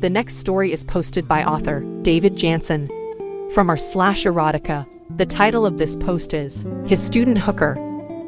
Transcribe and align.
The 0.00 0.08
next 0.08 0.36
story 0.36 0.72
is 0.72 0.82
posted 0.82 1.28
by 1.28 1.44
author 1.44 1.80
David 2.00 2.34
Jansen 2.34 2.88
from 3.52 3.68
our 3.68 3.76
slash 3.76 4.24
erotica. 4.24 4.86
The 5.18 5.26
title 5.26 5.66
of 5.66 5.76
this 5.76 5.94
post 5.94 6.32
is 6.32 6.64
His 6.86 7.04
Student 7.04 7.36
Hooker. 7.36 7.76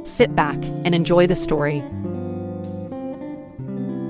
Sit 0.02 0.36
back 0.36 0.56
and 0.84 0.94
enjoy 0.94 1.26
the 1.26 1.34
story. 1.34 1.82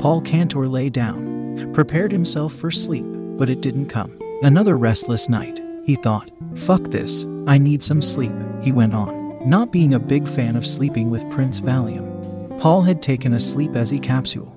Paul 0.00 0.22
Cantor 0.22 0.66
lay 0.66 0.90
down, 0.90 1.70
prepared 1.72 2.10
himself 2.10 2.52
for 2.52 2.72
sleep, 2.72 3.06
but 3.38 3.48
it 3.48 3.60
didn't 3.60 3.86
come. 3.86 4.18
Another 4.42 4.76
restless 4.76 5.28
night, 5.28 5.60
he 5.84 5.94
thought. 5.94 6.32
Fuck 6.56 6.82
this, 6.86 7.26
I 7.46 7.58
need 7.58 7.84
some 7.84 8.02
sleep, 8.02 8.34
he 8.60 8.72
went 8.72 8.92
on, 8.92 9.48
not 9.48 9.70
being 9.70 9.94
a 9.94 10.00
big 10.00 10.26
fan 10.26 10.56
of 10.56 10.66
sleeping 10.66 11.10
with 11.10 11.30
Prince 11.30 11.60
Valium. 11.60 12.58
Paul 12.58 12.82
had 12.82 13.00
taken 13.00 13.34
a 13.34 13.40
sleep 13.40 13.76
as 13.76 13.94
capsule, 14.02 14.52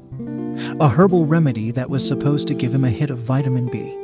a 0.80 0.89
herbal 0.89 1.25
remedy 1.25 1.72
that 1.72 1.89
was 1.89 2.08
supposed 2.08 2.48
to 2.48 2.53
give 2.53 2.73
him 2.73 2.84
a 2.84 2.89
hit 2.89 3.09
of 3.09 3.20
vitamin 3.20 3.67
B. 3.67 3.98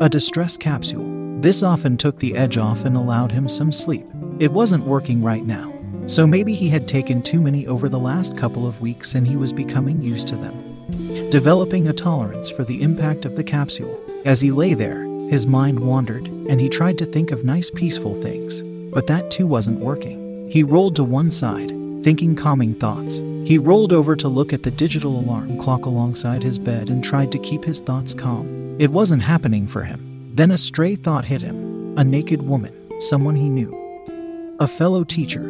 A 0.00 0.08
distress 0.08 0.56
capsule. 0.56 1.04
This 1.40 1.62
often 1.62 1.96
took 1.96 2.18
the 2.18 2.36
edge 2.36 2.56
off 2.56 2.84
and 2.84 2.96
allowed 2.96 3.32
him 3.32 3.48
some 3.48 3.72
sleep. 3.72 4.06
It 4.38 4.52
wasn't 4.52 4.84
working 4.84 5.22
right 5.22 5.44
now, 5.44 5.72
so 6.06 6.26
maybe 6.26 6.54
he 6.54 6.68
had 6.68 6.86
taken 6.86 7.22
too 7.22 7.40
many 7.40 7.66
over 7.66 7.88
the 7.88 7.98
last 7.98 8.36
couple 8.36 8.66
of 8.66 8.80
weeks 8.80 9.14
and 9.14 9.26
he 9.26 9.36
was 9.36 9.52
becoming 9.52 10.02
used 10.02 10.28
to 10.28 10.36
them. 10.36 11.30
Developing 11.30 11.88
a 11.88 11.92
tolerance 11.92 12.48
for 12.48 12.64
the 12.64 12.82
impact 12.82 13.24
of 13.24 13.36
the 13.36 13.44
capsule. 13.44 13.98
As 14.24 14.40
he 14.40 14.50
lay 14.50 14.74
there, 14.74 15.04
his 15.28 15.46
mind 15.46 15.80
wandered 15.80 16.28
and 16.28 16.60
he 16.60 16.68
tried 16.68 16.98
to 16.98 17.06
think 17.06 17.30
of 17.30 17.44
nice, 17.44 17.70
peaceful 17.70 18.14
things, 18.14 18.62
but 18.92 19.06
that 19.06 19.30
too 19.30 19.46
wasn't 19.46 19.80
working. 19.80 20.48
He 20.50 20.62
rolled 20.62 20.96
to 20.96 21.04
one 21.04 21.30
side, 21.30 21.72
thinking 22.02 22.34
calming 22.34 22.74
thoughts. 22.74 23.18
He 23.44 23.58
rolled 23.58 23.92
over 23.92 24.14
to 24.16 24.28
look 24.28 24.52
at 24.52 24.62
the 24.62 24.70
digital 24.70 25.18
alarm 25.18 25.58
clock 25.58 25.86
alongside 25.86 26.42
his 26.42 26.58
bed 26.58 26.88
and 26.88 27.02
tried 27.02 27.32
to 27.32 27.38
keep 27.38 27.64
his 27.64 27.80
thoughts 27.80 28.14
calm. 28.14 28.76
It 28.78 28.90
wasn't 28.90 29.22
happening 29.22 29.66
for 29.66 29.82
him. 29.82 30.30
Then 30.34 30.50
a 30.50 30.58
stray 30.58 30.96
thought 30.96 31.24
hit 31.24 31.42
him 31.42 31.72
a 31.98 32.04
naked 32.04 32.40
woman, 32.42 32.72
someone 33.00 33.36
he 33.36 33.50
knew. 33.50 33.78
A 34.60 34.66
fellow 34.66 35.04
teacher. 35.04 35.42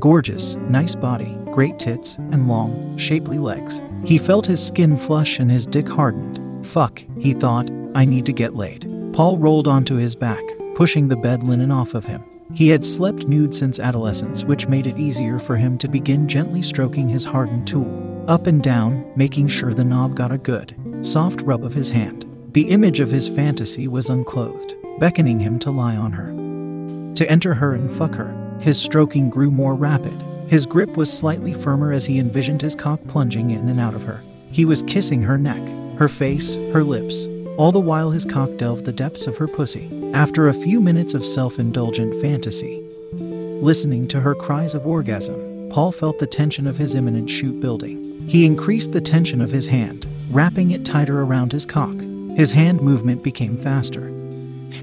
Gorgeous, 0.00 0.56
nice 0.56 0.96
body, 0.96 1.38
great 1.52 1.78
tits, 1.78 2.16
and 2.16 2.48
long, 2.48 2.98
shapely 2.98 3.38
legs. 3.38 3.80
He 4.04 4.18
felt 4.18 4.44
his 4.46 4.64
skin 4.64 4.96
flush 4.96 5.38
and 5.38 5.50
his 5.50 5.66
dick 5.66 5.88
hardened. 5.88 6.66
Fuck, 6.66 7.04
he 7.18 7.32
thought, 7.32 7.70
I 7.94 8.04
need 8.04 8.26
to 8.26 8.32
get 8.32 8.56
laid. 8.56 8.90
Paul 9.12 9.38
rolled 9.38 9.68
onto 9.68 9.94
his 9.94 10.16
back, 10.16 10.42
pushing 10.74 11.06
the 11.06 11.16
bed 11.16 11.44
linen 11.44 11.70
off 11.70 11.94
of 11.94 12.06
him. 12.06 12.24
He 12.54 12.68
had 12.68 12.84
slept 12.84 13.26
nude 13.26 13.54
since 13.54 13.78
adolescence, 13.78 14.44
which 14.44 14.68
made 14.68 14.86
it 14.86 14.98
easier 14.98 15.38
for 15.38 15.56
him 15.56 15.78
to 15.78 15.88
begin 15.88 16.28
gently 16.28 16.60
stroking 16.60 17.08
his 17.08 17.24
hardened 17.24 17.66
tool, 17.66 18.24
up 18.28 18.46
and 18.46 18.62
down, 18.62 19.10
making 19.16 19.48
sure 19.48 19.72
the 19.72 19.84
knob 19.84 20.14
got 20.14 20.32
a 20.32 20.38
good, 20.38 20.76
soft 21.00 21.40
rub 21.42 21.64
of 21.64 21.72
his 21.72 21.88
hand. 21.88 22.26
The 22.52 22.68
image 22.68 23.00
of 23.00 23.10
his 23.10 23.26
fantasy 23.26 23.88
was 23.88 24.10
unclothed, 24.10 24.74
beckoning 24.98 25.40
him 25.40 25.58
to 25.60 25.70
lie 25.70 25.96
on 25.96 26.12
her. 26.12 27.14
To 27.14 27.30
enter 27.30 27.54
her 27.54 27.72
and 27.72 27.90
fuck 27.90 28.14
her. 28.16 28.36
His 28.60 28.78
stroking 28.78 29.30
grew 29.30 29.50
more 29.50 29.74
rapid. 29.74 30.12
His 30.48 30.66
grip 30.66 30.96
was 30.98 31.10
slightly 31.10 31.54
firmer 31.54 31.90
as 31.90 32.04
he 32.04 32.18
envisioned 32.18 32.60
his 32.60 32.74
cock 32.74 33.00
plunging 33.08 33.50
in 33.50 33.68
and 33.70 33.80
out 33.80 33.94
of 33.94 34.02
her. 34.04 34.22
He 34.50 34.66
was 34.66 34.82
kissing 34.82 35.22
her 35.22 35.38
neck, 35.38 35.62
her 35.98 36.08
face, 36.08 36.56
her 36.72 36.84
lips, 36.84 37.26
all 37.56 37.72
the 37.72 37.80
while 37.80 38.10
his 38.10 38.26
cock 38.26 38.58
delved 38.58 38.84
the 38.84 38.92
depths 38.92 39.26
of 39.26 39.38
her 39.38 39.48
pussy. 39.48 40.01
After 40.14 40.48
a 40.48 40.54
few 40.54 40.78
minutes 40.80 41.14
of 41.14 41.24
self 41.24 41.58
indulgent 41.58 42.14
fantasy, 42.20 42.84
listening 43.12 44.06
to 44.08 44.20
her 44.20 44.34
cries 44.34 44.74
of 44.74 44.86
orgasm, 44.86 45.70
Paul 45.70 45.90
felt 45.90 46.18
the 46.18 46.26
tension 46.26 46.66
of 46.66 46.76
his 46.76 46.94
imminent 46.94 47.30
shoot 47.30 47.58
building. 47.60 48.28
He 48.28 48.44
increased 48.44 48.92
the 48.92 49.00
tension 49.00 49.40
of 49.40 49.50
his 49.50 49.68
hand, 49.68 50.06
wrapping 50.30 50.70
it 50.70 50.84
tighter 50.84 51.22
around 51.22 51.52
his 51.52 51.64
cock. 51.64 51.98
His 52.36 52.52
hand 52.52 52.82
movement 52.82 53.22
became 53.22 53.56
faster, 53.56 54.08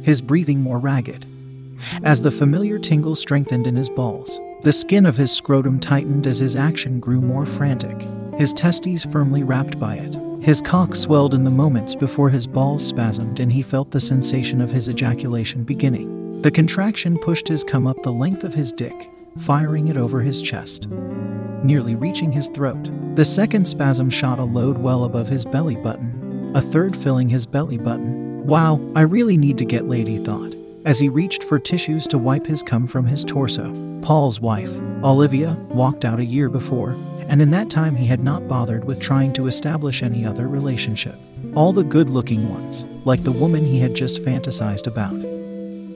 his 0.01 0.19
breathing 0.19 0.61
more 0.61 0.79
ragged. 0.79 1.27
As 2.03 2.23
the 2.23 2.31
familiar 2.31 2.79
tingle 2.79 3.15
strengthened 3.15 3.67
in 3.67 3.75
his 3.75 3.89
balls, 3.89 4.39
the 4.63 4.73
skin 4.73 5.05
of 5.05 5.17
his 5.17 5.31
scrotum 5.31 5.79
tightened 5.79 6.25
as 6.25 6.39
his 6.39 6.55
action 6.55 6.99
grew 6.99 7.21
more 7.21 7.45
frantic, 7.45 8.01
his 8.39 8.51
testes 8.51 9.05
firmly 9.05 9.43
wrapped 9.43 9.79
by 9.79 9.95
it. 9.95 10.17
His 10.49 10.61
cock 10.61 10.95
swelled 10.95 11.35
in 11.35 11.43
the 11.43 11.51
moments 11.51 11.93
before 11.93 12.31
his 12.31 12.47
balls 12.47 12.91
spasmed 12.91 13.39
and 13.39 13.51
he 13.51 13.61
felt 13.61 13.91
the 13.91 14.01
sensation 14.01 14.61
of 14.61 14.71
his 14.71 14.89
ejaculation 14.89 15.63
beginning. 15.63 16.41
The 16.41 16.49
contraction 16.49 17.19
pushed 17.19 17.47
his 17.47 17.63
cum 17.63 17.85
up 17.85 18.01
the 18.01 18.11
length 18.11 18.43
of 18.43 18.55
his 18.55 18.73
dick, 18.73 19.11
firing 19.37 19.89
it 19.89 19.95
over 19.95 20.21
his 20.21 20.41
chest, 20.41 20.87
nearly 21.63 21.93
reaching 21.93 22.31
his 22.31 22.47
throat. 22.47 22.89
The 23.15 23.25
second 23.25 23.67
spasm 23.67 24.09
shot 24.09 24.39
a 24.39 24.43
load 24.43 24.79
well 24.79 25.03
above 25.03 25.27
his 25.27 25.45
belly 25.45 25.75
button, 25.75 26.51
a 26.55 26.61
third 26.61 26.97
filling 26.97 27.29
his 27.29 27.45
belly 27.45 27.77
button. 27.77 28.47
Wow, 28.47 28.81
I 28.95 29.01
really 29.01 29.37
need 29.37 29.59
to 29.59 29.65
get 29.65 29.87
laid, 29.87 30.07
he 30.07 30.17
thought, 30.17 30.55
as 30.83 30.99
he 30.99 31.09
reached 31.09 31.43
for 31.43 31.59
tissues 31.59 32.07
to 32.07 32.17
wipe 32.17 32.47
his 32.47 32.63
cum 32.63 32.87
from 32.87 33.05
his 33.05 33.23
torso. 33.23 33.71
Paul's 34.01 34.39
wife, 34.39 34.75
Olivia, 35.03 35.53
walked 35.69 36.05
out 36.05 36.19
a 36.19 36.25
year 36.25 36.49
before, 36.49 36.95
and 37.29 37.41
in 37.41 37.51
that 37.51 37.69
time 37.69 37.95
he 37.95 38.07
had 38.07 38.23
not 38.23 38.47
bothered 38.47 38.83
with 38.85 38.99
trying 38.99 39.31
to 39.33 39.47
establish 39.47 40.01
any 40.01 40.25
other 40.25 40.47
relationship. 40.47 41.15
All 41.55 41.71
the 41.71 41.83
good 41.83 42.09
looking 42.09 42.49
ones, 42.49 42.85
like 43.05 43.23
the 43.23 43.31
woman 43.31 43.63
he 43.63 43.79
had 43.79 43.95
just 43.95 44.23
fantasized 44.23 44.87
about, 44.87 45.15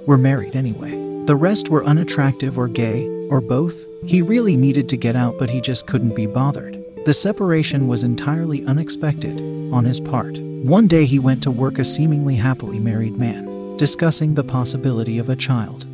were 0.08 0.18
married 0.18 0.56
anyway. 0.56 0.92
The 1.26 1.36
rest 1.36 1.70
were 1.70 1.84
unattractive 1.86 2.58
or 2.58 2.68
gay, 2.68 3.08
or 3.30 3.42
both. 3.42 3.84
He 4.06 4.22
really 4.22 4.56
needed 4.56 4.88
to 4.90 4.98
get 4.98 5.16
out, 5.16 5.40
but 5.40 5.50
he 5.50 5.60
just 5.60 5.88
couldn't 5.88 6.16
be 6.16 6.26
bothered. 6.26 6.84
The 7.06 7.14
separation 7.14 7.88
was 7.88 8.04
entirely 8.04 8.66
unexpected 8.66 9.40
on 9.74 9.86
his 9.86 10.00
part. 10.00 10.38
One 10.40 10.88
day 10.88 11.06
he 11.06 11.20
went 11.20 11.42
to 11.44 11.52
work 11.52 11.80
a 11.80 11.84
seemingly 11.84 12.36
happily 12.36 12.80
married 12.80 13.18
man, 13.18 13.78
discussing 13.78 14.36
the 14.36 14.44
possibility 14.44 15.18
of 15.18 15.30
a 15.30 15.36
child. 15.36 15.88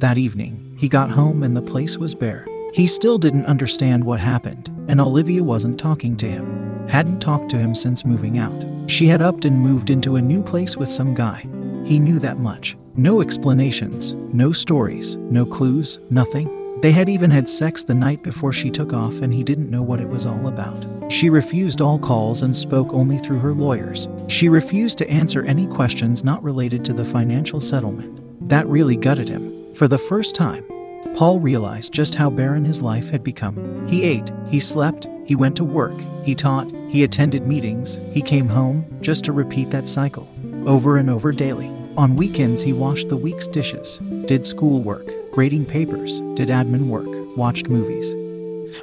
That 0.00 0.18
evening, 0.18 0.76
he 0.78 0.88
got 0.88 1.10
home 1.10 1.42
and 1.42 1.56
the 1.56 1.62
place 1.62 1.96
was 1.96 2.14
bare. 2.14 2.46
He 2.72 2.86
still 2.86 3.18
didn't 3.18 3.46
understand 3.46 4.04
what 4.04 4.20
happened, 4.20 4.68
and 4.88 5.00
Olivia 5.00 5.42
wasn't 5.42 5.78
talking 5.78 6.16
to 6.18 6.26
him. 6.26 6.86
Hadn't 6.88 7.20
talked 7.20 7.50
to 7.50 7.58
him 7.58 7.74
since 7.74 8.04
moving 8.04 8.38
out. 8.38 8.54
She 8.86 9.06
had 9.06 9.22
upped 9.22 9.44
and 9.44 9.58
moved 9.58 9.90
into 9.90 10.16
a 10.16 10.22
new 10.22 10.42
place 10.42 10.76
with 10.76 10.88
some 10.88 11.14
guy. 11.14 11.46
He 11.84 11.98
knew 11.98 12.18
that 12.20 12.38
much. 12.38 12.76
No 12.96 13.20
explanations, 13.20 14.14
no 14.32 14.52
stories, 14.52 15.16
no 15.16 15.46
clues, 15.46 15.98
nothing. 16.10 16.56
They 16.80 16.92
had 16.92 17.08
even 17.08 17.30
had 17.30 17.48
sex 17.48 17.84
the 17.84 17.94
night 17.94 18.22
before 18.22 18.52
she 18.52 18.70
took 18.70 18.92
off, 18.92 19.20
and 19.20 19.34
he 19.34 19.44
didn't 19.44 19.70
know 19.70 19.82
what 19.82 20.00
it 20.00 20.08
was 20.08 20.24
all 20.24 20.48
about. 20.48 20.86
She 21.12 21.28
refused 21.28 21.80
all 21.80 21.98
calls 21.98 22.42
and 22.42 22.56
spoke 22.56 22.94
only 22.94 23.18
through 23.18 23.40
her 23.40 23.52
lawyers. 23.52 24.08
She 24.28 24.48
refused 24.48 24.96
to 24.98 25.10
answer 25.10 25.42
any 25.42 25.66
questions 25.66 26.24
not 26.24 26.42
related 26.42 26.84
to 26.86 26.92
the 26.92 27.04
financial 27.04 27.60
settlement. 27.60 28.48
That 28.48 28.66
really 28.66 28.96
gutted 28.96 29.28
him. 29.28 29.74
For 29.74 29.88
the 29.88 29.98
first 29.98 30.34
time, 30.34 30.64
Paul 31.16 31.40
realized 31.40 31.92
just 31.92 32.14
how 32.14 32.30
barren 32.30 32.64
his 32.64 32.82
life 32.82 33.10
had 33.10 33.24
become. 33.24 33.86
He 33.88 34.04
ate, 34.04 34.30
he 34.48 34.60
slept, 34.60 35.08
he 35.24 35.34
went 35.34 35.56
to 35.56 35.64
work, 35.64 35.94
he 36.24 36.34
taught, 36.34 36.70
he 36.88 37.04
attended 37.04 37.46
meetings, 37.46 37.98
he 38.12 38.22
came 38.22 38.48
home, 38.48 38.84
just 39.00 39.24
to 39.24 39.32
repeat 39.32 39.70
that 39.70 39.88
cycle, 39.88 40.28
over 40.66 40.96
and 40.96 41.08
over 41.08 41.32
daily. 41.32 41.68
On 41.96 42.16
weekends, 42.16 42.62
he 42.62 42.72
washed 42.72 43.08
the 43.08 43.16
week's 43.16 43.46
dishes, 43.46 43.98
did 44.26 44.44
schoolwork, 44.44 45.10
grading 45.32 45.66
papers, 45.66 46.20
did 46.34 46.48
admin 46.48 46.86
work, 46.86 47.08
watched 47.36 47.68
movies, 47.68 48.14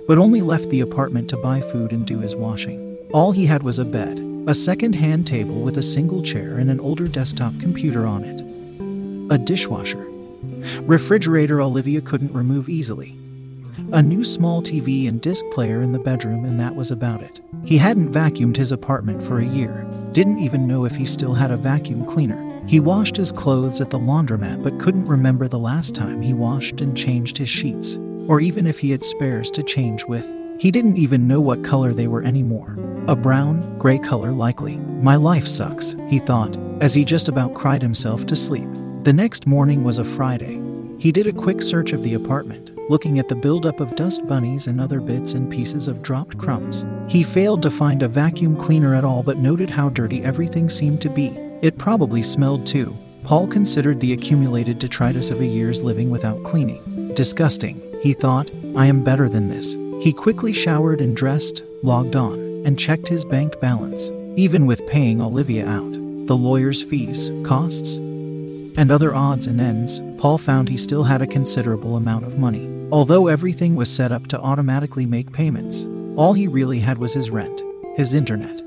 but 0.07 0.17
only 0.17 0.41
left 0.41 0.69
the 0.69 0.81
apartment 0.81 1.29
to 1.29 1.37
buy 1.37 1.61
food 1.61 1.91
and 1.91 2.05
do 2.05 2.19
his 2.19 2.35
washing. 2.35 2.97
All 3.13 3.31
he 3.31 3.45
had 3.45 3.63
was 3.63 3.79
a 3.79 3.85
bed, 3.85 4.19
a 4.47 4.55
second 4.55 4.93
hand 4.93 5.27
table 5.27 5.61
with 5.61 5.77
a 5.77 5.83
single 5.83 6.21
chair 6.21 6.57
and 6.57 6.69
an 6.69 6.79
older 6.79 7.07
desktop 7.07 7.59
computer 7.59 8.05
on 8.05 8.23
it. 8.23 8.41
A 9.33 9.37
dishwasher. 9.37 10.07
Refrigerator 10.81 11.62
Olivia 11.62 12.01
couldn't 12.01 12.33
remove 12.33 12.69
easily. 12.69 13.18
A 13.94 14.01
new 14.01 14.24
small 14.24 14.62
TV 14.62 15.07
and 15.07 15.21
disc 15.21 15.45
player 15.51 15.81
in 15.81 15.94
the 15.94 16.00
bedroom, 16.00 16.45
and 16.45 16.59
that 16.59 16.75
was 16.75 16.92
about 16.92 17.21
it. 17.21 17.39
He 17.63 17.77
hadn't 17.77 18.12
vacuumed 18.12 18.57
his 18.57 18.71
apartment 18.71 19.24
for 19.24 19.39
a 19.39 19.45
year, 19.45 19.88
didn't 20.12 20.39
even 20.39 20.68
know 20.68 20.86
if 20.86 20.95
he 20.95 21.06
still 21.06 21.33
had 21.33 21.51
a 21.51 21.57
vacuum 21.57 22.06
cleaner. 22.06 22.44
He 22.68 22.80
washed 22.80 23.15
his 23.15 23.31
clothes 23.31 23.80
at 23.80 23.89
the 23.89 24.00
laundromat 24.00 24.62
but 24.62 24.80
couldn't 24.80 25.06
remember 25.06 25.48
the 25.48 25.59
last 25.59 25.95
time 25.95 26.21
he 26.21 26.33
washed 26.33 26.81
and 26.81 26.98
changed 26.98 27.38
his 27.38 27.50
sheets, 27.50 27.98
or 28.27 28.42
even 28.42 28.68
if 28.68 28.80
he 28.80 28.92
had 28.92 29.03
spares 29.03 29.50
to 29.51 29.63
change 29.63 30.03
with. 30.06 30.27
He 30.60 30.71
didn't 30.71 30.98
even 30.98 31.27
know 31.27 31.39
what 31.39 31.63
color 31.63 31.94
they 31.94 32.07
were 32.07 32.24
anymore. 32.24 32.75
A 33.07 33.15
brown, 33.15 33.77
gray 33.77 34.00
color, 34.00 34.31
likely. 34.31 34.77
My 34.77 35.15
life 35.15 35.48
sucks, 35.48 35.95
he 36.10 36.19
thought, 36.19 36.57
as 36.81 36.94
he 36.94 37.06
just 37.06 37.30
about 37.30 37.53
cried 37.53 37.81
himself 37.81 38.25
to 38.25 38.36
sleep. 38.36 38.68
The 39.03 39.13
next 39.13 39.47
morning 39.47 39.83
was 39.83 39.99
a 39.99 40.03
Friday. 40.03 40.61
He 40.97 41.11
did 41.11 41.27
a 41.27 41.33
quick 41.33 41.61
search 41.61 41.94
of 41.94 42.03
the 42.03 42.15
apartment, 42.15 42.71
looking 42.89 43.19
at 43.19 43.29
the 43.29 43.35
buildup 43.35 43.79
of 43.79 43.95
dust 43.95 44.27
bunnies 44.27 44.67
and 44.67 44.81
other 44.81 44.99
bits 44.99 45.33
and 45.33 45.49
pieces 45.49 45.88
of 45.88 46.01
dropped 46.01 46.38
crumbs. 46.38 46.83
He 47.07 47.23
failed 47.23 47.61
to 47.61 47.71
find 47.71 48.03
a 48.03 48.07
vacuum 48.07 48.57
cleaner 48.57 48.94
at 48.94 49.05
all, 49.05 49.23
but 49.23 49.38
noted 49.38 49.69
how 49.69 49.89
dirty 49.89 50.23
everything 50.23 50.69
seemed 50.69 51.01
to 51.01 51.09
be. 51.09 51.27
It 51.61 51.77
probably 51.77 52.21
smelled 52.21 52.65
too. 52.65 52.97
Paul 53.23 53.47
considered 53.47 53.99
the 53.99 54.13
accumulated 54.13 54.79
detritus 54.79 55.29
of 55.31 55.41
a 55.41 55.45
year's 55.45 55.83
living 55.83 56.09
without 56.09 56.43
cleaning. 56.43 57.13
Disgusting, 57.13 57.81
he 58.01 58.13
thought. 58.13 58.50
I 58.75 58.88
am 58.88 59.03
better 59.03 59.29
than 59.29 59.50
this. 59.50 59.75
He 60.01 60.11
quickly 60.11 60.53
showered 60.53 61.01
and 61.01 61.15
dressed, 61.15 61.63
logged 61.81 62.15
on, 62.15 62.39
and 62.65 62.77
checked 62.77 63.07
his 63.07 63.25
bank 63.25 63.59
balance. 63.59 64.09
Even 64.35 64.65
with 64.65 64.85
paying 64.88 65.21
Olivia 65.21 65.67
out, 65.67 65.91
the 66.27 66.38
lawyer's 66.38 66.83
fees, 66.83 67.31
costs, 67.43 68.00
and 68.77 68.91
other 68.91 69.13
odds 69.13 69.47
and 69.47 69.59
ends, 69.59 70.01
Paul 70.18 70.38
found 70.38 70.69
he 70.69 70.77
still 70.77 71.03
had 71.03 71.21
a 71.21 71.27
considerable 71.27 71.97
amount 71.97 72.25
of 72.25 72.38
money. 72.38 72.69
Although 72.91 73.27
everything 73.27 73.75
was 73.75 73.94
set 73.94 74.12
up 74.12 74.27
to 74.27 74.39
automatically 74.39 75.06
make 75.06 75.33
payments, 75.33 75.88
all 76.15 76.33
he 76.33 76.47
really 76.47 76.79
had 76.79 77.00
was 77.00 77.13
his 77.13 77.29
rent, 77.29 77.62
his 77.95 78.13
internet, 78.13 78.62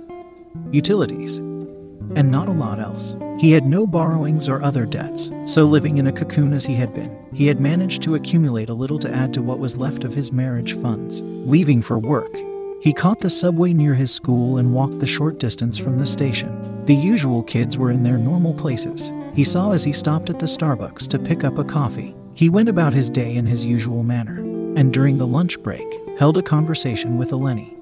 utilities, 0.73 1.39
and 1.39 2.31
not 2.31 2.49
a 2.49 2.53
lot 2.53 2.81
else. 2.81 3.15
He 3.39 3.53
had 3.53 3.65
no 3.65 3.87
borrowings 3.87 4.49
or 4.49 4.63
other 4.63 4.85
debts, 4.85 5.31
so 5.47 5.65
living 5.65 5.99
in 5.99 6.09
a 6.09 6.13
cocoon 6.13 6.53
as 6.53 6.67
he 6.67 6.75
had 6.75 6.93
been, 6.93 7.17
he 7.33 7.47
had 7.47 7.61
managed 7.61 8.03
to 8.03 8.17
accumulate 8.17 8.69
a 8.69 8.75
little 8.75 8.99
to 8.99 9.11
add 9.11 9.33
to 9.35 9.43
what 9.43 9.61
was 9.61 9.77
left 9.77 10.05
of 10.05 10.13
his 10.13 10.33
marriage 10.33 10.75
funds. 10.75 11.23
Leaving 11.23 11.81
for 11.81 11.99
work, 11.99 12.37
he 12.81 12.93
caught 12.95 13.21
the 13.21 13.29
subway 13.29 13.75
near 13.75 13.95
his 13.95 14.11
school 14.11 14.57
and 14.57 14.73
walked 14.73 14.99
the 15.01 15.07
short 15.07 15.39
distance 15.39 15.77
from 15.77 15.99
the 15.99 16.07
station. 16.07 16.85
The 16.87 16.95
usual 16.95 17.43
kids 17.43 17.77
were 17.77 17.91
in 17.91 18.03
their 18.03 18.17
normal 18.17 18.55
places. 18.55 19.13
He 19.35 19.45
saw 19.45 19.73
as 19.73 19.85
he 19.85 19.93
stopped 19.93 20.31
at 20.31 20.39
the 20.39 20.47
Starbucks 20.47 21.07
to 21.09 21.19
pick 21.19 21.45
up 21.45 21.59
a 21.59 21.65
coffee. 21.65 22.15
He 22.35 22.49
went 22.49 22.71
about 22.71 22.95
his 22.95 23.11
day 23.11 23.37
in 23.37 23.45
his 23.45 23.67
usual 23.67 24.03
manner, 24.03 24.39
and 24.79 24.93
during 24.93 25.19
the 25.19 25.27
lunch 25.27 25.63
break, 25.63 25.87
held 26.19 26.39
a 26.39 26.43
conversation 26.43 27.19
with 27.19 27.33
Eleni, 27.33 27.79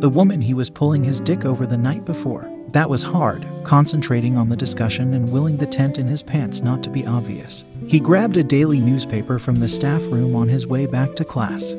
the 0.00 0.08
woman 0.08 0.40
he 0.40 0.54
was 0.54 0.70
pulling 0.70 1.02
his 1.02 1.20
dick 1.20 1.44
over 1.44 1.66
the 1.66 1.76
night 1.76 2.04
before. 2.04 2.48
That 2.68 2.88
was 2.88 3.02
hard, 3.02 3.44
concentrating 3.64 4.36
on 4.36 4.48
the 4.48 4.56
discussion 4.56 5.14
and 5.14 5.32
willing 5.32 5.56
the 5.56 5.66
tent 5.66 5.98
in 5.98 6.06
his 6.06 6.22
pants 6.22 6.60
not 6.60 6.84
to 6.84 6.90
be 6.90 7.04
obvious. 7.04 7.64
He 7.88 7.98
grabbed 7.98 8.36
a 8.36 8.44
daily 8.44 8.78
newspaper 8.78 9.40
from 9.40 9.58
the 9.58 9.68
staff 9.68 10.02
room 10.02 10.36
on 10.36 10.48
his 10.48 10.68
way 10.68 10.86
back 10.86 11.16
to 11.16 11.24
class. 11.24 11.74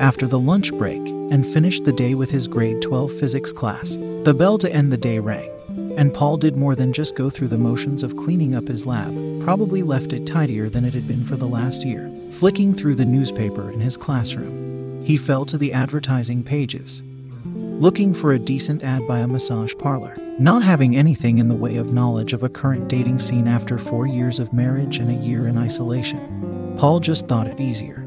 After 0.00 0.26
the 0.26 0.38
lunch 0.38 0.74
break, 0.74 1.00
and 1.30 1.46
finished 1.46 1.84
the 1.84 1.92
day 1.92 2.14
with 2.14 2.30
his 2.30 2.46
grade 2.46 2.82
12 2.82 3.12
physics 3.12 3.52
class. 3.52 3.96
The 4.24 4.34
bell 4.36 4.58
to 4.58 4.72
end 4.72 4.92
the 4.92 4.98
day 4.98 5.18
rang, 5.18 5.50
and 5.96 6.12
Paul 6.12 6.36
did 6.36 6.56
more 6.56 6.74
than 6.74 6.92
just 6.92 7.16
go 7.16 7.30
through 7.30 7.48
the 7.48 7.58
motions 7.58 8.02
of 8.02 8.16
cleaning 8.16 8.54
up 8.54 8.68
his 8.68 8.84
lab, 8.84 9.14
probably 9.42 9.82
left 9.82 10.12
it 10.12 10.26
tidier 10.26 10.68
than 10.68 10.84
it 10.84 10.92
had 10.92 11.08
been 11.08 11.24
for 11.24 11.36
the 11.36 11.48
last 11.48 11.84
year. 11.84 12.12
Flicking 12.30 12.74
through 12.74 12.96
the 12.96 13.06
newspaper 13.06 13.70
in 13.70 13.80
his 13.80 13.96
classroom, 13.96 15.02
he 15.02 15.16
fell 15.16 15.46
to 15.46 15.56
the 15.56 15.72
advertising 15.72 16.44
pages, 16.44 17.02
looking 17.44 18.12
for 18.12 18.32
a 18.32 18.38
decent 18.38 18.82
ad 18.82 19.06
by 19.08 19.20
a 19.20 19.26
massage 19.26 19.72
parlor. 19.78 20.14
Not 20.38 20.62
having 20.62 20.94
anything 20.94 21.38
in 21.38 21.48
the 21.48 21.54
way 21.54 21.76
of 21.76 21.94
knowledge 21.94 22.34
of 22.34 22.42
a 22.42 22.50
current 22.50 22.88
dating 22.88 23.18
scene 23.18 23.48
after 23.48 23.78
four 23.78 24.06
years 24.06 24.38
of 24.38 24.52
marriage 24.52 24.98
and 24.98 25.10
a 25.10 25.14
year 25.14 25.48
in 25.48 25.56
isolation, 25.56 26.76
Paul 26.78 27.00
just 27.00 27.26
thought 27.26 27.46
it 27.46 27.60
easier. 27.60 28.05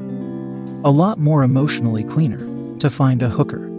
A 0.84 0.90
lot 0.90 1.18
more 1.18 1.42
emotionally 1.42 2.04
cleaner 2.04 2.38
to 2.78 2.88
find 2.88 3.22
a 3.22 3.28
hooker, 3.28 3.70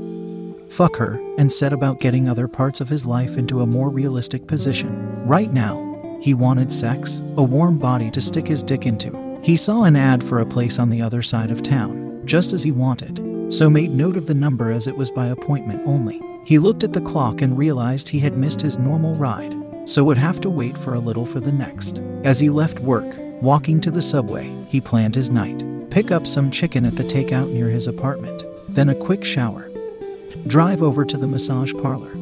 fuck 0.69 0.95
her, 0.97 1.19
and 1.37 1.51
set 1.51 1.73
about 1.73 1.99
getting 1.99 2.29
other 2.29 2.47
parts 2.47 2.79
of 2.79 2.89
his 2.89 3.05
life 3.05 3.37
into 3.37 3.61
a 3.61 3.65
more 3.65 3.89
realistic 3.89 4.45
position. 4.47 5.25
Right 5.25 5.51
now, 5.51 6.19
he 6.21 6.33
wanted 6.33 6.71
sex, 6.71 7.21
a 7.37 7.43
warm 7.43 7.79
body 7.79 8.11
to 8.11 8.21
stick 8.21 8.47
his 8.47 8.61
dick 8.61 8.85
into. 8.85 9.39
He 9.43 9.55
saw 9.55 9.83
an 9.83 9.95
ad 9.95 10.23
for 10.23 10.39
a 10.39 10.45
place 10.45 10.77
on 10.77 10.91
the 10.91 11.01
other 11.01 11.23
side 11.23 11.49
of 11.49 11.63
town, 11.63 12.21
just 12.25 12.53
as 12.53 12.61
he 12.61 12.71
wanted, 12.71 13.51
so 13.51 13.69
made 13.69 13.89
note 13.89 14.15
of 14.15 14.27
the 14.27 14.35
number 14.35 14.69
as 14.69 14.85
it 14.85 14.95
was 14.95 15.09
by 15.09 15.27
appointment 15.27 15.81
only. 15.87 16.21
He 16.45 16.59
looked 16.59 16.83
at 16.83 16.93
the 16.93 17.01
clock 17.01 17.41
and 17.41 17.57
realized 17.57 18.07
he 18.07 18.19
had 18.19 18.37
missed 18.37 18.61
his 18.61 18.77
normal 18.77 19.15
ride, 19.15 19.55
so 19.85 20.03
would 20.03 20.19
have 20.19 20.39
to 20.41 20.49
wait 20.49 20.77
for 20.77 20.93
a 20.93 20.99
little 20.99 21.25
for 21.25 21.39
the 21.39 21.51
next. 21.51 22.01
As 22.23 22.39
he 22.39 22.51
left 22.51 22.79
work, 22.79 23.15
walking 23.41 23.81
to 23.81 23.91
the 23.91 24.01
subway, 24.01 24.53
he 24.67 24.79
planned 24.79 25.15
his 25.15 25.31
night. 25.31 25.63
Pick 25.91 26.09
up 26.09 26.25
some 26.25 26.51
chicken 26.51 26.85
at 26.85 26.95
the 26.95 27.03
takeout 27.03 27.51
near 27.51 27.67
his 27.67 27.85
apartment, 27.85 28.45
then 28.69 28.87
a 28.87 28.95
quick 28.95 29.25
shower. 29.25 29.69
Drive 30.47 30.81
over 30.81 31.03
to 31.03 31.17
the 31.17 31.27
massage 31.27 31.73
parlor. 31.73 32.15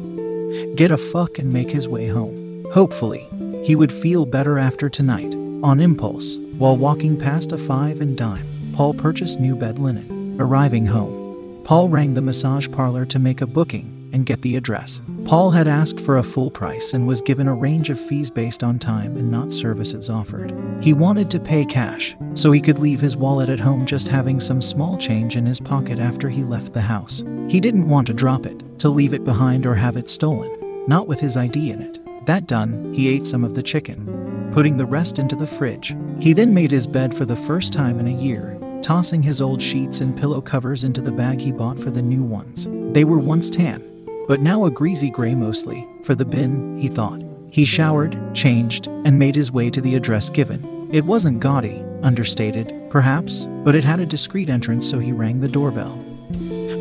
Get 0.74 0.90
a 0.90 0.96
fuck 0.96 1.38
and 1.38 1.52
make 1.52 1.70
his 1.70 1.86
way 1.86 2.08
home. 2.08 2.66
Hopefully, 2.72 3.28
he 3.64 3.76
would 3.76 3.92
feel 3.92 4.26
better 4.26 4.58
after 4.58 4.88
tonight. 4.88 5.36
On 5.62 5.78
impulse, 5.78 6.36
while 6.58 6.76
walking 6.76 7.16
past 7.16 7.52
a 7.52 7.58
five 7.58 8.00
and 8.00 8.18
dime, 8.18 8.74
Paul 8.74 8.92
purchased 8.92 9.38
new 9.38 9.54
bed 9.54 9.78
linen. 9.78 10.36
Arriving 10.40 10.86
home, 10.86 11.62
Paul 11.62 11.88
rang 11.88 12.14
the 12.14 12.22
massage 12.22 12.68
parlor 12.72 13.06
to 13.06 13.20
make 13.20 13.40
a 13.40 13.46
booking 13.46 13.99
and 14.12 14.26
get 14.26 14.42
the 14.42 14.56
address. 14.56 15.00
Paul 15.24 15.50
had 15.50 15.68
asked 15.68 16.00
for 16.00 16.18
a 16.18 16.22
full 16.22 16.50
price 16.50 16.94
and 16.94 17.06
was 17.06 17.20
given 17.20 17.48
a 17.48 17.54
range 17.54 17.90
of 17.90 18.00
fees 18.00 18.30
based 18.30 18.62
on 18.62 18.78
time 18.78 19.16
and 19.16 19.30
not 19.30 19.52
services 19.52 20.10
offered. 20.10 20.52
He 20.82 20.92
wanted 20.92 21.30
to 21.30 21.40
pay 21.40 21.64
cash, 21.64 22.16
so 22.34 22.52
he 22.52 22.60
could 22.60 22.78
leave 22.78 23.00
his 23.00 23.16
wallet 23.16 23.48
at 23.48 23.60
home 23.60 23.86
just 23.86 24.08
having 24.08 24.40
some 24.40 24.62
small 24.62 24.96
change 24.96 25.36
in 25.36 25.46
his 25.46 25.60
pocket 25.60 25.98
after 25.98 26.28
he 26.28 26.42
left 26.42 26.72
the 26.72 26.80
house. 26.80 27.22
He 27.48 27.60
didn't 27.60 27.88
want 27.88 28.06
to 28.08 28.14
drop 28.14 28.46
it, 28.46 28.62
to 28.80 28.88
leave 28.88 29.12
it 29.12 29.24
behind 29.24 29.66
or 29.66 29.74
have 29.74 29.96
it 29.96 30.08
stolen, 30.08 30.84
not 30.86 31.06
with 31.06 31.20
his 31.20 31.36
ID 31.36 31.70
in 31.70 31.82
it. 31.82 31.98
That 32.26 32.46
done, 32.46 32.92
he 32.94 33.08
ate 33.08 33.26
some 33.26 33.44
of 33.44 33.54
the 33.54 33.62
chicken, 33.62 34.50
putting 34.52 34.76
the 34.76 34.86
rest 34.86 35.18
into 35.18 35.36
the 35.36 35.46
fridge. 35.46 35.94
He 36.18 36.32
then 36.32 36.54
made 36.54 36.70
his 36.70 36.86
bed 36.86 37.14
for 37.14 37.24
the 37.24 37.36
first 37.36 37.72
time 37.72 37.98
in 37.98 38.06
a 38.06 38.10
year, 38.10 38.58
tossing 38.82 39.22
his 39.22 39.40
old 39.40 39.60
sheets 39.60 40.00
and 40.00 40.16
pillow 40.16 40.40
covers 40.40 40.84
into 40.84 41.00
the 41.00 41.12
bag 41.12 41.40
he 41.40 41.52
bought 41.52 41.78
for 41.78 41.90
the 41.90 42.02
new 42.02 42.22
ones. 42.22 42.66
They 42.92 43.04
were 43.04 43.18
once 43.18 43.50
tan, 43.50 43.82
but 44.30 44.40
now 44.40 44.64
a 44.64 44.70
greasy 44.70 45.10
gray 45.10 45.34
mostly, 45.34 45.84
for 46.04 46.14
the 46.14 46.24
bin, 46.24 46.78
he 46.78 46.86
thought. 46.86 47.20
He 47.50 47.64
showered, 47.64 48.16
changed, 48.32 48.86
and 48.86 49.18
made 49.18 49.34
his 49.34 49.50
way 49.50 49.70
to 49.70 49.80
the 49.80 49.96
address 49.96 50.30
given. 50.30 50.88
It 50.92 51.04
wasn't 51.04 51.40
gaudy, 51.40 51.82
understated, 52.04 52.72
perhaps, 52.90 53.48
but 53.64 53.74
it 53.74 53.82
had 53.82 53.98
a 53.98 54.06
discreet 54.06 54.48
entrance, 54.48 54.88
so 54.88 55.00
he 55.00 55.10
rang 55.10 55.40
the 55.40 55.48
doorbell. 55.48 55.98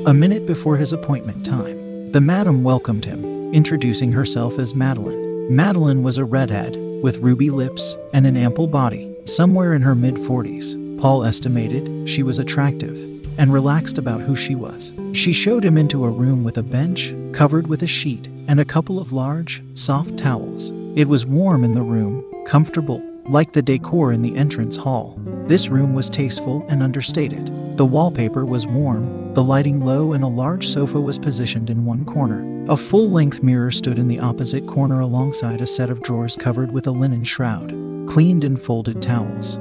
A 0.06 0.14
minute 0.14 0.46
before 0.46 0.78
his 0.78 0.94
appointment 0.94 1.44
time, 1.44 2.12
the 2.12 2.22
madam 2.22 2.62
welcomed 2.62 3.06
him, 3.06 3.52
introducing 3.52 4.12
herself 4.12 4.60
as 4.60 4.76
Madeline. 4.76 5.48
Madeline 5.50 6.04
was 6.04 6.20
a 6.20 6.26
redhead, 6.26 6.78
with 7.02 7.18
ruby 7.18 7.50
lips 7.50 7.98
and 8.14 8.28
an 8.28 8.38
ample 8.38 8.68
body. 8.68 9.12
Somewhere 9.26 9.74
in 9.74 9.82
her 9.82 9.96
mid 9.96 10.18
40s, 10.18 11.00
Paul 11.02 11.24
estimated 11.24 12.08
she 12.08 12.22
was 12.22 12.38
attractive 12.38 13.19
and 13.40 13.54
relaxed 13.54 13.98
about 13.98 14.22
who 14.22 14.36
she 14.36 14.54
was. 14.54 14.94
She 15.14 15.32
showed 15.34 15.64
him 15.64 15.78
into 15.78 16.06
a 16.06 16.10
room 16.10 16.44
with 16.44 16.58
a 16.58 16.64
bench 16.64 17.16
covered 17.32 17.68
with 17.68 17.82
a 17.82 17.88
sheet 17.88 18.28
and 18.48 18.60
a 18.60 18.66
couple 18.66 19.00
of 19.00 19.14
large, 19.14 19.64
soft 19.76 20.18
towels. 20.18 20.72
It 20.96 21.08
was 21.08 21.26
warm 21.26 21.64
in 21.64 21.74
the 21.74 21.82
room, 21.82 22.26
comfortable, 22.46 23.02
like 23.30 23.54
the 23.54 23.62
decor 23.62 24.12
in 24.12 24.22
the 24.22 24.36
entrance 24.36 24.76
hall. 24.76 25.18
This 25.46 25.70
room 25.70 25.94
was 25.94 26.10
tasteful 26.10 26.66
and 26.68 26.84
understated. 26.84 27.78
The 27.78 27.86
wallpaper 27.86 28.46
was 28.46 28.68
warm, 28.68 29.34
the 29.34 29.44
lighting 29.44 29.86
low, 29.86 30.12
and 30.12 30.24
a 30.24 30.28
large 30.28 30.68
sofa 30.68 31.00
was 31.00 31.18
positioned 31.18 31.70
in 31.70 31.86
one 31.86 32.04
corner. 32.04 32.46
A 32.68 32.76
full 32.76 33.10
length 33.10 33.42
mirror 33.42 33.72
stood 33.72 33.98
in 33.98 34.10
the 34.10 34.20
opposite 34.20 34.68
corner 34.68 35.00
alongside 35.00 35.62
a 35.62 35.66
set 35.66 35.90
of 35.90 36.02
drawers 36.02 36.36
covered 36.36 36.72
with 36.72 36.88
a 36.88 36.92
linen 36.92 37.24
shroud, 37.24 37.70
cleaned 38.06 38.44
and 38.44 38.62
folded 38.62 39.02
towels, 39.02 39.58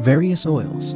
various 0.00 0.44
oils, 0.44 0.94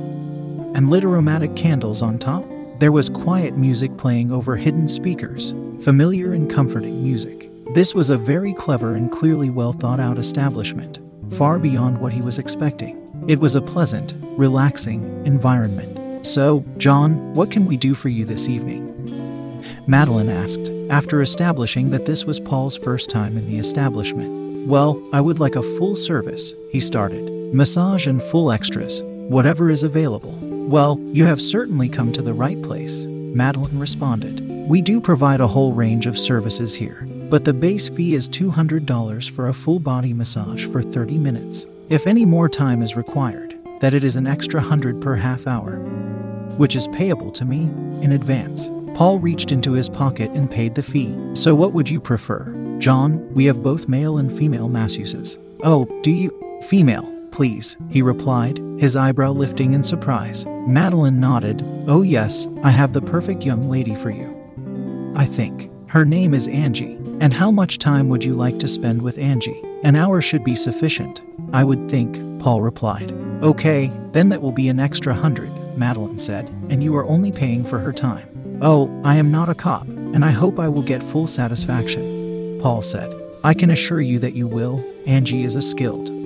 and 0.75 0.91
lit 0.91 1.05
aromatic 1.05 1.57
candles 1.57 2.03
on 2.03 2.19
top. 2.19 2.45
There 2.79 2.93
was 2.93 3.09
quiet 3.09 3.57
music 3.57 3.97
playing 3.97 4.33
over 4.33 4.57
hidden 4.57 4.89
speakers, 4.89 5.51
familiar 5.83 6.33
and 6.33 6.51
comforting 6.51 7.03
music. 7.03 7.51
This 7.75 7.95
was 7.95 8.11
a 8.11 8.19
very 8.19 8.55
clever 8.55 8.95
and 8.95 9.11
clearly 9.13 9.51
well 9.51 9.73
thought 9.73 10.01
out 10.01 10.19
establishment, 10.19 10.99
far 11.33 11.59
beyond 11.59 11.99
what 12.01 12.13
he 12.13 12.21
was 12.21 12.39
expecting. 12.39 13.25
It 13.29 13.39
was 13.39 13.55
a 13.55 13.63
pleasant, 13.63 14.15
relaxing 14.37 15.25
environment. 15.27 16.27
So, 16.27 16.65
John, 16.79 17.35
what 17.35 17.51
can 17.51 17.67
we 17.67 17.77
do 17.77 17.95
for 17.95 18.09
you 18.09 18.25
this 18.25 18.49
evening? 18.49 18.87
Madeline 19.87 20.29
asked, 20.29 20.71
after 20.91 21.23
establishing 21.23 21.91
that 21.91 22.07
this 22.07 22.25
was 22.25 22.41
Paul's 22.41 22.77
first 22.77 23.11
time 23.11 23.37
in 23.37 23.47
the 23.47 23.59
establishment. 23.59 24.67
Well, 24.67 25.03
I 25.13 25.21
would 25.21 25.39
like 25.39 25.57
a 25.57 25.63
full 25.63 25.97
service, 25.97 26.55
he 26.71 26.81
started. 26.81 27.55
Massage 27.55 28.07
and 28.07 28.23
full 28.23 28.53
extras, 28.53 29.03
whatever 29.05 29.71
is 29.71 29.83
available. 29.83 30.50
Well, 30.71 31.01
you 31.07 31.27
have 31.27 31.43
certainly 31.43 31.89
come 31.89 32.13
to 32.13 32.23
the 32.23 32.33
right 32.33 32.63
place, 32.63 33.05
Madeline 33.05 33.77
responded. 33.77 34.49
We 34.69 34.81
do 34.81 35.01
provide 35.01 35.41
a 35.41 35.49
whole 35.49 35.73
range 35.73 36.07
of 36.07 36.17
services 36.17 36.77
here, 36.77 37.09
but 37.29 37.45
the 37.45 37.53
base 37.53 37.89
fee 37.89 38.15
is 38.15 38.29
$200 38.29 39.31
for 39.31 39.49
a 39.49 39.53
full 39.53 39.81
body 39.81 40.13
massage 40.13 40.67
for 40.67 40.81
30 40.81 41.19
minutes. 41.19 41.67
If 41.89 42.07
any 42.07 42.25
more 42.25 42.49
time 42.49 42.83
is 42.83 42.95
required, 42.95 43.57
that 43.81 43.95
it 43.95 44.05
is 44.05 44.15
an 44.15 44.29
extra 44.29 44.61
100 44.61 45.01
per 45.01 45.17
half 45.17 45.49
hour, 45.49 45.79
which 46.57 46.77
is 46.77 46.87
payable 46.93 47.33
to 47.33 47.45
me 47.45 47.63
in 48.01 48.13
advance. 48.13 48.71
Paul 48.95 49.19
reached 49.19 49.51
into 49.51 49.73
his 49.73 49.89
pocket 49.89 50.31
and 50.35 50.49
paid 50.49 50.77
the 50.77 50.85
fee. 50.85 51.19
So 51.35 51.53
what 51.53 51.73
would 51.73 51.91
you 51.91 52.01
prefer? 52.01 52.45
John, 52.79 53.29
we 53.35 53.47
have 53.47 53.65
both 53.65 53.89
male 53.89 54.19
and 54.19 54.33
female 54.39 54.69
masseuses. 54.69 55.37
Oh, 55.65 55.87
do 56.05 56.13
you? 56.13 56.31
Female, 56.63 57.13
please, 57.33 57.77
he 57.89 58.03
replied, 58.03 58.59
his 58.79 58.97
eyebrow 58.97 59.33
lifting 59.33 59.73
in 59.73 59.83
surprise. 59.83 60.47
Madeline 60.67 61.21
nodded. 61.21 61.63
Oh, 61.87 62.03
yes, 62.03 62.49
I 62.63 62.71
have 62.71 62.93
the 62.93 63.03
perfect 63.03 63.45
young 63.45 63.69
lady 63.69 63.95
for 63.95 64.11
you. 64.11 64.37
I 65.15 65.25
think. 65.25 65.71
Her 65.87 66.05
name 66.05 66.35
is 66.35 66.47
Angie. 66.49 66.99
And 67.21 67.35
how 67.35 67.51
much 67.51 67.79
time 67.79 68.09
would 68.09 68.25
you 68.25 68.35
like 68.35 68.59
to 68.61 68.69
spend 68.69 69.03
with 69.03 69.19
Angie? 69.19 69.61
An 69.83 69.97
hour 69.97 70.21
should 70.21 70.45
be 70.45 70.55
sufficient. 70.55 71.23
I 71.53 71.65
would 71.65 71.91
think, 71.91 72.17
Paul 72.41 72.63
replied. 72.63 73.13
Okay, 73.43 73.91
then 74.13 74.29
that 74.29 74.41
will 74.41 74.53
be 74.53 74.69
an 74.69 74.79
extra 74.79 75.15
hundred, 75.15 75.51
Madeline 75.77 76.19
said, 76.19 76.49
and 76.69 76.85
you 76.85 76.95
are 76.97 77.07
only 77.07 77.33
paying 77.33 77.65
for 77.65 77.79
her 77.79 77.93
time. 77.93 78.59
Oh, 78.63 78.89
I 79.05 79.17
am 79.17 79.31
not 79.31 79.49
a 79.49 79.55
cop, 79.55 79.89
and 79.89 80.25
I 80.25 80.31
hope 80.31 80.59
I 80.59 80.69
will 80.69 80.83
get 80.83 81.03
full 81.03 81.27
satisfaction, 81.27 82.61
Paul 82.63 82.83
said. 82.83 83.13
I 83.43 83.55
can 83.55 83.71
assure 83.71 84.03
you 84.03 84.19
that 84.19 84.35
you 84.35 84.47
will. 84.47 84.85
Angie 85.07 85.45
is 85.45 85.57
a 85.57 85.63
skilled. 85.63 86.20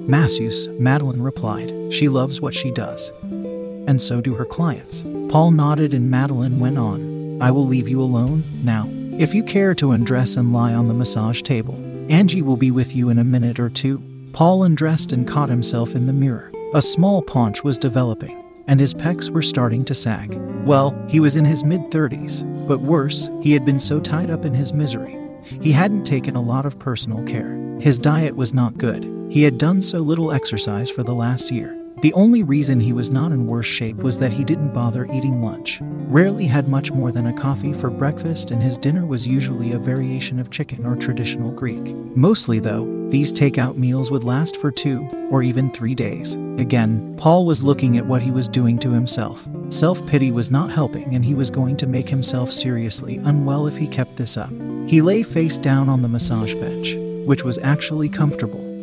Masseuse, 0.00 0.68
Madeline 0.78 1.22
replied. 1.22 1.92
She 1.92 2.08
loves 2.08 2.40
what 2.40 2.54
she 2.54 2.70
does. 2.70 3.10
And 3.22 4.00
so 4.00 4.20
do 4.20 4.34
her 4.34 4.44
clients. 4.44 5.02
Paul 5.28 5.50
nodded 5.50 5.94
and 5.94 6.10
Madeline 6.10 6.60
went 6.60 6.78
on. 6.78 7.40
I 7.40 7.50
will 7.50 7.66
leave 7.66 7.88
you 7.88 8.00
alone 8.00 8.44
now. 8.62 8.88
If 9.18 9.34
you 9.34 9.42
care 9.42 9.74
to 9.76 9.92
undress 9.92 10.36
and 10.36 10.52
lie 10.52 10.74
on 10.74 10.88
the 10.88 10.94
massage 10.94 11.42
table, 11.42 11.74
Angie 12.08 12.42
will 12.42 12.56
be 12.56 12.70
with 12.70 12.94
you 12.94 13.10
in 13.10 13.18
a 13.18 13.24
minute 13.24 13.60
or 13.60 13.70
two. 13.70 14.02
Paul 14.32 14.64
undressed 14.64 15.12
and 15.12 15.28
caught 15.28 15.48
himself 15.48 15.94
in 15.94 16.06
the 16.06 16.12
mirror. 16.12 16.50
A 16.74 16.82
small 16.82 17.22
paunch 17.22 17.62
was 17.62 17.78
developing 17.78 18.44
and 18.66 18.80
his 18.80 18.94
pecs 18.94 19.30
were 19.30 19.42
starting 19.42 19.84
to 19.84 19.94
sag. 19.94 20.34
Well, 20.64 20.96
he 21.08 21.20
was 21.20 21.36
in 21.36 21.44
his 21.44 21.64
mid 21.64 21.90
30s, 21.90 22.42
but 22.66 22.80
worse, 22.80 23.30
he 23.42 23.52
had 23.52 23.64
been 23.64 23.80
so 23.80 24.00
tied 24.00 24.30
up 24.30 24.44
in 24.44 24.54
his 24.54 24.72
misery. 24.72 25.18
He 25.60 25.72
hadn't 25.72 26.04
taken 26.04 26.36
a 26.36 26.42
lot 26.42 26.66
of 26.66 26.78
personal 26.78 27.22
care. 27.24 27.54
His 27.80 27.98
diet 27.98 28.34
was 28.36 28.54
not 28.54 28.78
good. 28.78 29.04
He 29.34 29.42
had 29.42 29.58
done 29.58 29.82
so 29.82 29.98
little 29.98 30.30
exercise 30.30 30.88
for 30.88 31.02
the 31.02 31.12
last 31.12 31.50
year. 31.50 31.76
The 32.02 32.12
only 32.12 32.44
reason 32.44 32.78
he 32.78 32.92
was 32.92 33.10
not 33.10 33.32
in 33.32 33.48
worse 33.48 33.66
shape 33.66 33.96
was 33.96 34.16
that 34.20 34.32
he 34.32 34.44
didn't 34.44 34.72
bother 34.72 35.06
eating 35.06 35.42
lunch, 35.42 35.80
rarely 35.82 36.46
had 36.46 36.68
much 36.68 36.92
more 36.92 37.10
than 37.10 37.26
a 37.26 37.32
coffee 37.32 37.72
for 37.72 37.90
breakfast, 37.90 38.52
and 38.52 38.62
his 38.62 38.78
dinner 38.78 39.04
was 39.04 39.26
usually 39.26 39.72
a 39.72 39.78
variation 39.80 40.38
of 40.38 40.52
chicken 40.52 40.86
or 40.86 40.94
traditional 40.94 41.50
Greek. 41.50 41.84
Mostly, 42.16 42.60
though, 42.60 43.08
these 43.10 43.32
takeout 43.32 43.76
meals 43.76 44.08
would 44.08 44.22
last 44.22 44.56
for 44.58 44.70
two 44.70 45.04
or 45.32 45.42
even 45.42 45.68
three 45.72 45.96
days. 45.96 46.36
Again, 46.56 47.16
Paul 47.18 47.44
was 47.44 47.60
looking 47.60 47.96
at 47.96 48.06
what 48.06 48.22
he 48.22 48.30
was 48.30 48.46
doing 48.46 48.78
to 48.78 48.92
himself. 48.92 49.48
Self 49.68 50.06
pity 50.06 50.30
was 50.30 50.52
not 50.52 50.70
helping, 50.70 51.12
and 51.12 51.24
he 51.24 51.34
was 51.34 51.50
going 51.50 51.76
to 51.78 51.88
make 51.88 52.08
himself 52.08 52.52
seriously 52.52 53.16
unwell 53.16 53.66
if 53.66 53.76
he 53.76 53.88
kept 53.88 54.14
this 54.14 54.36
up. 54.36 54.52
He 54.86 55.02
lay 55.02 55.24
face 55.24 55.58
down 55.58 55.88
on 55.88 56.02
the 56.02 56.08
massage 56.08 56.54
bench, 56.54 56.94
which 57.26 57.42
was 57.42 57.58
actually 57.58 58.08
comfortable, 58.08 58.73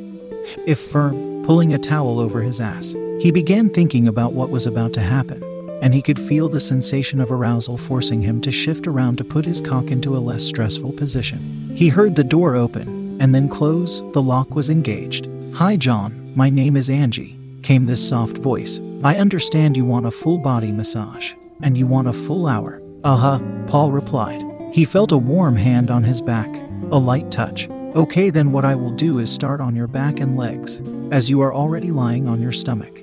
if 0.66 0.80
firm, 0.80 1.44
pulling 1.44 1.74
a 1.74 1.80
towel 1.80 2.20
over 2.20 2.42
his 2.42 2.60
ass. 2.60 2.96
He 3.20 3.32
began 3.32 3.70
thinking 3.70 4.08
about 4.08 4.34
what 4.34 4.50
was 4.50 4.66
about 4.66 4.94
to 4.94 5.02
happen, 5.02 5.44
and 5.82 5.94
he 5.94 6.02
could 6.02 6.20
feel 6.20 6.50
the 6.50 6.60
sensation 6.60 7.20
of 7.20 7.32
arousal 7.32 7.78
forcing 7.78 8.22
him 8.22 8.42
to 8.42 8.52
shift 8.52 8.88
around 8.88 9.18
to 9.18 9.24
put 9.24 9.46
his 9.46 9.62
cock 9.62 9.92
into 9.92 10.16
a 10.16 10.20
less 10.20 10.44
stressful 10.44 10.94
position. 10.94 11.72
He 11.76 11.90
heard 11.90 12.16
the 12.16 12.24
door 12.24 12.56
open 12.56 13.02
and 13.22 13.36
then 13.36 13.48
close, 13.48 14.02
the 14.14 14.22
lock 14.22 14.56
was 14.56 14.72
engaged. 14.72 15.30
Hi, 15.54 15.78
John, 15.78 16.32
my 16.36 16.50
name 16.50 16.76
is 16.76 16.90
Angie, 16.90 17.38
came 17.62 17.86
this 17.86 18.08
soft 18.08 18.40
voice. 18.40 18.82
I 19.04 19.18
understand 19.18 19.78
you 19.78 19.86
want 19.86 20.08
a 20.08 20.12
full 20.12 20.40
body 20.40 20.72
massage, 20.72 21.34
and 21.62 21.78
you 21.78 21.86
want 21.86 22.08
a 22.08 22.14
full 22.14 22.48
hour. 22.48 22.82
Uh 23.04 23.18
huh, 23.18 23.40
Paul 23.68 23.92
replied. 23.92 24.44
He 24.74 24.86
felt 24.86 25.12
a 25.12 25.18
warm 25.18 25.56
hand 25.56 25.92
on 25.92 26.04
his 26.04 26.20
back, 26.20 26.50
a 26.90 26.98
light 26.98 27.30
touch. 27.30 27.68
Okay, 27.94 28.30
then 28.30 28.54
what 28.54 28.64
I 28.64 28.74
will 28.74 28.92
do 28.92 29.20
is 29.20 29.30
start 29.30 29.60
on 29.60 29.76
your 29.76 29.88
back 29.88 30.22
and 30.22 30.38
legs, 30.38 30.82
as 31.12 31.30
you 31.30 31.42
are 31.42 31.54
already 31.54 31.92
lying 31.92 32.26
on 32.26 32.42
your 32.42 32.54
stomach. 32.54 33.02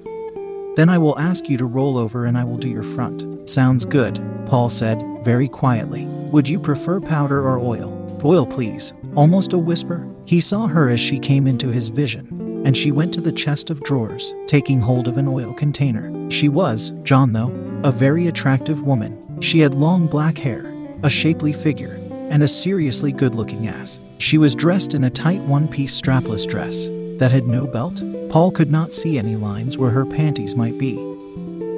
Then 0.77 0.89
I 0.89 0.97
will 0.97 1.19
ask 1.19 1.47
you 1.47 1.59
to 1.59 1.67
roll 1.67 1.99
over 1.99 2.25
and 2.25 2.39
I 2.39 2.45
will 2.45 2.57
do 2.57 2.71
your 2.71 2.83
front. 2.83 3.51
Sounds 3.51 3.85
good, 3.85 4.19
Paul 4.47 4.71
said, 4.71 5.05
very 5.23 5.47
quietly. 5.47 6.07
Would 6.33 6.49
you 6.49 6.59
prefer 6.59 7.01
powder 7.01 7.47
or 7.47 7.59
oil? 7.59 7.93
Oil, 8.25 8.47
please. 8.47 8.95
Almost 9.15 9.53
a 9.53 9.59
whisper. 9.59 10.09
He 10.25 10.41
saw 10.41 10.67
her 10.67 10.89
as 10.89 11.01
she 11.01 11.19
came 11.19 11.47
into 11.47 11.69
his 11.69 11.89
vision, 11.89 12.63
and 12.65 12.75
she 12.75 12.91
went 12.91 13.13
to 13.13 13.21
the 13.21 13.31
chest 13.33 13.69
of 13.69 13.83
drawers, 13.83 14.33
taking 14.47 14.81
hold 14.81 15.07
of 15.07 15.19
an 15.19 15.29
oil 15.29 15.53
container. 15.53 16.31
She 16.31 16.49
was, 16.49 16.93
John 17.03 17.35
though, 17.35 17.53
a 17.85 17.93
very 17.93 18.29
attractive 18.29 18.81
woman. 18.83 19.43
She 19.43 19.61
had 19.61 19.75
long 19.75 20.07
black 20.07 20.39
hair, 20.39 20.73
a 21.03 21.11
shapely 21.11 21.53
figure, 21.53 22.01
and 22.31 22.43
a 22.43 22.49
seriously 22.49 23.13
good 23.13 23.35
looking 23.35 23.69
ass. 23.69 24.01
She 24.19 24.39
was 24.39 24.55
dressed 24.55 24.95
in 24.95 25.05
a 25.05 25.11
tight 25.11 25.41
one 25.43 25.69
piece 25.69 25.99
strapless 25.99 26.47
dress 26.47 26.89
that 27.19 27.33
had 27.33 27.47
no 27.47 27.67
belt 27.67 28.03
Paul 28.31 28.51
could 28.51 28.71
not 28.71 28.93
see 28.93 29.19
any 29.19 29.37
lines 29.37 29.79
where 29.79 29.91
her 29.91 30.05
panties 30.05 30.55
might 30.55 30.77
be, 30.77 30.97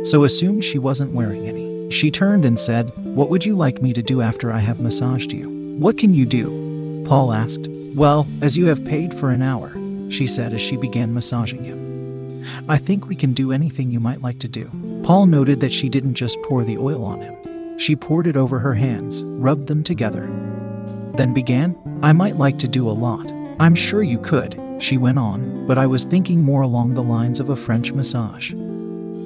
so 0.05 0.25
assumed 0.25 0.65
she 0.65 0.79
wasn't 0.81 1.13
wearing 1.13 1.47
any. 1.47 1.89
She 1.91 2.11
turned 2.11 2.45
and 2.45 2.59
said, 2.59 2.91
What 2.97 3.31
would 3.31 3.45
you 3.45 3.55
like 3.55 3.81
me 3.81 3.93
to 3.93 4.03
do 4.03 4.21
after 4.21 4.53
I 4.53 4.59
have 4.59 4.81
massaged 4.81 5.33
you? 5.33 5.49
What 5.79 5.97
can 5.97 6.13
you 6.13 6.27
do? 6.27 7.05
Paul 7.07 7.33
asked. 7.33 7.69
Well, 7.95 8.27
as 8.43 8.57
you 8.57 8.67
have 8.67 8.85
paid 8.85 9.15
for 9.15 9.31
an 9.31 9.43
hour, 9.43 9.73
she 10.11 10.27
said 10.27 10.53
as 10.53 10.61
she 10.61 10.77
began 10.77 11.15
massaging 11.15 11.65
him. 11.65 12.45
I 12.69 12.79
think 12.79 13.07
we 13.07 13.17
can 13.17 13.33
do 13.33 13.53
anything 13.53 13.91
you 13.91 14.01
might 14.01 14.23
like 14.23 14.41
to 14.41 14.49
do. 14.49 14.71
Paul 15.05 15.27
noted 15.27 15.61
that 15.61 15.73
she 15.73 15.89
didn't 15.89 16.15
just 16.15 16.41
pour 16.43 16.65
the 16.65 16.79
oil 16.79 17.05
on 17.05 17.21
him, 17.21 17.79
she 17.79 17.95
poured 17.95 18.27
it 18.27 18.37
over 18.37 18.59
her 18.59 18.75
hands, 18.75 19.23
rubbed 19.23 19.69
them 19.69 19.85
together, 19.85 20.29
then 21.17 21.33
began, 21.33 21.77
I 22.03 22.13
might 22.13 22.37
like 22.37 22.59
to 22.61 22.69
do 22.69 22.89
a 22.89 22.93
lot. 22.93 23.31
I'm 23.59 23.75
sure 23.75 24.03
you 24.03 24.19
could, 24.19 24.61
she 24.79 24.97
went 24.97 25.19
on, 25.19 25.67
but 25.67 25.79
I 25.79 25.87
was 25.87 26.05
thinking 26.05 26.43
more 26.43 26.63
along 26.63 26.95
the 26.95 27.03
lines 27.03 27.41
of 27.41 27.51
a 27.51 27.57
French 27.57 27.93
massage. 27.93 28.53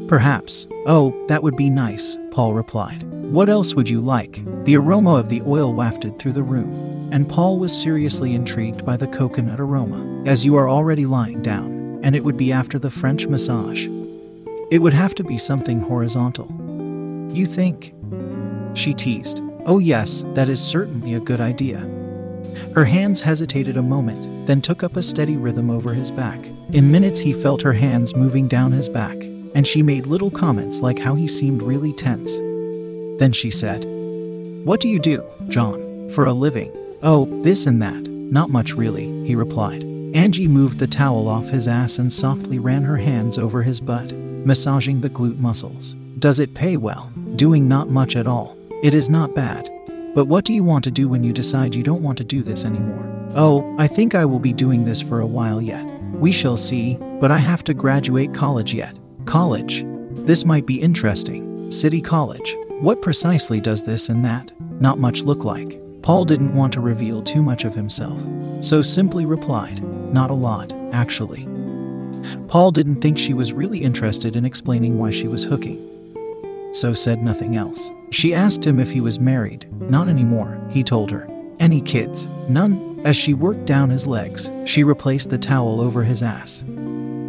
Perhaps. 0.09 0.67
Oh, 0.87 1.15
that 1.29 1.43
would 1.43 1.57
be 1.57 1.71
nice, 1.71 2.19
Paul 2.31 2.55
replied. 2.55 3.03
What 3.31 3.49
else 3.49 3.75
would 3.75 3.89
you 3.89 4.01
like? 4.01 4.43
The 4.65 4.77
aroma 4.77 5.15
of 5.15 5.29
the 5.29 5.43
oil 5.43 5.73
wafted 5.73 6.19
through 6.19 6.33
the 6.33 6.43
room, 6.43 7.09
and 7.13 7.29
Paul 7.29 7.59
was 7.59 7.73
seriously 7.73 8.35
intrigued 8.35 8.85
by 8.85 8.97
the 8.97 9.07
coconut 9.07 9.61
aroma. 9.61 10.23
As 10.27 10.45
you 10.45 10.57
are 10.57 10.69
already 10.69 11.07
lying 11.07 11.43
down, 11.43 12.01
and 12.03 12.15
it 12.15 12.25
would 12.25 12.37
be 12.37 12.53
after 12.53 12.79
the 12.79 12.91
French 12.91 13.27
massage. 13.27 13.87
It 14.71 14.79
would 14.81 14.93
have 14.93 15.15
to 15.17 15.25
be 15.25 15.39
something 15.39 15.81
horizontal. 15.81 16.49
You 17.33 17.47
think? 17.47 17.95
She 18.75 18.93
teased. 18.95 19.44
Oh, 19.67 19.79
yes, 19.79 20.25
that 20.35 20.51
is 20.51 20.63
certainly 20.63 21.15
a 21.15 21.21
good 21.21 21.41
idea. 21.41 21.79
Her 22.75 22.85
hands 22.85 23.21
hesitated 23.21 23.79
a 23.79 23.83
moment, 23.83 24.47
then 24.47 24.61
took 24.61 24.83
up 24.83 24.97
a 24.97 25.03
steady 25.03 25.39
rhythm 25.39 25.71
over 25.71 25.95
his 25.95 26.11
back. 26.11 26.39
In 26.73 26.91
minutes, 26.91 27.19
he 27.19 27.33
felt 27.33 27.63
her 27.63 27.73
hands 27.73 28.15
moving 28.15 28.47
down 28.47 28.73
his 28.73 28.91
back, 28.91 29.17
and 29.55 29.67
she 29.67 29.83
made 29.83 30.07
little 30.07 30.31
comments 30.31 30.81
like 30.81 30.99
how 30.99 31.15
he 31.15 31.27
seemed 31.27 31.63
really 31.63 31.95
tense. 31.95 32.37
Then 33.19 33.33
she 33.33 33.51
said, 33.51 33.85
What 34.67 34.81
do 34.81 34.89
you 34.89 34.99
do, 34.99 35.25
John, 35.49 36.11
for 36.11 36.27
a 36.27 36.33
living? 36.33 36.71
Oh, 37.03 37.27
this 37.43 37.67
and 37.67 37.81
that. 37.81 38.03
Not 38.03 38.51
much, 38.51 38.75
really, 38.75 39.07
he 39.25 39.35
replied. 39.35 39.83
Angie 40.15 40.49
moved 40.49 40.79
the 40.79 40.87
towel 40.87 41.27
off 41.27 41.49
his 41.49 41.69
ass 41.69 41.99
and 41.99 42.13
softly 42.13 42.59
ran 42.59 42.83
her 42.83 42.99
hands 42.99 43.39
over 43.39 43.63
his 43.63 43.81
butt, 43.81 44.13
massaging 44.13 45.01
the 45.01 45.11
glute 45.11 45.39
muscles. 45.39 45.95
Does 46.19 46.39
it 46.39 46.55
pay 46.55 46.77
well? 46.77 47.11
Doing 47.37 47.67
not 47.67 47.89
much 47.89 48.15
at 48.15 48.27
all. 48.27 48.57
It 48.85 48.93
is 48.93 49.09
not 49.09 49.35
bad. 49.35 49.71
But 50.15 50.27
what 50.27 50.45
do 50.45 50.53
you 50.53 50.63
want 50.63 50.85
to 50.85 50.91
do 50.91 51.09
when 51.09 51.25
you 51.25 51.33
decide 51.33 51.75
you 51.75 51.83
don't 51.83 52.03
want 52.03 52.19
to 52.19 52.23
do 52.23 52.43
this 52.43 52.67
anymore? 52.67 53.11
Oh, 53.35 53.75
I 53.79 53.87
think 53.87 54.15
I 54.15 54.27
will 54.27 54.39
be 54.39 54.53
doing 54.53 54.85
this 54.85 55.01
for 55.01 55.21
a 55.21 55.27
while 55.27 55.63
yet. 55.63 55.87
We 56.13 56.31
shall 56.33 56.59
see, 56.59 56.99
but 57.19 57.31
I 57.31 57.39
have 57.39 57.65
to 57.65 57.73
graduate 57.73 58.35
college 58.35 58.75
yet. 58.75 58.95
College? 59.25 59.87
This 60.11 60.45
might 60.45 60.67
be 60.67 60.83
interesting. 60.83 61.73
City 61.73 62.03
College. 62.03 62.55
What 62.81 63.01
precisely 63.01 63.59
does 63.59 63.87
this 63.87 64.11
and 64.11 64.23
that 64.27 64.53
not 64.83 64.99
much 64.99 65.23
look 65.23 65.45
like? 65.45 65.81
Paul 66.03 66.27
didn't 66.27 66.55
want 66.55 66.75
to 66.75 66.83
reveal 66.83 67.23
too 67.23 67.43
much 67.43 67.65
of 67.65 67.75
himself, 67.75 68.21
so 68.63 68.83
simply 68.83 69.25
replied, 69.25 69.83
Not 70.13 70.29
a 70.29 70.35
lot, 70.35 70.75
actually. 70.93 71.49
Paul 72.49 72.71
didn't 72.71 73.01
think 73.01 73.17
she 73.17 73.33
was 73.33 73.55
really 73.55 73.79
interested 73.79 74.37
in 74.37 74.45
explaining 74.45 74.99
why 74.99 75.11
she 75.11 75.27
was 75.27 75.45
hooking, 75.45 75.94
so 76.75 76.93
said 76.93 77.23
nothing 77.23 77.57
else. 77.57 77.91
She 78.11 78.35
asked 78.35 78.67
him 78.67 78.79
if 78.79 78.91
he 78.91 79.01
was 79.01 79.19
married. 79.19 79.67
Not 79.91 80.09
anymore, 80.09 80.61
he 80.71 80.83
told 80.83 81.11
her. 81.11 81.29
Any 81.61 81.81
kids? 81.81 82.27
None. 82.49 83.01
As 83.05 83.17
she 83.17 83.35
worked 83.35 83.67
down 83.67 83.91
his 83.91 84.07
legs, 84.07 84.51
she 84.65 84.83
replaced 84.83 85.31
the 85.31 85.39
towel 85.39 85.81
over 85.81 86.03
his 86.03 86.23
ass. 86.23 86.61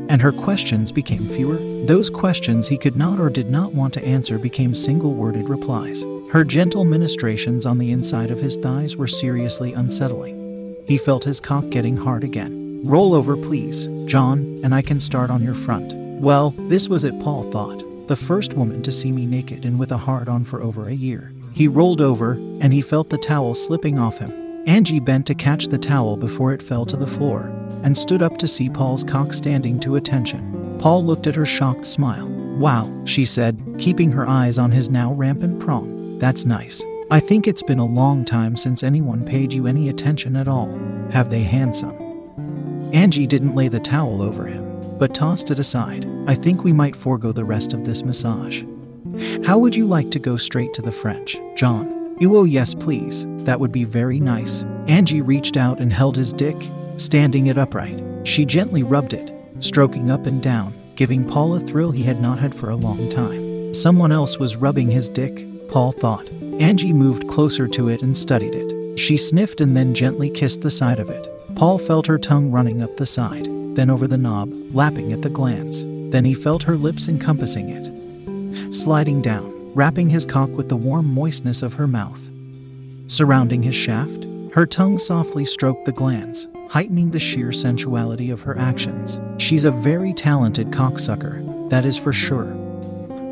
And 0.07 0.21
her 0.21 0.31
questions 0.31 0.91
became 0.91 1.27
fewer. 1.29 1.57
Those 1.85 2.09
questions 2.09 2.67
he 2.67 2.77
could 2.77 2.95
not 2.95 3.19
or 3.19 3.29
did 3.29 3.49
not 3.49 3.73
want 3.73 3.93
to 3.95 4.05
answer 4.05 4.37
became 4.37 4.73
single 4.73 5.13
worded 5.13 5.49
replies. 5.49 6.05
Her 6.31 6.43
gentle 6.43 6.83
ministrations 6.83 7.65
on 7.65 7.77
the 7.77 7.91
inside 7.91 8.31
of 8.31 8.39
his 8.39 8.57
thighs 8.57 8.95
were 8.95 9.07
seriously 9.07 9.73
unsettling. 9.73 10.75
He 10.87 10.97
felt 10.97 11.23
his 11.23 11.39
cock 11.39 11.69
getting 11.69 11.97
hard 11.97 12.23
again. 12.23 12.81
Roll 12.83 13.13
over, 13.13 13.37
please, 13.37 13.87
John, 14.05 14.59
and 14.63 14.73
I 14.73 14.81
can 14.81 14.99
start 14.99 15.29
on 15.29 15.43
your 15.43 15.55
front. 15.55 15.93
Well, 16.21 16.53
this 16.67 16.87
was 16.87 17.03
it, 17.03 17.19
Paul 17.19 17.49
thought. 17.51 17.85
The 18.07 18.15
first 18.15 18.53
woman 18.53 18.83
to 18.83 18.91
see 18.91 19.12
me 19.12 19.25
naked 19.25 19.65
and 19.65 19.79
with 19.79 19.91
a 19.91 19.97
hard 19.97 20.29
on 20.29 20.45
for 20.45 20.62
over 20.62 20.88
a 20.88 20.93
year. 20.93 21.33
He 21.53 21.67
rolled 21.67 22.01
over, 22.01 22.33
and 22.33 22.71
he 22.71 22.81
felt 22.81 23.09
the 23.09 23.17
towel 23.17 23.55
slipping 23.55 23.97
off 23.97 24.19
him. 24.19 24.63
Angie 24.67 25.00
bent 25.00 25.25
to 25.27 25.33
catch 25.33 25.67
the 25.67 25.77
towel 25.77 26.15
before 26.15 26.53
it 26.53 26.62
fell 26.62 26.85
to 26.85 26.97
the 26.97 27.07
floor, 27.07 27.51
and 27.83 27.97
stood 27.97 28.21
up 28.21 28.38
to 28.38 28.47
see 28.47 28.69
Paul's 28.69 29.03
cock 29.03 29.33
standing 29.33 29.79
to 29.79 29.95
attention. 29.95 30.77
Paul 30.79 31.03
looked 31.03 31.25
at 31.25 31.35
her 31.35 31.45
shocked 31.45 31.85
smile. 31.85 32.27
Wow, 32.59 33.03
she 33.05 33.25
said, 33.25 33.59
keeping 33.79 34.12
her 34.12 34.27
eyes 34.27 34.57
on 34.57 34.71
his 34.71 34.89
now 34.89 35.13
rampant 35.13 35.59
prong. 35.59 36.19
That's 36.19 36.45
nice. 36.45 36.85
I 37.09 37.19
think 37.19 37.47
it's 37.47 37.63
been 37.63 37.79
a 37.79 37.85
long 37.85 38.24
time 38.24 38.55
since 38.55 38.83
anyone 38.83 39.25
paid 39.25 39.51
you 39.51 39.65
any 39.65 39.89
attention 39.89 40.35
at 40.35 40.47
all. 40.47 40.67
Have 41.12 41.29
they 41.29 41.41
handsome? 41.41 41.95
Angie 42.93 43.27
didn't 43.27 43.55
lay 43.55 43.67
the 43.67 43.79
towel 43.79 44.21
over 44.21 44.45
him, 44.45 44.79
but 44.97 45.13
tossed 45.13 45.51
it 45.51 45.59
aside. 45.59 46.05
I 46.27 46.36
think 46.36 46.63
we 46.63 46.74
might 46.74 46.96
forego 46.96 47.32
the 47.32 47.46
rest 47.46 47.74
of 47.74 47.86
this 47.86 48.03
massage. 48.03 48.63
How 49.46 49.60
would 49.60 49.75
you 49.75 49.86
like 49.86 50.12
to 50.12 50.20
go 50.20 50.38
straight 50.38 50.74
to 50.74 50.82
the 50.82 50.91
French, 50.91 51.38
John? 51.55 52.17
Oh, 52.22 52.46
yes, 52.46 52.74
please. 52.74 53.25
That 53.46 53.60
would 53.60 53.72
be 53.72 53.84
very 53.84 54.20
nice. 54.20 54.63
Angie 54.88 55.22
reached 55.22 55.58
out 55.58 55.79
and 55.79 55.94
held 55.94 56.15
his 56.15 56.34
dick, 56.34 56.55
standing 56.98 57.48
it 57.48 57.58
upright. 57.58 58.01
She 58.24 58.46
gently 58.46 58.84
rubbed 58.84 59.13
it, 59.13 59.32
stroking 59.60 60.10
up 60.10 60.25
and 60.25 60.41
down, 60.41 60.74
giving 60.96 61.25
Paul 61.27 61.55
a 61.55 61.60
thrill 61.60 61.91
he 61.91 62.03
had 62.03 62.20
not 62.20 62.39
had 62.39 62.55
for 62.55 62.70
a 62.70 62.75
long 62.75 63.08
time. 63.10 63.74
Someone 63.74 64.12
else 64.12 64.39
was 64.39 64.55
rubbing 64.55 64.89
his 64.89 65.10
dick, 65.10 65.46
Paul 65.70 65.91
thought. 65.91 66.27
Angie 66.60 66.94
moved 66.94 67.27
closer 67.27 67.67
to 67.67 67.89
it 67.89 68.01
and 68.01 68.17
studied 68.17 68.55
it. 68.55 68.98
She 68.98 69.17
sniffed 69.17 69.62
and 69.62 69.75
then 69.75 69.94
gently 69.94 70.29
kissed 70.29 70.62
the 70.62 70.72
side 70.72 71.00
of 71.00 71.10
it. 71.10 71.29
Paul 71.55 71.77
felt 71.77 72.08
her 72.08 72.17
tongue 72.17 72.50
running 72.51 72.82
up 72.82 72.98
the 72.98 73.05
side, 73.05 73.48
then 73.75 73.89
over 73.89 74.08
the 74.08 74.17
knob, 74.17 74.53
lapping 74.74 75.12
at 75.12 75.22
the 75.22 75.29
glands. 75.29 75.86
Then 76.15 76.24
he 76.24 76.34
felt 76.34 76.63
her 76.63 76.77
lips 76.77 77.10
encompassing 77.10 77.67
it, 77.72 78.74
sliding 78.74 79.22
down, 79.22 79.51
wrapping 79.74 80.10
his 80.10 80.25
cock 80.25 80.50
with 80.51 80.69
the 80.69 80.77
warm 80.77 81.13
moistness 81.13 81.62
of 81.62 81.74
her 81.74 81.88
mouth. 81.88 82.29
Surrounding 83.07 83.62
his 83.62 83.75
shaft, 83.75 84.25
her 84.53 84.65
tongue 84.65 84.98
softly 84.98 85.43
stroked 85.43 85.84
the 85.84 85.91
glands, 85.91 86.48
heightening 86.69 87.12
the 87.12 87.19
sheer 87.19 87.51
sensuality 87.51 88.29
of 88.29 88.39
her 88.39 88.57
actions. 88.57 89.19
She's 89.39 89.65
a 89.65 89.72
very 89.72 90.13
talented 90.13 90.72
cocksucker, 90.72 91.69
that 91.69 91.84
is 91.84 91.98
for 91.98 92.13
sure. 92.13 92.55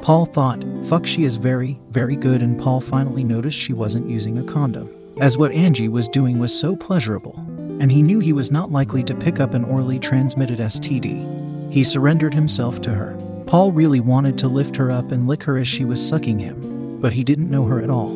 Paul 0.01 0.25
thought, 0.25 0.61
fuck, 0.83 1.05
she 1.05 1.23
is 1.23 1.37
very, 1.37 1.79
very 1.91 2.17
good, 2.17 2.41
and 2.41 2.59
Paul 2.59 2.81
finally 2.81 3.23
noticed 3.23 3.57
she 3.57 3.71
wasn't 3.71 4.09
using 4.09 4.39
a 4.39 4.43
condom, 4.43 4.89
as 5.21 5.37
what 5.37 5.53
Angie 5.53 5.87
was 5.87 6.09
doing 6.09 6.37
was 6.37 6.53
so 6.53 6.75
pleasurable, 6.75 7.35
and 7.79 7.89
he 7.89 8.01
knew 8.01 8.19
he 8.19 8.33
was 8.33 8.51
not 8.51 8.73
likely 8.73 9.05
to 9.05 9.15
pick 9.15 9.39
up 9.39 9.53
an 9.53 9.63
orally 9.63 9.99
transmitted 9.99 10.59
STD. 10.59 11.52
He 11.73 11.83
surrendered 11.83 12.35
himself 12.35 12.81
to 12.81 12.91
her. 12.91 13.17
Paul 13.47 13.71
really 13.71 13.99
wanted 13.99 14.37
to 14.37 14.47
lift 14.47 14.77
her 14.77 14.91
up 14.91 15.11
and 15.11 15.27
lick 15.27 15.41
her 15.41 15.57
as 15.57 15.67
she 15.67 15.85
was 15.85 16.07
sucking 16.07 16.37
him, 16.37 17.01
but 17.01 17.13
he 17.13 17.23
didn't 17.23 17.49
know 17.49 17.65
her 17.65 17.81
at 17.81 17.89
all. 17.89 18.11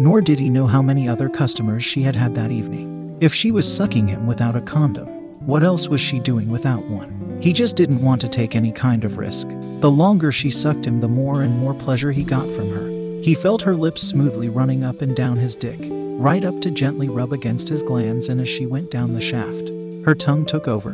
Nor 0.00 0.20
did 0.20 0.40
he 0.40 0.48
know 0.48 0.66
how 0.66 0.82
many 0.82 1.08
other 1.08 1.28
customers 1.28 1.84
she 1.84 2.02
had 2.02 2.16
had 2.16 2.34
that 2.34 2.50
evening. 2.50 3.16
If 3.20 3.32
she 3.32 3.52
was 3.52 3.72
sucking 3.72 4.08
him 4.08 4.26
without 4.26 4.56
a 4.56 4.60
condom, 4.60 5.06
what 5.46 5.62
else 5.62 5.86
was 5.86 6.00
she 6.00 6.18
doing 6.18 6.50
without 6.50 6.84
one? 6.86 7.38
He 7.40 7.52
just 7.52 7.76
didn't 7.76 8.02
want 8.02 8.20
to 8.22 8.28
take 8.28 8.56
any 8.56 8.72
kind 8.72 9.04
of 9.04 9.18
risk. 9.18 9.46
The 9.78 9.90
longer 9.90 10.32
she 10.32 10.50
sucked 10.50 10.84
him, 10.84 11.00
the 11.00 11.06
more 11.06 11.42
and 11.42 11.56
more 11.56 11.74
pleasure 11.74 12.10
he 12.10 12.24
got 12.24 12.50
from 12.50 12.70
her. 12.70 12.88
He 13.22 13.36
felt 13.36 13.62
her 13.62 13.76
lips 13.76 14.02
smoothly 14.02 14.48
running 14.48 14.82
up 14.82 15.00
and 15.00 15.14
down 15.14 15.36
his 15.36 15.54
dick, 15.54 15.78
right 16.18 16.44
up 16.44 16.60
to 16.62 16.72
gently 16.72 17.08
rub 17.08 17.32
against 17.32 17.68
his 17.68 17.84
glands, 17.84 18.28
and 18.28 18.40
as 18.40 18.48
she 18.48 18.66
went 18.66 18.90
down 18.90 19.14
the 19.14 19.20
shaft, 19.20 19.68
her 20.04 20.16
tongue 20.16 20.44
took 20.44 20.66
over, 20.66 20.92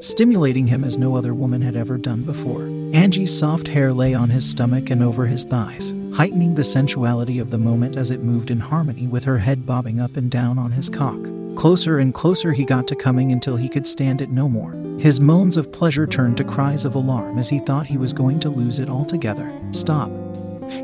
stimulating 0.00 0.66
him 0.66 0.84
as 0.84 0.98
no 0.98 1.16
other 1.16 1.34
woman 1.34 1.62
had 1.62 1.76
ever 1.76 1.98
done 1.98 2.22
before. 2.22 2.62
Angie's 2.94 3.36
soft 3.36 3.68
hair 3.68 3.92
lay 3.92 4.14
on 4.14 4.30
his 4.30 4.48
stomach 4.48 4.90
and 4.90 5.02
over 5.02 5.26
his 5.26 5.44
thighs, 5.44 5.92
heightening 6.14 6.54
the 6.54 6.64
sensuality 6.64 7.38
of 7.38 7.50
the 7.50 7.58
moment 7.58 7.96
as 7.96 8.10
it 8.10 8.22
moved 8.22 8.50
in 8.50 8.60
harmony 8.60 9.06
with 9.06 9.24
her 9.24 9.38
head 9.38 9.66
bobbing 9.66 10.00
up 10.00 10.16
and 10.16 10.30
down 10.30 10.58
on 10.58 10.72
his 10.72 10.88
cock. 10.88 11.18
Closer 11.54 11.98
and 11.98 12.14
closer 12.14 12.52
he 12.52 12.64
got 12.64 12.86
to 12.88 12.94
coming 12.94 13.32
until 13.32 13.56
he 13.56 13.68
could 13.68 13.86
stand 13.86 14.20
it 14.20 14.30
no 14.30 14.48
more. 14.48 14.72
His 14.98 15.20
moans 15.20 15.56
of 15.56 15.72
pleasure 15.72 16.06
turned 16.06 16.36
to 16.38 16.44
cries 16.44 16.84
of 16.84 16.94
alarm 16.94 17.38
as 17.38 17.48
he 17.48 17.58
thought 17.60 17.86
he 17.86 17.98
was 17.98 18.12
going 18.12 18.40
to 18.40 18.50
lose 18.50 18.78
it 18.78 18.88
altogether. 18.88 19.52
Stop. 19.72 20.10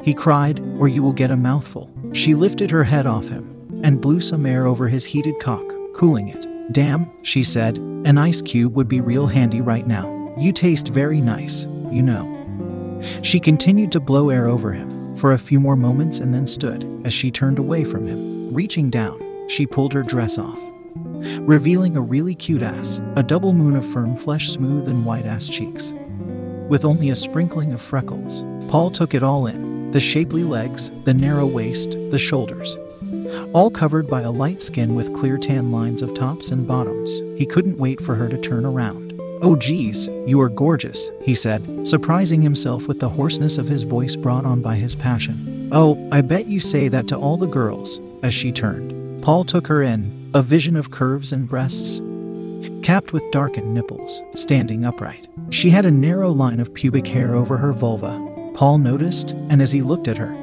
He 0.03 0.15
cried, 0.15 0.61
or 0.79 0.89
you 0.89 1.03
will 1.03 1.13
get 1.13 1.31
a 1.31 1.37
mouthful. 1.37 1.91
She 2.13 2.35
lifted 2.35 2.71
her 2.71 2.85
head 2.85 3.07
off 3.07 3.29
him 3.29 3.81
and 3.83 4.01
blew 4.01 4.21
some 4.21 4.47
air 4.47 4.67
over 4.67 4.89
his 4.89 5.05
heated 5.05 5.39
cock, 5.41 5.65
cooling 5.95 6.29
it. 6.29 6.47
Damn, 6.73 7.11
she 7.23 7.45
said, 7.45 7.77
an 7.77 8.19
ice 8.19 8.41
cube 8.41 8.75
would 8.75 8.89
be 8.89 9.01
real 9.01 9.27
handy 9.27 9.61
right 9.61 9.87
now. 9.87 10.35
You 10.39 10.53
taste 10.53 10.89
very 10.89 11.21
nice, 11.21 11.67
you 11.91 12.03
know. 12.03 12.31
She 13.23 13.39
continued 13.39 13.93
to 13.93 14.01
blow 14.01 14.31
air 14.31 14.49
over 14.49 14.73
him 14.73 15.17
for 15.17 15.33
a 15.33 15.39
few 15.39 15.61
more 15.61 15.77
moments 15.77 16.19
and 16.19 16.35
then 16.35 16.47
stood 16.47 17.03
as 17.05 17.13
she 17.13 17.31
turned 17.31 17.59
away 17.59 17.85
from 17.85 18.07
him. 18.07 18.53
Reaching 18.53 18.91
down, 18.91 19.21
she 19.49 19.67
pulled 19.67 19.93
her 19.93 20.03
dress 20.03 20.39
off, 20.39 20.61
revealing 21.41 21.97
a 21.97 22.01
really 22.01 22.35
cute 22.35 22.63
ass, 22.63 23.01
a 23.17 23.23
double 23.23 23.53
moon 23.53 23.77
of 23.77 23.85
firm 23.85 24.17
flesh, 24.17 24.51
smooth 24.51 24.89
and 24.89 25.05
white 25.05 25.27
ass 25.27 25.47
cheeks. 25.49 25.93
With 26.69 26.85
only 26.85 27.11
a 27.11 27.17
sprinkling 27.17 27.73
of 27.73 27.81
freckles, 27.81 28.43
Paul 28.71 28.91
took 28.91 29.15
it 29.15 29.23
all 29.23 29.47
in 29.47 29.91
the 29.91 30.01
shapely 30.01 30.43
legs, 30.43 30.91
the 31.05 31.15
narrow 31.15 31.47
waist, 31.47 31.93
the 32.11 32.19
shoulders, 32.19 32.77
all 33.53 33.71
covered 33.71 34.09
by 34.09 34.23
a 34.23 34.31
light 34.31 34.61
skin 34.61 34.95
with 34.95 35.13
clear 35.13 35.39
tan 35.39 35.73
lines 35.73 36.03
of 36.03 36.15
tops 36.15 36.51
and 36.51 36.67
bottoms. 36.67 37.21
He 37.37 37.47
couldn't 37.47 37.79
wait 37.79 38.01
for 38.01 38.15
her 38.15 38.29
to 38.29 38.39
turn 38.39 38.65
around. 38.65 39.13
Oh, 39.43 39.57
geez, 39.57 40.09
you 40.27 40.41
are 40.41 40.49
gorgeous, 40.49 41.11
he 41.23 41.35
said, 41.35 41.87
surprising 41.87 42.41
himself 42.41 42.87
with 42.87 43.01
the 43.01 43.11
hoarseness 43.11 43.59
of 43.59 43.69
his 43.69 43.83
voice 43.83 44.17
brought 44.17 44.47
on 44.47 44.63
by 44.63 44.77
his 44.77 44.95
passion. 44.95 45.69
Oh, 45.71 46.09
I 46.11 46.23
bet 46.23 46.47
you 46.47 46.61
say 46.61 46.89
that 46.89 47.09
to 47.09 47.17
all 47.17 47.37
the 47.37 47.47
girls, 47.47 48.01
as 48.23 48.33
she 48.33 48.53
turned. 48.53 49.23
Paul 49.23 49.45
took 49.45 49.67
her 49.67 49.83
in, 49.83 50.31
a 50.35 50.43
vision 50.43 50.77
of 50.77 50.91
curves 50.91 51.33
and 51.33 51.49
breasts, 51.49 52.01
capped 52.83 53.13
with 53.13 53.31
darkened 53.33 53.75
nipples, 53.75 54.23
standing 54.35 54.85
upright. 54.85 55.29
She 55.51 55.71
had 55.71 55.85
a 55.85 55.91
narrow 55.91 56.31
line 56.31 56.61
of 56.61 56.73
pubic 56.73 57.07
hair 57.07 57.35
over 57.35 57.57
her 57.57 57.73
vulva. 57.73 58.19
Paul 58.55 58.79
noticed, 58.79 59.33
and 59.33 59.61
as 59.61 59.73
he 59.73 59.83
looked 59.83 60.09
at 60.09 60.19
her, 60.19 60.35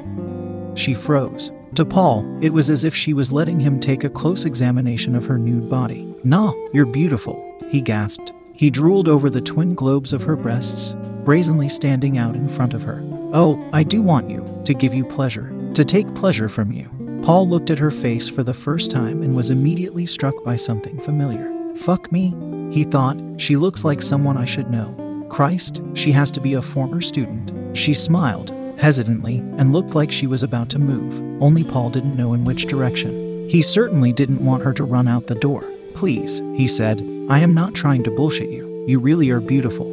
she 0.74 0.94
froze. 0.94 1.50
To 1.76 1.86
Paul, 1.86 2.38
it 2.42 2.52
was 2.52 2.68
as 2.68 2.84
if 2.84 2.94
she 2.94 3.14
was 3.14 3.32
letting 3.32 3.58
him 3.58 3.80
take 3.80 4.04
a 4.04 4.10
close 4.10 4.44
examination 4.44 5.14
of 5.14 5.24
her 5.24 5.38
nude 5.38 5.70
body. 5.70 6.14
Nah, 6.22 6.52
you're 6.74 6.84
beautiful, 6.84 7.42
he 7.70 7.80
gasped. 7.80 8.34
He 8.52 8.68
drooled 8.68 9.08
over 9.08 9.30
the 9.30 9.40
twin 9.40 9.74
globes 9.74 10.12
of 10.12 10.22
her 10.22 10.36
breasts, 10.36 10.94
brazenly 11.24 11.70
standing 11.70 12.18
out 12.18 12.36
in 12.36 12.46
front 12.46 12.74
of 12.74 12.82
her. 12.82 13.00
Oh, 13.32 13.66
I 13.72 13.84
do 13.84 14.02
want 14.02 14.28
you, 14.28 14.46
to 14.66 14.74
give 14.74 14.92
you 14.92 15.06
pleasure, 15.06 15.50
to 15.72 15.82
take 15.82 16.14
pleasure 16.14 16.50
from 16.50 16.72
you. 16.72 16.90
Paul 17.24 17.48
looked 17.48 17.70
at 17.70 17.78
her 17.78 17.90
face 17.90 18.28
for 18.28 18.42
the 18.42 18.52
first 18.52 18.90
time 18.90 19.22
and 19.22 19.34
was 19.34 19.48
immediately 19.48 20.04
struck 20.04 20.34
by 20.44 20.56
something 20.56 21.00
familiar. 21.00 21.50
Fuck 21.76 22.12
me, 22.12 22.34
he 22.70 22.84
thought, 22.84 23.16
she 23.38 23.56
looks 23.56 23.82
like 23.82 24.02
someone 24.02 24.36
I 24.36 24.44
should 24.44 24.70
know. 24.70 25.26
Christ, 25.30 25.80
she 25.94 26.12
has 26.12 26.30
to 26.32 26.40
be 26.40 26.52
a 26.52 26.60
former 26.60 27.00
student. 27.00 27.74
She 27.74 27.94
smiled, 27.94 28.50
hesitantly, 28.82 29.36
and 29.56 29.72
looked 29.72 29.94
like 29.94 30.10
she 30.10 30.26
was 30.26 30.42
about 30.42 30.68
to 30.68 30.78
move, 30.78 31.20
only 31.40 31.62
Paul 31.62 31.88
didn't 31.88 32.16
know 32.16 32.34
in 32.34 32.44
which 32.44 32.66
direction. 32.66 33.48
He 33.48 33.62
certainly 33.62 34.12
didn't 34.12 34.44
want 34.44 34.64
her 34.64 34.74
to 34.74 34.84
run 34.84 35.06
out 35.06 35.28
the 35.28 35.36
door. 35.36 35.64
Please, 35.94 36.40
he 36.54 36.66
said, 36.66 37.00
I 37.30 37.38
am 37.38 37.54
not 37.54 37.74
trying 37.74 38.02
to 38.02 38.10
bullshit 38.10 38.50
you. 38.50 38.84
You 38.88 38.98
really 38.98 39.30
are 39.30 39.40
beautiful. 39.40 39.86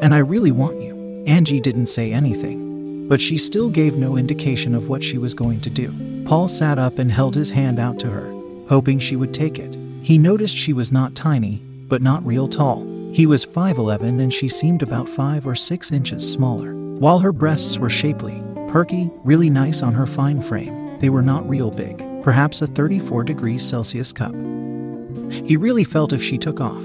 And 0.00 0.14
I 0.14 0.18
really 0.18 0.52
want 0.52 0.80
you. 0.80 1.24
Angie 1.26 1.60
didn't 1.60 1.86
say 1.86 2.10
anything, 2.10 3.08
but 3.08 3.20
she 3.20 3.36
still 3.36 3.68
gave 3.68 3.96
no 3.96 4.16
indication 4.16 4.74
of 4.74 4.88
what 4.88 5.04
she 5.04 5.18
was 5.18 5.34
going 5.34 5.60
to 5.60 5.70
do. 5.70 6.24
Paul 6.24 6.48
sat 6.48 6.78
up 6.78 6.98
and 6.98 7.12
held 7.12 7.34
his 7.34 7.50
hand 7.50 7.78
out 7.78 7.98
to 8.00 8.10
her, 8.10 8.32
hoping 8.70 8.98
she 8.98 9.16
would 9.16 9.34
take 9.34 9.58
it. 9.58 9.76
He 10.02 10.16
noticed 10.16 10.56
she 10.56 10.72
was 10.72 10.90
not 10.90 11.14
tiny, 11.14 11.62
but 11.88 12.00
not 12.00 12.24
real 12.24 12.48
tall. 12.48 12.86
He 13.12 13.26
was 13.26 13.44
5'11 13.44 14.20
and 14.20 14.32
she 14.32 14.48
seemed 14.48 14.82
about 14.82 15.08
5 15.08 15.46
or 15.46 15.54
6 15.54 15.92
inches 15.92 16.32
smaller. 16.32 16.77
While 16.98 17.20
her 17.20 17.32
breasts 17.32 17.78
were 17.78 17.88
shapely, 17.88 18.42
perky, 18.66 19.08
really 19.22 19.48
nice 19.48 19.82
on 19.82 19.94
her 19.94 20.04
fine 20.04 20.42
frame, 20.42 20.98
they 20.98 21.10
were 21.10 21.22
not 21.22 21.48
real 21.48 21.70
big, 21.70 22.04
perhaps 22.24 22.60
a 22.60 22.66
34 22.66 23.22
degrees 23.22 23.62
Celsius 23.62 24.12
cup. 24.12 24.34
He 25.30 25.56
really 25.56 25.84
felt 25.84 26.12
if 26.12 26.20
she 26.20 26.36
took 26.36 26.60
off, 26.60 26.82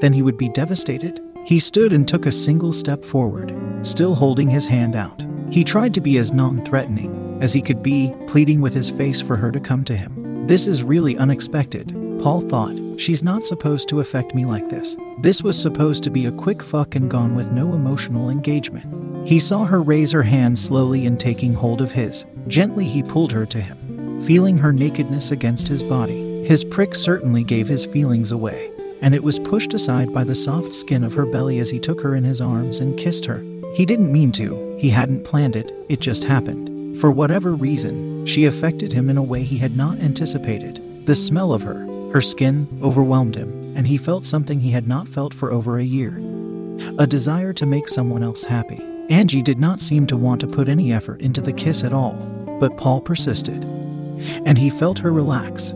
then 0.00 0.14
he 0.14 0.22
would 0.22 0.38
be 0.38 0.48
devastated. 0.48 1.20
He 1.44 1.58
stood 1.58 1.92
and 1.92 2.08
took 2.08 2.24
a 2.24 2.32
single 2.32 2.72
step 2.72 3.04
forward, 3.04 3.54
still 3.82 4.14
holding 4.14 4.48
his 4.48 4.64
hand 4.64 4.96
out. 4.96 5.22
He 5.50 5.64
tried 5.64 5.92
to 5.94 6.00
be 6.00 6.16
as 6.16 6.32
non 6.32 6.64
threatening 6.64 7.38
as 7.42 7.52
he 7.52 7.60
could 7.60 7.82
be, 7.82 8.14
pleading 8.26 8.62
with 8.62 8.72
his 8.72 8.88
face 8.88 9.20
for 9.20 9.36
her 9.36 9.52
to 9.52 9.60
come 9.60 9.84
to 9.84 9.96
him. 9.96 10.46
This 10.46 10.66
is 10.66 10.82
really 10.82 11.18
unexpected. 11.18 11.94
Paul 12.22 12.42
thought, 12.42 12.76
she's 13.00 13.22
not 13.22 13.44
supposed 13.44 13.88
to 13.88 14.00
affect 14.00 14.34
me 14.34 14.44
like 14.44 14.68
this. 14.68 14.94
This 15.20 15.42
was 15.42 15.60
supposed 15.60 16.02
to 16.04 16.10
be 16.10 16.26
a 16.26 16.32
quick 16.32 16.62
fuck 16.62 16.94
and 16.94 17.10
gone 17.10 17.34
with 17.34 17.50
no 17.50 17.72
emotional 17.72 18.28
engagement. 18.28 19.26
He 19.26 19.38
saw 19.38 19.64
her 19.64 19.80
raise 19.80 20.12
her 20.12 20.22
hand 20.22 20.58
slowly 20.58 21.06
and 21.06 21.18
taking 21.18 21.54
hold 21.54 21.80
of 21.80 21.92
his. 21.92 22.26
Gently, 22.46 22.84
he 22.84 23.02
pulled 23.02 23.32
her 23.32 23.46
to 23.46 23.60
him, 23.60 24.20
feeling 24.22 24.58
her 24.58 24.70
nakedness 24.70 25.30
against 25.30 25.66
his 25.66 25.82
body. 25.82 26.44
His 26.44 26.62
prick 26.62 26.94
certainly 26.94 27.42
gave 27.42 27.68
his 27.68 27.86
feelings 27.86 28.32
away, 28.32 28.70
and 29.00 29.14
it 29.14 29.24
was 29.24 29.38
pushed 29.38 29.72
aside 29.72 30.12
by 30.12 30.24
the 30.24 30.34
soft 30.34 30.74
skin 30.74 31.04
of 31.04 31.14
her 31.14 31.24
belly 31.24 31.58
as 31.58 31.70
he 31.70 31.78
took 31.78 32.02
her 32.02 32.14
in 32.14 32.24
his 32.24 32.42
arms 32.42 32.80
and 32.80 32.98
kissed 32.98 33.24
her. 33.24 33.42
He 33.74 33.86
didn't 33.86 34.12
mean 34.12 34.30
to, 34.32 34.76
he 34.78 34.90
hadn't 34.90 35.24
planned 35.24 35.56
it, 35.56 35.72
it 35.88 36.00
just 36.00 36.24
happened. 36.24 36.98
For 37.00 37.10
whatever 37.10 37.54
reason, 37.54 38.26
she 38.26 38.44
affected 38.44 38.92
him 38.92 39.08
in 39.08 39.16
a 39.16 39.22
way 39.22 39.42
he 39.42 39.56
had 39.56 39.74
not 39.74 40.00
anticipated. 40.00 41.06
The 41.06 41.14
smell 41.14 41.54
of 41.54 41.62
her, 41.62 41.86
her 42.12 42.20
skin, 42.20 42.68
overwhelmed 42.82 43.36
him, 43.36 43.76
and 43.76 43.86
he 43.86 43.96
felt 43.96 44.24
something 44.24 44.60
he 44.60 44.70
had 44.70 44.88
not 44.88 45.08
felt 45.08 45.32
for 45.32 45.52
over 45.52 45.78
a 45.78 45.84
year 45.84 46.18
a 46.98 47.06
desire 47.06 47.52
to 47.52 47.66
make 47.66 47.88
someone 47.88 48.22
else 48.22 48.44
happy. 48.44 48.80
Angie 49.10 49.42
did 49.42 49.58
not 49.58 49.80
seem 49.80 50.06
to 50.06 50.16
want 50.16 50.40
to 50.40 50.46
put 50.46 50.68
any 50.68 50.92
effort 50.92 51.20
into 51.20 51.40
the 51.40 51.52
kiss 51.52 51.84
at 51.84 51.92
all, 51.92 52.12
but 52.60 52.76
Paul 52.76 53.00
persisted, 53.00 53.64
and 54.44 54.56
he 54.56 54.70
felt 54.70 54.98
her 54.98 55.12
relax. 55.12 55.74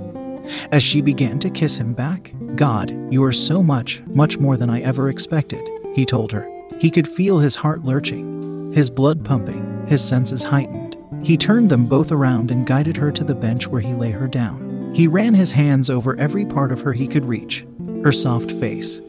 As 0.72 0.82
she 0.82 1.00
began 1.00 1.38
to 1.40 1.50
kiss 1.50 1.76
him 1.76 1.94
back, 1.94 2.32
God, 2.56 2.90
you 3.12 3.24
are 3.24 3.32
so 3.32 3.62
much, 3.62 4.02
much 4.06 4.38
more 4.38 4.56
than 4.56 4.70
I 4.70 4.80
ever 4.80 5.08
expected, 5.08 5.66
he 5.94 6.04
told 6.04 6.32
her. 6.32 6.50
He 6.78 6.90
could 6.90 7.08
feel 7.08 7.38
his 7.38 7.54
heart 7.54 7.84
lurching, 7.84 8.72
his 8.72 8.90
blood 8.90 9.24
pumping, 9.24 9.86
his 9.86 10.02
senses 10.02 10.42
heightened. 10.42 10.96
He 11.22 11.36
turned 11.36 11.70
them 11.70 11.86
both 11.86 12.12
around 12.12 12.50
and 12.50 12.66
guided 12.66 12.96
her 12.98 13.10
to 13.12 13.24
the 13.24 13.34
bench 13.34 13.66
where 13.66 13.80
he 13.80 13.94
lay 13.94 14.10
her 14.10 14.28
down. 14.28 14.73
He 14.94 15.08
ran 15.08 15.34
his 15.34 15.50
hands 15.50 15.90
over 15.90 16.16
every 16.20 16.46
part 16.46 16.70
of 16.70 16.80
her 16.82 16.92
he 16.92 17.08
could 17.08 17.24
reach 17.24 17.66
her 18.04 18.12
soft 18.12 18.52
face, 18.52 19.00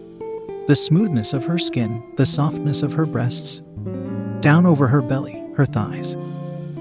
the 0.67 0.75
smoothness 0.75 1.31
of 1.31 1.45
her 1.45 1.59
skin, 1.59 2.01
the 2.17 2.25
softness 2.25 2.81
of 2.81 2.93
her 2.93 3.05
breasts, 3.05 3.61
down 4.39 4.65
over 4.65 4.87
her 4.87 5.03
belly, 5.03 5.43
her 5.55 5.65
thighs, 5.65 6.13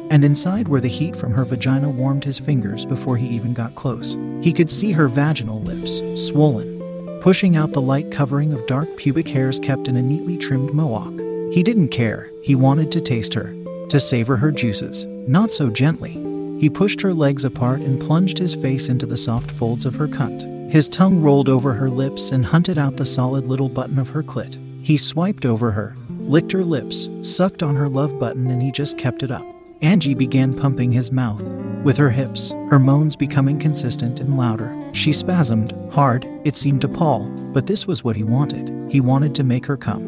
and 0.08 0.24
inside 0.24 0.68
where 0.68 0.80
the 0.80 0.88
heat 0.88 1.14
from 1.14 1.32
her 1.32 1.44
vagina 1.44 1.90
warmed 1.90 2.24
his 2.24 2.38
fingers 2.38 2.86
before 2.86 3.18
he 3.18 3.26
even 3.28 3.52
got 3.52 3.74
close. 3.74 4.16
He 4.40 4.54
could 4.54 4.70
see 4.70 4.92
her 4.92 5.08
vaginal 5.08 5.60
lips, 5.60 6.00
swollen, 6.14 7.20
pushing 7.20 7.56
out 7.56 7.74
the 7.74 7.82
light 7.82 8.10
covering 8.10 8.54
of 8.54 8.66
dark 8.66 8.96
pubic 8.96 9.28
hairs 9.28 9.58
kept 9.58 9.86
in 9.86 9.96
a 9.96 10.02
neatly 10.02 10.38
trimmed 10.38 10.72
mohawk. 10.72 11.12
He 11.52 11.62
didn't 11.62 11.88
care, 11.88 12.30
he 12.42 12.54
wanted 12.54 12.90
to 12.92 13.02
taste 13.02 13.34
her, 13.34 13.54
to 13.90 14.00
savor 14.00 14.38
her 14.38 14.50
juices, 14.50 15.04
not 15.28 15.50
so 15.50 15.68
gently. 15.68 16.23
He 16.58 16.70
pushed 16.70 17.00
her 17.00 17.12
legs 17.12 17.44
apart 17.44 17.80
and 17.80 18.00
plunged 18.00 18.38
his 18.38 18.54
face 18.54 18.88
into 18.88 19.06
the 19.06 19.16
soft 19.16 19.50
folds 19.52 19.84
of 19.84 19.94
her 19.96 20.08
cunt. 20.08 20.70
His 20.70 20.88
tongue 20.88 21.20
rolled 21.20 21.48
over 21.48 21.74
her 21.74 21.90
lips 21.90 22.32
and 22.32 22.44
hunted 22.44 22.78
out 22.78 22.96
the 22.96 23.04
solid 23.04 23.46
little 23.46 23.68
button 23.68 23.98
of 23.98 24.08
her 24.10 24.22
clit. 24.22 24.58
He 24.84 24.96
swiped 24.96 25.46
over 25.46 25.70
her, 25.70 25.94
licked 26.20 26.52
her 26.52 26.64
lips, 26.64 27.08
sucked 27.22 27.62
on 27.62 27.76
her 27.76 27.88
love 27.88 28.18
button, 28.18 28.50
and 28.50 28.62
he 28.62 28.72
just 28.72 28.98
kept 28.98 29.22
it 29.22 29.30
up. 29.30 29.44
Angie 29.82 30.14
began 30.14 30.58
pumping 30.58 30.92
his 30.92 31.12
mouth 31.12 31.42
with 31.84 31.96
her 31.98 32.10
hips, 32.10 32.50
her 32.70 32.78
moans 32.78 33.14
becoming 33.14 33.58
consistent 33.58 34.18
and 34.18 34.38
louder. 34.38 34.74
She 34.92 35.12
spasmed, 35.12 35.92
hard, 35.92 36.26
it 36.44 36.56
seemed 36.56 36.80
to 36.80 36.88
Paul, 36.88 37.26
but 37.52 37.66
this 37.66 37.86
was 37.86 38.02
what 38.02 38.16
he 38.16 38.24
wanted. 38.24 38.90
He 38.90 39.00
wanted 39.00 39.34
to 39.34 39.44
make 39.44 39.66
her 39.66 39.76
come. 39.76 40.02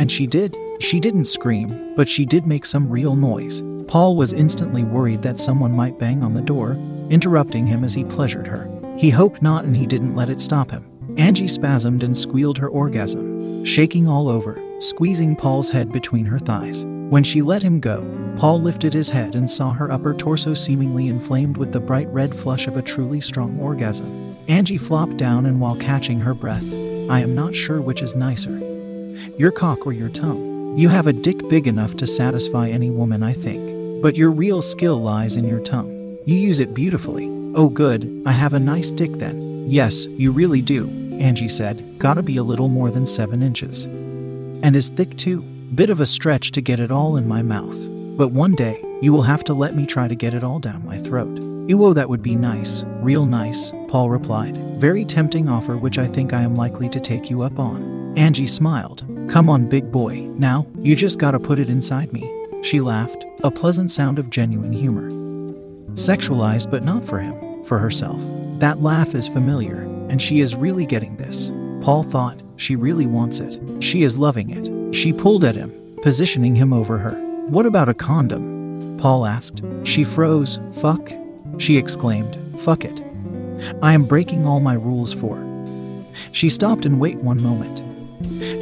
And 0.00 0.10
she 0.10 0.26
did. 0.26 0.56
She 0.80 0.98
didn't 0.98 1.26
scream, 1.26 1.94
but 1.94 2.08
she 2.08 2.24
did 2.24 2.46
make 2.46 2.64
some 2.64 2.88
real 2.88 3.14
noise. 3.14 3.62
Paul 3.86 4.16
was 4.16 4.32
instantly 4.32 4.82
worried 4.84 5.22
that 5.22 5.38
someone 5.38 5.72
might 5.72 5.98
bang 5.98 6.22
on 6.22 6.34
the 6.34 6.40
door, 6.40 6.72
interrupting 7.10 7.66
him 7.66 7.84
as 7.84 7.94
he 7.94 8.04
pleasured 8.04 8.46
her. 8.46 8.68
He 8.96 9.10
hoped 9.10 9.42
not, 9.42 9.64
and 9.64 9.76
he 9.76 9.86
didn't 9.86 10.16
let 10.16 10.28
it 10.28 10.40
stop 10.40 10.70
him. 10.70 10.84
Angie 11.16 11.46
spasmed 11.46 12.02
and 12.02 12.16
squealed 12.16 12.58
her 12.58 12.68
orgasm, 12.68 13.64
shaking 13.64 14.08
all 14.08 14.28
over, 14.28 14.60
squeezing 14.80 15.36
Paul's 15.36 15.70
head 15.70 15.92
between 15.92 16.24
her 16.24 16.38
thighs. 16.38 16.84
When 16.84 17.22
she 17.22 17.42
let 17.42 17.62
him 17.62 17.80
go, 17.80 18.02
Paul 18.38 18.60
lifted 18.60 18.92
his 18.92 19.10
head 19.10 19.34
and 19.34 19.48
saw 19.48 19.72
her 19.72 19.92
upper 19.92 20.14
torso 20.14 20.54
seemingly 20.54 21.08
inflamed 21.08 21.56
with 21.56 21.72
the 21.72 21.80
bright 21.80 22.08
red 22.08 22.34
flush 22.34 22.66
of 22.66 22.76
a 22.76 22.82
truly 22.82 23.20
strong 23.20 23.58
orgasm. 23.60 24.36
Angie 24.48 24.78
flopped 24.78 25.16
down, 25.16 25.46
and 25.46 25.60
while 25.60 25.76
catching 25.76 26.20
her 26.20 26.34
breath, 26.34 26.64
I 27.08 27.20
am 27.20 27.34
not 27.34 27.54
sure 27.54 27.80
which 27.80 28.02
is 28.02 28.14
nicer 28.14 28.60
your 29.38 29.50
cock 29.50 29.86
or 29.86 29.92
your 29.92 30.08
tongue. 30.08 30.76
You 30.76 30.88
have 30.88 31.06
a 31.06 31.12
dick 31.12 31.48
big 31.48 31.66
enough 31.66 31.96
to 31.96 32.06
satisfy 32.06 32.68
any 32.68 32.90
woman, 32.90 33.22
I 33.22 33.32
think. 33.32 33.73
But 34.04 34.18
your 34.18 34.32
real 34.32 34.60
skill 34.60 34.98
lies 34.98 35.38
in 35.38 35.48
your 35.48 35.60
tongue. 35.60 36.18
You 36.26 36.34
use 36.34 36.58
it 36.58 36.74
beautifully. 36.74 37.26
Oh, 37.54 37.70
good, 37.70 38.22
I 38.26 38.32
have 38.32 38.52
a 38.52 38.58
nice 38.58 38.90
dick 38.90 39.12
then. 39.12 39.64
Yes, 39.66 40.04
you 40.04 40.30
really 40.30 40.60
do, 40.60 40.90
Angie 41.18 41.48
said. 41.48 41.98
Gotta 41.98 42.22
be 42.22 42.36
a 42.36 42.42
little 42.42 42.68
more 42.68 42.90
than 42.90 43.06
seven 43.06 43.42
inches. 43.42 43.86
And 43.86 44.76
is 44.76 44.90
thick 44.90 45.16
too. 45.16 45.40
Bit 45.74 45.88
of 45.88 46.00
a 46.00 46.06
stretch 46.06 46.52
to 46.52 46.60
get 46.60 46.80
it 46.80 46.90
all 46.90 47.16
in 47.16 47.26
my 47.26 47.40
mouth. 47.40 47.78
But 48.18 48.28
one 48.28 48.54
day, 48.54 48.78
you 49.00 49.10
will 49.10 49.22
have 49.22 49.42
to 49.44 49.54
let 49.54 49.74
me 49.74 49.86
try 49.86 50.06
to 50.06 50.14
get 50.14 50.34
it 50.34 50.44
all 50.44 50.58
down 50.58 50.84
my 50.84 50.98
throat. 50.98 51.36
Ewo, 51.68 51.86
oh, 51.86 51.92
that 51.94 52.10
would 52.10 52.22
be 52.22 52.36
nice, 52.36 52.84
real 53.00 53.24
nice, 53.24 53.72
Paul 53.88 54.10
replied. 54.10 54.54
Very 54.78 55.06
tempting 55.06 55.48
offer, 55.48 55.78
which 55.78 55.96
I 55.96 56.06
think 56.06 56.34
I 56.34 56.42
am 56.42 56.56
likely 56.56 56.90
to 56.90 57.00
take 57.00 57.30
you 57.30 57.40
up 57.40 57.58
on. 57.58 58.12
Angie 58.18 58.46
smiled. 58.46 59.02
Come 59.30 59.48
on, 59.48 59.66
big 59.66 59.90
boy. 59.90 60.30
Now, 60.36 60.66
you 60.80 60.94
just 60.94 61.18
gotta 61.18 61.40
put 61.40 61.58
it 61.58 61.70
inside 61.70 62.12
me. 62.12 62.43
She 62.64 62.80
laughed, 62.80 63.26
a 63.42 63.50
pleasant 63.50 63.90
sound 63.90 64.18
of 64.18 64.30
genuine 64.30 64.72
humor. 64.72 65.10
Sexualized, 65.92 66.70
but 66.70 66.82
not 66.82 67.04
for 67.04 67.18
him, 67.18 67.62
for 67.64 67.78
herself. 67.78 68.18
That 68.58 68.80
laugh 68.80 69.14
is 69.14 69.28
familiar, 69.28 69.82
and 70.08 70.20
she 70.20 70.40
is 70.40 70.56
really 70.56 70.86
getting 70.86 71.16
this. 71.16 71.52
Paul 71.82 72.04
thought, 72.04 72.40
she 72.56 72.74
really 72.74 73.04
wants 73.04 73.38
it. 73.38 73.60
She 73.84 74.02
is 74.02 74.16
loving 74.16 74.48
it. 74.48 74.94
She 74.96 75.12
pulled 75.12 75.44
at 75.44 75.56
him, 75.56 75.72
positioning 76.00 76.54
him 76.54 76.72
over 76.72 76.96
her. 76.96 77.12
What 77.48 77.66
about 77.66 77.90
a 77.90 77.94
condom? 77.94 78.96
Paul 78.96 79.26
asked. 79.26 79.62
She 79.82 80.02
froze. 80.02 80.58
Fuck? 80.72 81.12
She 81.58 81.76
exclaimed. 81.76 82.38
Fuck 82.62 82.86
it. 82.86 83.02
I 83.82 83.92
am 83.92 84.06
breaking 84.06 84.46
all 84.46 84.60
my 84.60 84.74
rules 84.74 85.12
for. 85.12 85.38
She 86.32 86.48
stopped 86.48 86.86
and 86.86 86.98
wait 86.98 87.18
one 87.18 87.42
moment. 87.42 87.82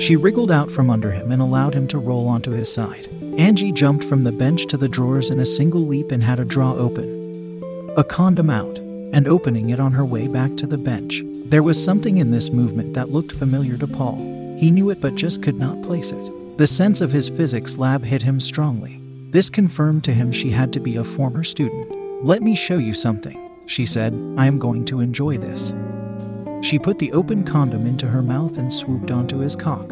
She 0.00 0.16
wriggled 0.16 0.50
out 0.50 0.72
from 0.72 0.90
under 0.90 1.12
him 1.12 1.30
and 1.30 1.40
allowed 1.40 1.74
him 1.74 1.86
to 1.86 1.98
roll 1.98 2.26
onto 2.26 2.50
his 2.50 2.72
side. 2.72 3.08
Angie 3.38 3.72
jumped 3.72 4.04
from 4.04 4.24
the 4.24 4.32
bench 4.32 4.66
to 4.66 4.76
the 4.76 4.88
drawers 4.88 5.30
in 5.30 5.40
a 5.40 5.46
single 5.46 5.80
leap 5.80 6.12
and 6.12 6.22
had 6.22 6.38
a 6.38 6.44
drawer 6.44 6.78
open, 6.78 7.62
a 7.96 8.04
condom 8.04 8.50
out, 8.50 8.78
and 8.78 9.26
opening 9.26 9.70
it 9.70 9.80
on 9.80 9.92
her 9.92 10.04
way 10.04 10.28
back 10.28 10.56
to 10.58 10.66
the 10.66 10.76
bench. 10.76 11.22
There 11.46 11.62
was 11.62 11.82
something 11.82 12.18
in 12.18 12.30
this 12.30 12.50
movement 12.50 12.94
that 12.94 13.10
looked 13.10 13.32
familiar 13.32 13.78
to 13.78 13.86
Paul. 13.86 14.16
He 14.58 14.70
knew 14.70 14.90
it 14.90 15.00
but 15.00 15.14
just 15.14 15.42
could 15.42 15.58
not 15.58 15.82
place 15.82 16.12
it. 16.12 16.58
The 16.58 16.66
sense 16.66 17.00
of 17.00 17.12
his 17.12 17.30
physics 17.30 17.78
lab 17.78 18.04
hit 18.04 18.22
him 18.22 18.38
strongly. 18.38 19.00
This 19.30 19.48
confirmed 19.48 20.04
to 20.04 20.12
him 20.12 20.30
she 20.30 20.50
had 20.50 20.72
to 20.74 20.80
be 20.80 20.96
a 20.96 21.04
former 21.04 21.42
student. 21.42 21.90
Let 22.24 22.42
me 22.42 22.54
show 22.54 22.76
you 22.76 22.92
something, 22.92 23.50
she 23.66 23.86
said. 23.86 24.12
I 24.36 24.46
am 24.46 24.58
going 24.58 24.84
to 24.86 25.00
enjoy 25.00 25.38
this. 25.38 25.72
She 26.62 26.78
put 26.78 26.98
the 26.98 27.12
open 27.12 27.44
condom 27.44 27.86
into 27.86 28.06
her 28.06 28.22
mouth 28.22 28.58
and 28.58 28.72
swooped 28.72 29.10
onto 29.10 29.38
his 29.38 29.56
cock, 29.56 29.91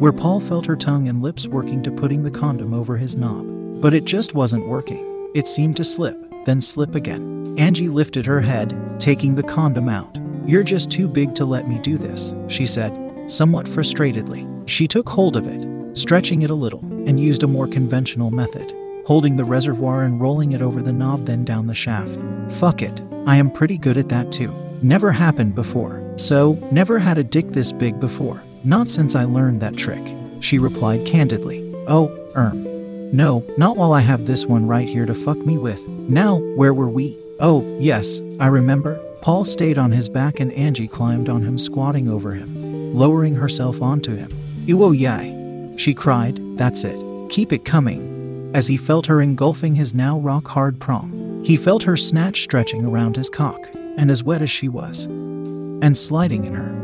where 0.00 0.12
Paul 0.12 0.40
felt 0.40 0.64
her 0.64 0.76
tongue 0.76 1.08
and 1.08 1.22
lips 1.22 1.46
working 1.46 1.82
to 1.82 1.90
putting 1.90 2.22
the 2.22 2.30
condom 2.30 2.72
over 2.72 2.96
his 2.96 3.16
knob. 3.16 3.46
But 3.82 3.92
it 3.92 4.06
just 4.06 4.34
wasn't 4.34 4.66
working. 4.66 5.30
It 5.34 5.46
seemed 5.46 5.76
to 5.76 5.84
slip, 5.84 6.16
then 6.46 6.62
slip 6.62 6.94
again. 6.94 7.54
Angie 7.58 7.88
lifted 7.88 8.24
her 8.24 8.40
head, 8.40 8.74
taking 8.98 9.34
the 9.34 9.42
condom 9.42 9.90
out. 9.90 10.18
You're 10.46 10.62
just 10.62 10.90
too 10.90 11.06
big 11.06 11.34
to 11.34 11.44
let 11.44 11.68
me 11.68 11.78
do 11.80 11.98
this, 11.98 12.34
she 12.48 12.66
said, 12.66 12.92
somewhat 13.30 13.66
frustratedly. 13.66 14.68
She 14.68 14.88
took 14.88 15.06
hold 15.06 15.36
of 15.36 15.46
it, 15.46 15.96
stretching 15.96 16.42
it 16.42 16.50
a 16.50 16.54
little, 16.54 16.80
and 17.06 17.20
used 17.20 17.42
a 17.42 17.46
more 17.46 17.66
conventional 17.66 18.30
method, 18.30 18.72
holding 19.06 19.36
the 19.36 19.44
reservoir 19.44 20.04
and 20.04 20.18
rolling 20.18 20.52
it 20.52 20.62
over 20.62 20.80
the 20.80 20.94
knob, 20.94 21.26
then 21.26 21.44
down 21.44 21.66
the 21.66 21.74
shaft. 21.74 22.18
Fuck 22.48 22.80
it, 22.80 23.02
I 23.26 23.36
am 23.36 23.50
pretty 23.50 23.76
good 23.76 23.98
at 23.98 24.08
that 24.08 24.32
too. 24.32 24.50
Never 24.82 25.12
happened 25.12 25.54
before. 25.54 26.02
So, 26.16 26.54
never 26.72 26.98
had 26.98 27.18
a 27.18 27.24
dick 27.24 27.50
this 27.50 27.70
big 27.70 28.00
before. 28.00 28.42
Not 28.62 28.88
since 28.88 29.14
I 29.14 29.24
learned 29.24 29.60
that 29.60 29.76
trick, 29.76 30.14
she 30.40 30.58
replied 30.58 31.06
candidly. 31.06 31.74
Oh, 31.88 32.10
erm. 32.36 32.62
No, 33.10 33.44
not 33.56 33.76
while 33.76 33.92
I 33.92 34.00
have 34.00 34.26
this 34.26 34.44
one 34.44 34.66
right 34.66 34.86
here 34.86 35.06
to 35.06 35.14
fuck 35.14 35.38
me 35.38 35.56
with. 35.56 35.86
Now, 35.88 36.36
where 36.56 36.74
were 36.74 36.90
we? 36.90 37.18
Oh, 37.40 37.64
yes, 37.80 38.20
I 38.38 38.48
remember. 38.48 39.00
Paul 39.22 39.44
stayed 39.44 39.78
on 39.78 39.92
his 39.92 40.08
back 40.08 40.40
and 40.40 40.52
Angie 40.52 40.88
climbed 40.88 41.28
on 41.28 41.42
him, 41.42 41.58
squatting 41.58 42.08
over 42.08 42.32
him, 42.32 42.94
lowering 42.94 43.34
herself 43.34 43.80
onto 43.80 44.14
him. 44.14 44.30
Ewo 44.66 44.96
yai, 44.96 45.74
she 45.76 45.94
cried. 45.94 46.38
That's 46.58 46.84
it. 46.84 47.02
Keep 47.30 47.52
it 47.52 47.64
coming. 47.64 48.50
As 48.54 48.66
he 48.66 48.76
felt 48.76 49.06
her 49.06 49.22
engulfing 49.22 49.74
his 49.74 49.94
now 49.94 50.18
rock 50.18 50.48
hard 50.48 50.78
prong, 50.78 51.42
he 51.44 51.56
felt 51.56 51.84
her 51.84 51.96
snatch 51.96 52.42
stretching 52.42 52.84
around 52.84 53.16
his 53.16 53.30
cock 53.30 53.58
and 53.96 54.10
as 54.10 54.22
wet 54.22 54.42
as 54.42 54.50
she 54.50 54.68
was, 54.68 55.04
and 55.04 55.96
sliding 55.96 56.44
in 56.44 56.54
her. 56.54 56.79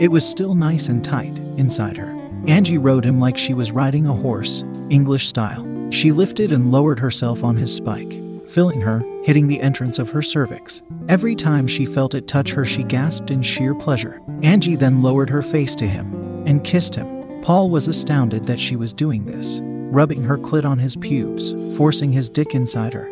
It 0.00 0.10
was 0.10 0.28
still 0.28 0.54
nice 0.54 0.88
and 0.88 1.04
tight 1.04 1.38
inside 1.56 1.96
her. 1.96 2.14
Angie 2.46 2.78
rode 2.78 3.04
him 3.04 3.20
like 3.20 3.36
she 3.36 3.54
was 3.54 3.72
riding 3.72 4.06
a 4.06 4.12
horse, 4.12 4.64
English 4.90 5.28
style. 5.28 5.66
She 5.90 6.12
lifted 6.12 6.52
and 6.52 6.72
lowered 6.72 6.98
herself 6.98 7.42
on 7.42 7.56
his 7.56 7.74
spike, 7.74 8.12
filling 8.48 8.80
her, 8.80 9.02
hitting 9.24 9.48
the 9.48 9.60
entrance 9.60 9.98
of 9.98 10.10
her 10.10 10.22
cervix. 10.22 10.82
Every 11.08 11.34
time 11.34 11.66
she 11.66 11.86
felt 11.86 12.14
it 12.14 12.28
touch 12.28 12.52
her, 12.52 12.64
she 12.64 12.82
gasped 12.82 13.30
in 13.30 13.42
sheer 13.42 13.74
pleasure. 13.74 14.20
Angie 14.42 14.76
then 14.76 15.02
lowered 15.02 15.30
her 15.30 15.42
face 15.42 15.74
to 15.76 15.86
him 15.86 16.44
and 16.46 16.64
kissed 16.64 16.94
him. 16.94 17.40
Paul 17.42 17.70
was 17.70 17.88
astounded 17.88 18.44
that 18.44 18.60
she 18.60 18.76
was 18.76 18.92
doing 18.92 19.24
this, 19.24 19.60
rubbing 19.62 20.22
her 20.22 20.38
clit 20.38 20.64
on 20.64 20.78
his 20.78 20.96
pubes, 20.96 21.52
forcing 21.76 22.12
his 22.12 22.28
dick 22.28 22.54
inside 22.54 22.92
her, 22.92 23.10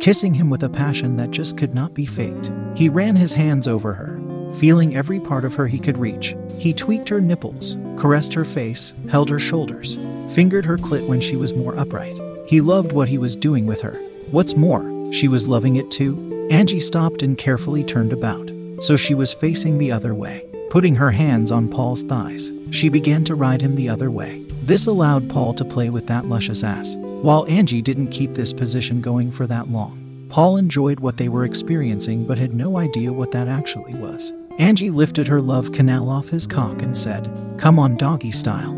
kissing 0.00 0.34
him 0.34 0.50
with 0.50 0.62
a 0.62 0.68
passion 0.68 1.16
that 1.16 1.30
just 1.30 1.56
could 1.56 1.74
not 1.74 1.94
be 1.94 2.06
faked. 2.06 2.50
He 2.74 2.88
ran 2.88 3.16
his 3.16 3.32
hands 3.32 3.66
over 3.66 3.92
her, 3.94 4.19
feeling 4.58 4.96
every 4.96 5.20
part 5.20 5.44
of 5.44 5.54
her 5.54 5.66
he 5.66 5.78
could 5.78 5.98
reach. 5.98 6.34
He 6.58 6.72
tweaked 6.72 7.08
her 7.08 7.20
nipples, 7.20 7.76
caressed 7.96 8.34
her 8.34 8.44
face, 8.44 8.94
held 9.08 9.30
her 9.30 9.38
shoulders, 9.38 9.96
fingered 10.34 10.64
her 10.64 10.76
clit 10.76 11.06
when 11.06 11.20
she 11.20 11.36
was 11.36 11.54
more 11.54 11.76
upright. 11.78 12.18
He 12.46 12.60
loved 12.60 12.92
what 12.92 13.08
he 13.08 13.18
was 13.18 13.36
doing 13.36 13.66
with 13.66 13.80
her. 13.80 13.94
What's 14.30 14.56
more, 14.56 15.12
she 15.12 15.28
was 15.28 15.48
loving 15.48 15.76
it 15.76 15.90
too. 15.90 16.48
Angie 16.50 16.80
stopped 16.80 17.22
and 17.22 17.38
carefully 17.38 17.84
turned 17.84 18.12
about, 18.12 18.50
so 18.80 18.96
she 18.96 19.14
was 19.14 19.32
facing 19.32 19.78
the 19.78 19.92
other 19.92 20.14
way. 20.14 20.44
Putting 20.70 20.96
her 20.96 21.10
hands 21.10 21.50
on 21.50 21.68
Paul's 21.68 22.02
thighs, 22.02 22.50
she 22.70 22.88
began 22.88 23.24
to 23.24 23.34
ride 23.34 23.60
him 23.60 23.74
the 23.74 23.88
other 23.88 24.10
way. 24.10 24.44
This 24.62 24.86
allowed 24.86 25.28
Paul 25.28 25.54
to 25.54 25.64
play 25.64 25.90
with 25.90 26.06
that 26.06 26.26
luscious 26.26 26.62
ass. 26.62 26.96
While 26.96 27.46
Angie 27.48 27.82
didn't 27.82 28.08
keep 28.08 28.34
this 28.34 28.52
position 28.52 29.00
going 29.00 29.32
for 29.32 29.46
that 29.48 29.68
long, 29.68 30.26
Paul 30.28 30.56
enjoyed 30.56 31.00
what 31.00 31.16
they 31.16 31.28
were 31.28 31.44
experiencing 31.44 32.24
but 32.24 32.38
had 32.38 32.54
no 32.54 32.78
idea 32.78 33.12
what 33.12 33.32
that 33.32 33.48
actually 33.48 33.94
was. 33.94 34.32
Angie 34.60 34.90
lifted 34.90 35.26
her 35.26 35.40
love 35.40 35.72
canal 35.72 36.10
off 36.10 36.28
his 36.28 36.46
cock 36.46 36.82
and 36.82 36.94
said, 36.94 37.30
Come 37.56 37.78
on, 37.78 37.96
doggy 37.96 38.30
style. 38.30 38.74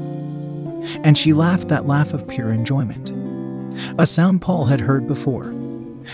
And 1.03 1.19
she 1.19 1.33
laughed 1.33 1.67
that 1.69 1.89
laugh 1.89 2.13
of 2.13 2.29
pure 2.29 2.53
enjoyment. 2.53 3.11
A 3.99 4.07
sound 4.07 4.41
Paul 4.41 4.67
had 4.67 4.81
heard 4.81 5.09
before. 5.09 5.53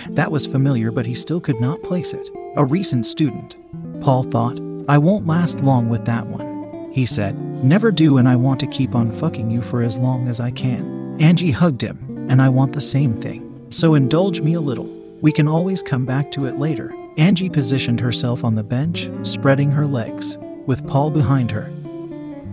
That 0.09 0.33
was 0.33 0.46
familiar, 0.46 0.90
but 0.90 1.04
he 1.04 1.14
still 1.14 1.38
could 1.38 1.61
not 1.61 1.83
place 1.83 2.14
it. 2.14 2.31
A 2.57 2.64
recent 2.64 3.04
student. 3.04 3.57
Paul 4.00 4.22
thought, 4.22 4.59
I 4.88 4.96
won't 4.96 5.26
last 5.26 5.61
long 5.61 5.90
with 5.90 6.07
that 6.07 6.26
one. 6.26 6.90
He 6.90 7.04
said, 7.04 7.37
Never 7.62 7.92
do, 7.92 8.16
and 8.16 8.26
I 8.26 8.37
want 8.37 8.61
to 8.61 8.66
keep 8.66 8.94
on 8.94 9.12
fucking 9.12 9.50
you 9.50 9.61
for 9.61 9.83
as 9.83 9.98
long 9.98 10.28
as 10.28 10.40
I 10.40 10.50
can. 10.50 11.20
Angie 11.20 11.50
hugged 11.50 11.83
him, 11.83 12.26
and 12.31 12.40
I 12.40 12.48
want 12.48 12.72
the 12.72 12.81
same 12.81 13.20
thing. 13.20 13.66
So 13.68 13.96
indulge 13.96 14.40
me 14.40 14.54
a 14.54 14.62
little. 14.62 14.87
We 15.20 15.31
can 15.31 15.46
always 15.46 15.83
come 15.83 16.07
back 16.07 16.31
to 16.33 16.46
it 16.46 16.59
later. 16.59 16.90
Angie 17.18 17.50
positioned 17.50 17.98
herself 17.98 18.44
on 18.44 18.54
the 18.54 18.62
bench, 18.62 19.11
spreading 19.22 19.72
her 19.72 19.85
legs, 19.85 20.38
with 20.66 20.87
Paul 20.87 21.11
behind 21.11 21.50
her, 21.50 21.68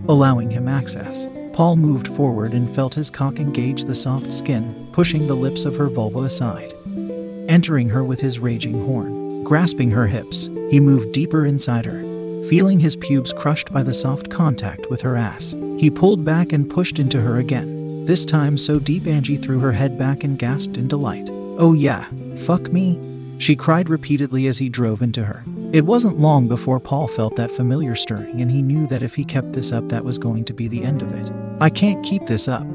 allowing 0.08 0.50
him 0.50 0.66
access. 0.66 1.28
Paul 1.52 1.76
moved 1.76 2.08
forward 2.08 2.52
and 2.52 2.74
felt 2.74 2.92
his 2.92 3.08
cock 3.08 3.38
engage 3.38 3.84
the 3.84 3.94
soft 3.94 4.32
skin, 4.32 4.88
pushing 4.90 5.28
the 5.28 5.36
lips 5.36 5.64
of 5.64 5.76
her 5.76 5.88
vulva 5.88 6.18
aside. 6.22 6.72
Entering 7.48 7.88
her 7.88 8.02
with 8.02 8.20
his 8.20 8.40
raging 8.40 8.84
horn, 8.84 9.44
grasping 9.44 9.92
her 9.92 10.08
hips, 10.08 10.50
he 10.68 10.80
moved 10.80 11.12
deeper 11.12 11.46
inside 11.46 11.84
her, 11.84 12.02
feeling 12.48 12.80
his 12.80 12.96
pubes 12.96 13.32
crushed 13.32 13.72
by 13.72 13.84
the 13.84 13.94
soft 13.94 14.30
contact 14.30 14.90
with 14.90 15.00
her 15.00 15.16
ass. 15.16 15.54
He 15.78 15.90
pulled 15.90 16.24
back 16.24 16.52
and 16.52 16.68
pushed 16.68 16.98
into 16.98 17.20
her 17.20 17.36
again, 17.36 18.04
this 18.04 18.24
time 18.24 18.58
so 18.58 18.80
deep 18.80 19.06
Angie 19.06 19.36
threw 19.36 19.60
her 19.60 19.72
head 19.72 19.96
back 19.96 20.24
and 20.24 20.36
gasped 20.36 20.76
in 20.76 20.88
delight. 20.88 21.28
Oh 21.30 21.72
yeah, 21.72 22.06
fuck 22.36 22.72
me, 22.72 22.98
she 23.38 23.54
cried 23.54 23.88
repeatedly 23.88 24.46
as 24.46 24.58
he 24.58 24.68
drove 24.68 25.02
into 25.02 25.24
her. 25.24 25.44
It 25.72 25.84
wasn't 25.84 26.18
long 26.18 26.48
before 26.48 26.80
Paul 26.80 27.06
felt 27.08 27.36
that 27.36 27.50
familiar 27.50 27.94
stirring, 27.94 28.40
and 28.40 28.50
he 28.50 28.62
knew 28.62 28.86
that 28.86 29.02
if 29.02 29.14
he 29.14 29.24
kept 29.24 29.52
this 29.52 29.72
up, 29.72 29.88
that 29.88 30.04
was 30.04 30.18
going 30.18 30.44
to 30.46 30.54
be 30.54 30.68
the 30.68 30.82
end 30.82 31.02
of 31.02 31.12
it. 31.12 31.30
I 31.60 31.68
can't 31.68 32.04
keep 32.04 32.26
this 32.26 32.48
up. 32.48 32.66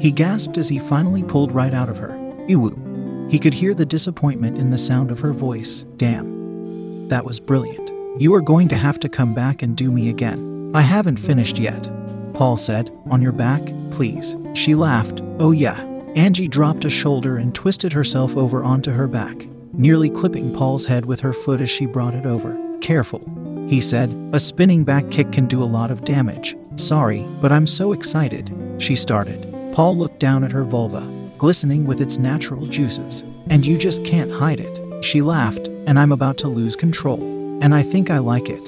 He 0.00 0.10
gasped 0.10 0.56
as 0.56 0.68
he 0.68 0.78
finally 0.78 1.22
pulled 1.22 1.52
right 1.52 1.74
out 1.74 1.88
of 1.88 1.98
her. 1.98 2.16
Ew. 2.46 3.28
He 3.30 3.38
could 3.38 3.54
hear 3.54 3.74
the 3.74 3.86
disappointment 3.86 4.58
in 4.58 4.70
the 4.70 4.78
sound 4.78 5.10
of 5.10 5.18
her 5.20 5.32
voice. 5.32 5.84
Damn. 5.96 7.08
That 7.08 7.24
was 7.24 7.40
brilliant. 7.40 7.90
You 8.20 8.34
are 8.34 8.40
going 8.40 8.68
to 8.68 8.76
have 8.76 9.00
to 9.00 9.08
come 9.08 9.34
back 9.34 9.62
and 9.62 9.76
do 9.76 9.90
me 9.90 10.08
again. 10.10 10.70
I 10.74 10.82
haven't 10.82 11.16
finished 11.16 11.58
yet. 11.58 11.90
Paul 12.34 12.56
said, 12.56 12.96
On 13.10 13.20
your 13.20 13.32
back, 13.32 13.62
please. 13.90 14.36
She 14.54 14.74
laughed. 14.74 15.22
Oh, 15.38 15.50
yeah. 15.50 15.80
Angie 16.14 16.48
dropped 16.48 16.84
a 16.84 16.90
shoulder 16.90 17.38
and 17.38 17.54
twisted 17.54 17.92
herself 17.92 18.36
over 18.36 18.62
onto 18.62 18.92
her 18.92 19.08
back 19.08 19.46
nearly 19.76 20.08
clipping 20.08 20.54
Paul's 20.54 20.84
head 20.84 21.04
with 21.04 21.20
her 21.20 21.32
foot 21.32 21.60
as 21.60 21.70
she 21.70 21.86
brought 21.86 22.14
it 22.14 22.26
over. 22.26 22.56
Careful, 22.80 23.20
he 23.68 23.80
said. 23.80 24.10
A 24.32 24.40
spinning 24.40 24.84
back 24.84 25.10
kick 25.10 25.32
can 25.32 25.46
do 25.46 25.62
a 25.62 25.64
lot 25.64 25.90
of 25.90 26.04
damage. 26.04 26.56
Sorry, 26.76 27.24
but 27.40 27.52
I'm 27.52 27.66
so 27.66 27.92
excited, 27.92 28.54
she 28.78 28.96
started. 28.96 29.50
Paul 29.72 29.96
looked 29.96 30.20
down 30.20 30.44
at 30.44 30.52
her 30.52 30.64
vulva, 30.64 31.00
glistening 31.38 31.84
with 31.84 32.00
its 32.00 32.18
natural 32.18 32.64
juices. 32.66 33.24
And 33.50 33.66
you 33.66 33.76
just 33.76 34.04
can't 34.04 34.30
hide 34.30 34.60
it. 34.60 35.04
She 35.04 35.20
laughed, 35.20 35.68
and 35.86 35.98
I'm 35.98 36.12
about 36.12 36.38
to 36.38 36.48
lose 36.48 36.76
control. 36.76 37.20
And 37.60 37.74
I 37.74 37.82
think 37.82 38.10
I 38.10 38.18
like 38.18 38.48
it. 38.48 38.64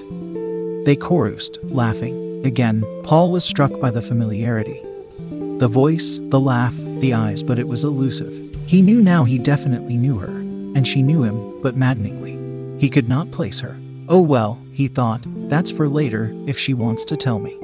They 0.85 0.97
chorused, 0.97 1.59
laughing. 1.63 2.45
Again, 2.45 2.85
Paul 3.03 3.31
was 3.31 3.45
struck 3.45 3.81
by 3.81 3.91
the 3.91 4.03
familiarity. 4.03 4.83
The 5.59 5.69
voice, 5.69 6.21
the 6.25 6.41
laugh, 6.41 6.75
the 7.01 7.15
eyes, 7.15 7.43
but 7.43 7.59
it 7.59 7.69
was 7.69 7.85
elusive. 7.85 8.43
He 8.67 8.83
knew 8.83 9.01
now 9.01 9.25
he 9.25 9.39
definitely 9.39 9.97
knew 9.97 10.19
her 10.19 10.36
and 10.77 10.87
she 10.87 11.03
knew 11.03 11.23
him, 11.23 11.61
but 11.63 11.75
maddeningly. 11.75 12.39
He 12.79 12.91
could 12.91 13.09
not 13.09 13.31
place 13.31 13.59
her. 13.61 13.77
Oh 14.11 14.21
well, 14.21 14.61
he 14.73 14.89
thought, 14.89 15.23
that's 15.49 15.71
for 15.71 15.89
later 15.89 16.31
if 16.47 16.59
she 16.59 16.75
wants 16.75 17.05
to 17.07 17.17
tell 17.17 17.39
me. 17.39 17.59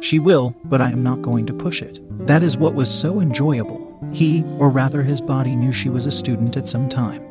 She 0.00 0.18
will, 0.18 0.54
but 0.64 0.80
I 0.80 0.90
am 0.90 1.02
not 1.02 1.20
going 1.20 1.44
to 1.46 1.52
push 1.52 1.82
it. 1.82 2.00
That 2.26 2.42
is 2.42 2.56
what 2.56 2.74
was 2.74 2.90
so 2.90 3.20
enjoyable. 3.20 3.86
He, 4.12 4.42
or 4.58 4.70
rather 4.70 5.02
his 5.02 5.20
body, 5.20 5.54
knew 5.54 5.70
she 5.70 5.90
was 5.90 6.06
a 6.06 6.10
student 6.10 6.56
at 6.56 6.66
some 6.66 6.88
time. 6.88 7.22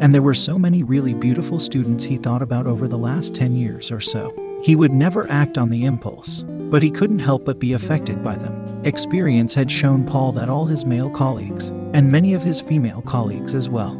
And 0.00 0.12
there 0.12 0.22
were 0.22 0.34
so 0.34 0.58
many 0.58 0.82
really 0.82 1.14
beautiful 1.14 1.60
students 1.60 2.02
he 2.02 2.16
thought 2.16 2.42
about 2.42 2.66
over 2.66 2.88
the 2.88 2.98
last 2.98 3.36
10 3.36 3.54
years 3.54 3.92
or 3.92 4.00
so. 4.00 4.34
He 4.64 4.74
would 4.74 4.92
never 4.92 5.30
act 5.30 5.58
on 5.58 5.70
the 5.70 5.84
impulse, 5.84 6.42
but 6.48 6.82
he 6.82 6.90
couldn't 6.90 7.20
help 7.20 7.44
but 7.44 7.60
be 7.60 7.72
affected 7.72 8.24
by 8.24 8.34
them. 8.34 8.82
Experience 8.84 9.54
had 9.54 9.70
shown 9.70 10.04
Paul 10.04 10.32
that 10.32 10.48
all 10.48 10.64
his 10.64 10.84
male 10.84 11.10
colleagues, 11.10 11.68
and 11.92 12.10
many 12.10 12.34
of 12.34 12.42
his 12.42 12.60
female 12.60 13.02
colleagues 13.02 13.54
as 13.54 13.68
well, 13.68 13.94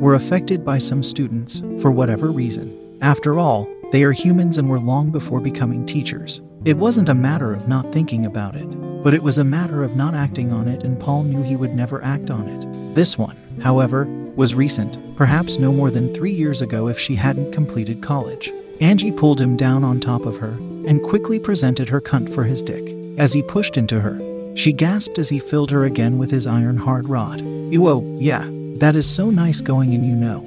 were 0.00 0.14
affected 0.14 0.64
by 0.64 0.78
some 0.78 1.02
students 1.02 1.60
for 1.80 1.90
whatever 1.90 2.30
reason. 2.30 2.98
After 3.02 3.38
all, 3.38 3.68
they 3.92 4.02
are 4.02 4.12
humans 4.12 4.58
and 4.58 4.68
were 4.68 4.80
long 4.80 5.10
before 5.10 5.40
becoming 5.40 5.86
teachers. 5.86 6.40
It 6.64 6.76
wasn't 6.76 7.08
a 7.08 7.14
matter 7.14 7.52
of 7.52 7.68
not 7.68 7.92
thinking 7.92 8.26
about 8.26 8.56
it, 8.56 8.66
but 9.02 9.14
it 9.14 9.22
was 9.22 9.38
a 9.38 9.44
matter 9.44 9.84
of 9.84 9.94
not 9.94 10.14
acting 10.14 10.52
on 10.52 10.66
it, 10.66 10.82
and 10.82 10.98
Paul 10.98 11.22
knew 11.22 11.42
he 11.42 11.56
would 11.56 11.74
never 11.74 12.02
act 12.02 12.30
on 12.30 12.48
it. 12.48 12.94
This 12.94 13.16
one, 13.16 13.36
however, 13.62 14.04
was 14.34 14.54
recent, 14.54 14.98
perhaps 15.16 15.58
no 15.58 15.72
more 15.72 15.90
than 15.90 16.12
three 16.12 16.32
years 16.32 16.60
ago 16.60 16.88
if 16.88 16.98
she 16.98 17.14
hadn't 17.14 17.52
completed 17.52 18.02
college. 18.02 18.52
Angie 18.80 19.12
pulled 19.12 19.40
him 19.40 19.56
down 19.56 19.84
on 19.84 20.00
top 20.00 20.26
of 20.26 20.36
her 20.38 20.58
and 20.86 21.02
quickly 21.02 21.38
presented 21.38 21.88
her 21.88 22.00
cunt 22.00 22.34
for 22.34 22.44
his 22.44 22.62
dick. 22.62 22.94
As 23.18 23.32
he 23.32 23.42
pushed 23.42 23.76
into 23.76 24.00
her, 24.00 24.20
she 24.56 24.72
gasped 24.72 25.18
as 25.18 25.28
he 25.28 25.38
filled 25.38 25.70
her 25.70 25.84
again 25.84 26.18
with 26.18 26.30
his 26.30 26.46
iron 26.46 26.76
hard 26.76 27.08
rod. 27.08 27.40
Ewo, 27.40 28.02
oh, 28.02 28.16
yeah, 28.18 28.44
that 28.78 28.96
is 28.96 29.08
so 29.08 29.30
nice 29.30 29.60
going 29.60 29.94
and 29.94 30.06
you 30.06 30.14
know. 30.14 30.42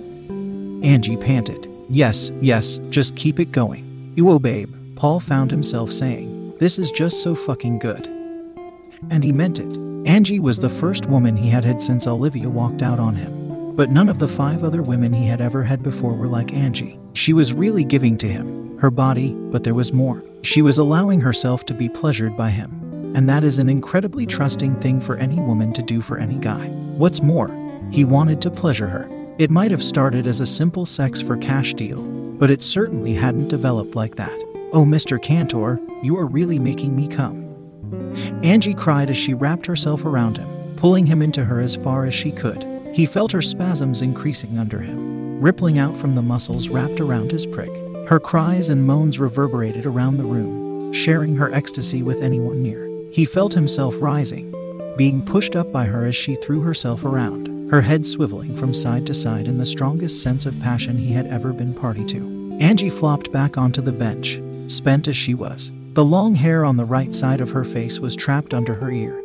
Angie 0.85 1.17
panted. 1.17 1.69
Yes, 1.89 2.31
yes, 2.41 2.79
just 2.89 3.15
keep 3.15 3.39
it 3.39 3.51
going. 3.51 4.13
Ewo 4.15 4.41
babe, 4.41 4.73
Paul 4.95 5.19
found 5.19 5.51
himself 5.51 5.91
saying. 5.91 6.55
This 6.59 6.77
is 6.77 6.91
just 6.91 7.23
so 7.23 7.35
fucking 7.35 7.79
good. 7.79 8.05
And 9.09 9.23
he 9.23 9.31
meant 9.31 9.59
it. 9.59 9.77
Angie 10.07 10.39
was 10.39 10.59
the 10.59 10.69
first 10.69 11.05
woman 11.05 11.37
he 11.37 11.49
had 11.49 11.63
had 11.63 11.81
since 11.81 12.07
Olivia 12.07 12.49
walked 12.49 12.81
out 12.81 12.99
on 12.99 13.15
him. 13.15 13.75
But 13.75 13.91
none 13.91 14.09
of 14.09 14.19
the 14.19 14.27
five 14.27 14.63
other 14.63 14.81
women 14.81 15.13
he 15.13 15.25
had 15.25 15.39
ever 15.39 15.63
had 15.63 15.81
before 15.81 16.13
were 16.13 16.27
like 16.27 16.53
Angie. 16.53 16.99
She 17.13 17.31
was 17.31 17.53
really 17.53 17.83
giving 17.83 18.17
to 18.17 18.27
him, 18.27 18.77
her 18.79 18.91
body, 18.91 19.33
but 19.33 19.63
there 19.63 19.73
was 19.73 19.93
more. 19.93 20.23
She 20.41 20.61
was 20.61 20.77
allowing 20.77 21.21
herself 21.21 21.65
to 21.65 21.73
be 21.73 21.89
pleasured 21.89 22.35
by 22.35 22.49
him. 22.49 22.71
And 23.15 23.27
that 23.29 23.43
is 23.43 23.57
an 23.57 23.69
incredibly 23.69 24.25
trusting 24.25 24.79
thing 24.81 25.01
for 25.01 25.15
any 25.15 25.39
woman 25.39 25.73
to 25.73 25.81
do 25.81 26.01
for 26.01 26.17
any 26.17 26.37
guy. 26.37 26.67
What's 26.97 27.21
more, 27.21 27.47
he 27.91 28.05
wanted 28.05 28.41
to 28.41 28.51
pleasure 28.51 28.87
her. 28.87 29.09
It 29.37 29.49
might 29.49 29.71
have 29.71 29.83
started 29.83 30.27
as 30.27 30.39
a 30.39 30.45
simple 30.45 30.85
sex 30.85 31.21
for 31.21 31.37
cash 31.37 31.73
deal, 31.73 32.03
but 32.03 32.51
it 32.51 32.61
certainly 32.61 33.13
hadn't 33.13 33.47
developed 33.47 33.95
like 33.95 34.15
that. 34.15 34.37
Oh, 34.71 34.85
Mr. 34.85 35.21
Cantor, 35.21 35.79
you 36.03 36.17
are 36.17 36.25
really 36.25 36.59
making 36.59 36.95
me 36.95 37.07
come. 37.07 37.45
Angie 38.43 38.73
cried 38.73 39.09
as 39.09 39.17
she 39.17 39.33
wrapped 39.33 39.65
herself 39.65 40.05
around 40.05 40.37
him, 40.37 40.47
pulling 40.75 41.05
him 41.05 41.21
into 41.21 41.43
her 41.45 41.59
as 41.59 41.75
far 41.75 42.05
as 42.05 42.13
she 42.13 42.31
could. 42.31 42.65
He 42.93 43.05
felt 43.05 43.31
her 43.31 43.41
spasms 43.41 44.01
increasing 44.01 44.59
under 44.59 44.79
him, 44.79 45.41
rippling 45.41 45.79
out 45.79 45.97
from 45.97 46.15
the 46.15 46.21
muscles 46.21 46.69
wrapped 46.69 46.99
around 46.99 47.31
his 47.31 47.45
prick. 47.45 47.71
Her 48.07 48.19
cries 48.19 48.69
and 48.69 48.85
moans 48.85 49.19
reverberated 49.19 49.85
around 49.85 50.17
the 50.17 50.23
room, 50.23 50.91
sharing 50.93 51.35
her 51.37 51.53
ecstasy 51.53 52.03
with 52.03 52.21
anyone 52.21 52.61
near. 52.61 52.89
He 53.11 53.25
felt 53.25 53.53
himself 53.53 53.95
rising, 53.99 54.53
being 54.97 55.25
pushed 55.25 55.55
up 55.55 55.71
by 55.71 55.85
her 55.85 56.05
as 56.05 56.15
she 56.15 56.35
threw 56.35 56.61
herself 56.61 57.03
around 57.03 57.58
her 57.69 57.81
head 57.81 58.01
swiveling 58.01 58.57
from 58.57 58.73
side 58.73 59.05
to 59.05 59.13
side 59.13 59.47
in 59.47 59.57
the 59.59 59.65
strongest 59.65 60.23
sense 60.23 60.47
of 60.47 60.59
passion 60.59 60.97
he 60.97 61.11
had 61.11 61.27
ever 61.27 61.53
been 61.53 61.73
party 61.73 62.03
to. 62.03 62.57
Angie 62.59 62.89
flopped 62.89 63.31
back 63.31 63.57
onto 63.57 63.81
the 63.81 63.91
bench, 63.91 64.41
spent 64.67 65.07
as 65.07 65.15
she 65.15 65.35
was. 65.35 65.71
The 65.93 66.03
long 66.03 66.33
hair 66.33 66.65
on 66.65 66.77
the 66.77 66.85
right 66.85 67.13
side 67.13 67.41
of 67.41 67.51
her 67.51 67.63
face 67.63 67.99
was 67.99 68.15
trapped 68.15 68.53
under 68.53 68.73
her 68.73 68.89
ear, 68.89 69.21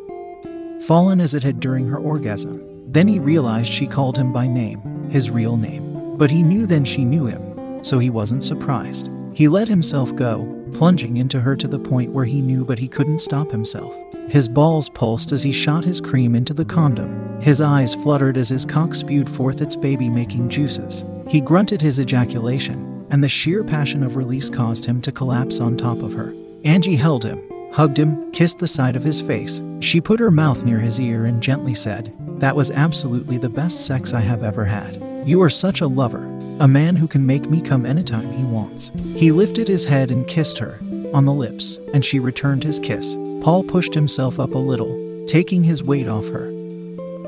fallen 0.81 1.19
as 1.19 1.33
it 1.33 1.43
had 1.43 1.59
during 1.59 1.87
her 1.87 1.97
orgasm. 1.97 2.61
Then 2.91 3.07
he 3.07 3.17
realized 3.17 3.73
she 3.73 3.87
called 3.87 4.17
him 4.17 4.31
by 4.31 4.45
name, 4.45 5.09
his 5.09 5.31
real 5.31 5.57
name. 5.57 6.17
But 6.17 6.29
he 6.29 6.43
knew 6.43 6.65
then 6.65 6.85
she 6.85 7.03
knew 7.03 7.25
him, 7.25 7.83
so 7.83 7.97
he 7.97 8.09
wasn't 8.09 8.43
surprised. 8.43 9.09
He 9.33 9.47
let 9.47 9.67
himself 9.67 10.15
go, 10.15 10.45
plunging 10.71 11.17
into 11.17 11.41
her 11.41 11.55
to 11.55 11.67
the 11.67 11.79
point 11.79 12.11
where 12.11 12.25
he 12.25 12.41
knew 12.41 12.63
but 12.63 12.79
he 12.79 12.87
couldn't 12.87 13.19
stop 13.19 13.51
himself. 13.51 13.95
His 14.29 14.47
balls 14.47 14.87
pulsed 14.87 15.31
as 15.31 15.43
he 15.43 15.51
shot 15.51 15.83
his 15.83 15.99
cream 15.99 16.35
into 16.35 16.53
the 16.53 16.65
condom. 16.65 17.24
His 17.41 17.61
eyes 17.61 17.93
fluttered 17.93 18.37
as 18.37 18.49
his 18.49 18.65
cock 18.65 18.95
spewed 18.95 19.29
forth 19.29 19.61
its 19.61 19.75
baby 19.75 20.09
making 20.09 20.49
juices. 20.49 21.03
He 21.27 21.41
grunted 21.41 21.81
his 21.81 21.99
ejaculation, 21.99 23.05
and 23.09 23.23
the 23.23 23.29
sheer 23.29 23.63
passion 23.63 24.03
of 24.03 24.15
release 24.15 24.49
caused 24.49 24.85
him 24.85 25.01
to 25.01 25.11
collapse 25.11 25.59
on 25.59 25.77
top 25.77 25.99
of 25.99 26.13
her. 26.13 26.33
Angie 26.63 26.95
held 26.95 27.23
him, 27.23 27.41
hugged 27.71 27.97
him, 27.97 28.31
kissed 28.31 28.59
the 28.59 28.67
side 28.67 28.95
of 28.95 29.03
his 29.03 29.21
face. 29.21 29.61
She 29.79 30.01
put 30.01 30.19
her 30.19 30.31
mouth 30.31 30.63
near 30.63 30.79
his 30.79 30.99
ear 30.99 31.25
and 31.25 31.41
gently 31.41 31.73
said, 31.73 32.15
That 32.39 32.55
was 32.55 32.71
absolutely 32.71 33.37
the 33.37 33.49
best 33.49 33.85
sex 33.85 34.13
I 34.13 34.21
have 34.21 34.43
ever 34.43 34.65
had. 34.65 35.01
You 35.25 35.41
are 35.41 35.49
such 35.49 35.81
a 35.81 35.87
lover, 35.87 36.23
a 36.59 36.67
man 36.67 36.95
who 36.95 37.07
can 37.07 37.25
make 37.25 37.49
me 37.49 37.61
come 37.61 37.85
anytime 37.85 38.31
he 38.31 38.43
wants. 38.43 38.91
He 39.15 39.31
lifted 39.31 39.67
his 39.67 39.85
head 39.85 40.11
and 40.11 40.27
kissed 40.27 40.57
her 40.59 40.79
on 41.13 41.25
the 41.25 41.33
lips, 41.33 41.79
and 41.93 42.03
she 42.03 42.19
returned 42.19 42.63
his 42.63 42.79
kiss. 42.79 43.15
Paul 43.41 43.63
pushed 43.63 43.93
himself 43.93 44.39
up 44.39 44.53
a 44.53 44.59
little, 44.59 45.25
taking 45.25 45.63
his 45.63 45.83
weight 45.83 46.07
off 46.07 46.27
her. 46.27 46.54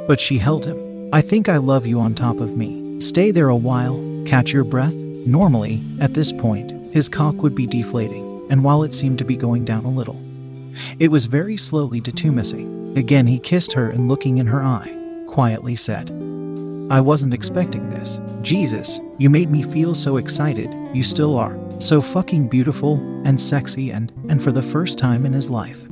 But 0.08 0.20
she 0.20 0.38
held 0.38 0.65
him. 0.65 1.10
I 1.13 1.22
think 1.22 1.50
I 1.50 1.58
love 1.58 1.86
you 1.86 2.00
on 2.00 2.15
top 2.15 2.39
of 2.39 2.58
me. 2.58 3.00
Stay 3.02 3.32
there 3.32 3.50
a 3.50 3.56
while, 3.56 4.02
catch 4.26 4.52
your 4.52 4.63
breath. 4.63 4.93
Normally, 4.93 5.84
at 6.00 6.13
this 6.13 6.32
point, 6.32 6.72
his 6.93 7.10
cock 7.10 7.36
would 7.41 7.54
be 7.54 7.67
deflating, 7.67 8.46
and 8.50 8.63
while 8.63 8.84
it 8.84 8.93
seemed 8.93 9.20
to 9.20 9.26
be 9.26 9.36
going 9.36 9.65
down 9.65 9.86
a 9.86 9.89
little, 9.89 10.20
it 11.00 11.10
was 11.10 11.26
very 11.26 11.58
slowly 11.58 12.02
detumescing. 12.02 12.98
Again, 12.98 13.28
he 13.28 13.39
kissed 13.39 13.74
her 13.74 13.89
and 13.89 14.08
looking 14.08 14.38
in 14.38 14.48
her 14.48 14.63
eye, 14.63 14.91
quietly 15.28 15.76
said, 15.76 16.10
I 16.89 17.02
wasn't 17.02 17.34
expecting 17.34 17.89
this. 17.89 18.20
Jesus, 18.41 19.02
you 19.17 19.30
made 19.30 19.52
me 19.52 19.62
feel 19.62 19.93
so 19.93 20.15
excited. 20.15 20.74
You 20.93 21.04
still 21.04 21.36
are. 21.36 21.60
So 21.80 22.02
fucking 22.02 22.48
beautiful 22.48 22.96
and 23.26 23.39
sexy 23.39 23.91
and 23.91 24.12
and 24.30 24.41
for 24.41 24.54
the 24.54 24.63
first 24.63 24.98
time 24.98 25.26
in 25.26 25.34
his 25.34 25.50
life. 25.50 25.86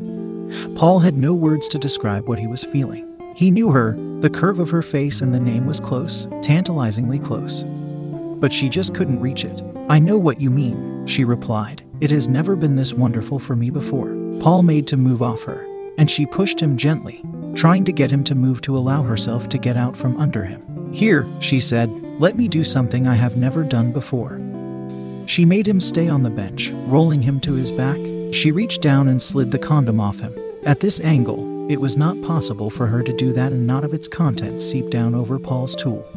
Paul 0.75 0.99
had 0.99 1.17
no 1.17 1.33
words 1.33 1.67
to 1.69 1.77
describe 1.77 2.29
what 2.29 2.39
he 2.39 2.47
was 2.47 2.63
feeling. 2.63 3.14
He 3.35 3.51
knew 3.51 3.69
her, 3.71 3.97
the 4.21 4.29
curve 4.29 4.59
of 4.59 4.69
her 4.69 4.81
face 4.81 5.19
and 5.19 5.35
the 5.35 5.39
name 5.41 5.65
was 5.65 5.81
close, 5.81 6.27
tantalizingly 6.41 7.19
close. 7.19 7.63
But 8.39 8.53
she 8.53 8.69
just 8.69 8.95
couldn't 8.95 9.19
reach 9.19 9.43
it. 9.43 9.61
I 9.89 9.99
know 9.99 10.17
what 10.17 10.39
you 10.39 10.49
mean, 10.49 11.05
she 11.05 11.25
replied. 11.25 11.83
It 11.99 12.11
has 12.11 12.29
never 12.29 12.55
been 12.55 12.77
this 12.77 12.93
wonderful 12.93 13.39
for 13.39 13.57
me 13.57 13.69
before. 13.69 14.15
Paul 14.39 14.63
made 14.63 14.87
to 14.87 14.97
move 14.97 15.21
off 15.21 15.43
her, 15.43 15.67
and 15.97 16.09
she 16.09 16.25
pushed 16.25 16.61
him 16.61 16.77
gently, 16.77 17.21
trying 17.55 17.83
to 17.83 17.91
get 17.91 18.09
him 18.09 18.23
to 18.23 18.35
move 18.35 18.61
to 18.61 18.77
allow 18.77 19.03
herself 19.03 19.49
to 19.49 19.57
get 19.57 19.75
out 19.75 19.97
from 19.97 20.15
under 20.15 20.45
him. 20.45 20.93
Here, 20.93 21.27
she 21.41 21.59
said, 21.59 21.89
let 22.21 22.37
me 22.37 22.47
do 22.47 22.63
something 22.63 23.05
I 23.05 23.15
have 23.15 23.35
never 23.35 23.65
done 23.65 23.91
before. 23.91 24.39
She 25.25 25.43
made 25.43 25.67
him 25.67 25.81
stay 25.81 26.07
on 26.07 26.23
the 26.23 26.29
bench, 26.29 26.69
rolling 26.87 27.21
him 27.21 27.41
to 27.41 27.53
his 27.53 27.73
back. 27.73 27.99
She 28.33 28.53
reached 28.53 28.81
down 28.81 29.09
and 29.09 29.21
slid 29.21 29.51
the 29.51 29.59
condom 29.59 29.99
off 29.99 30.19
him. 30.19 30.33
At 30.65 30.79
this 30.79 31.01
angle, 31.01 31.54
it 31.67 31.81
was 31.81 31.97
not 31.97 32.21
possible 32.21 32.69
for 32.69 32.85
her 32.87 33.01
to 33.01 33.11
do 33.13 33.33
that 33.33 33.51
and 33.51 33.65
not 33.65 33.83
of 33.83 33.93
its 33.93 34.07
contents 34.07 34.63
seep 34.63 34.89
down 34.89 35.15
over 35.15 35.39
Paul's 35.39 35.75
tool. 35.75 36.07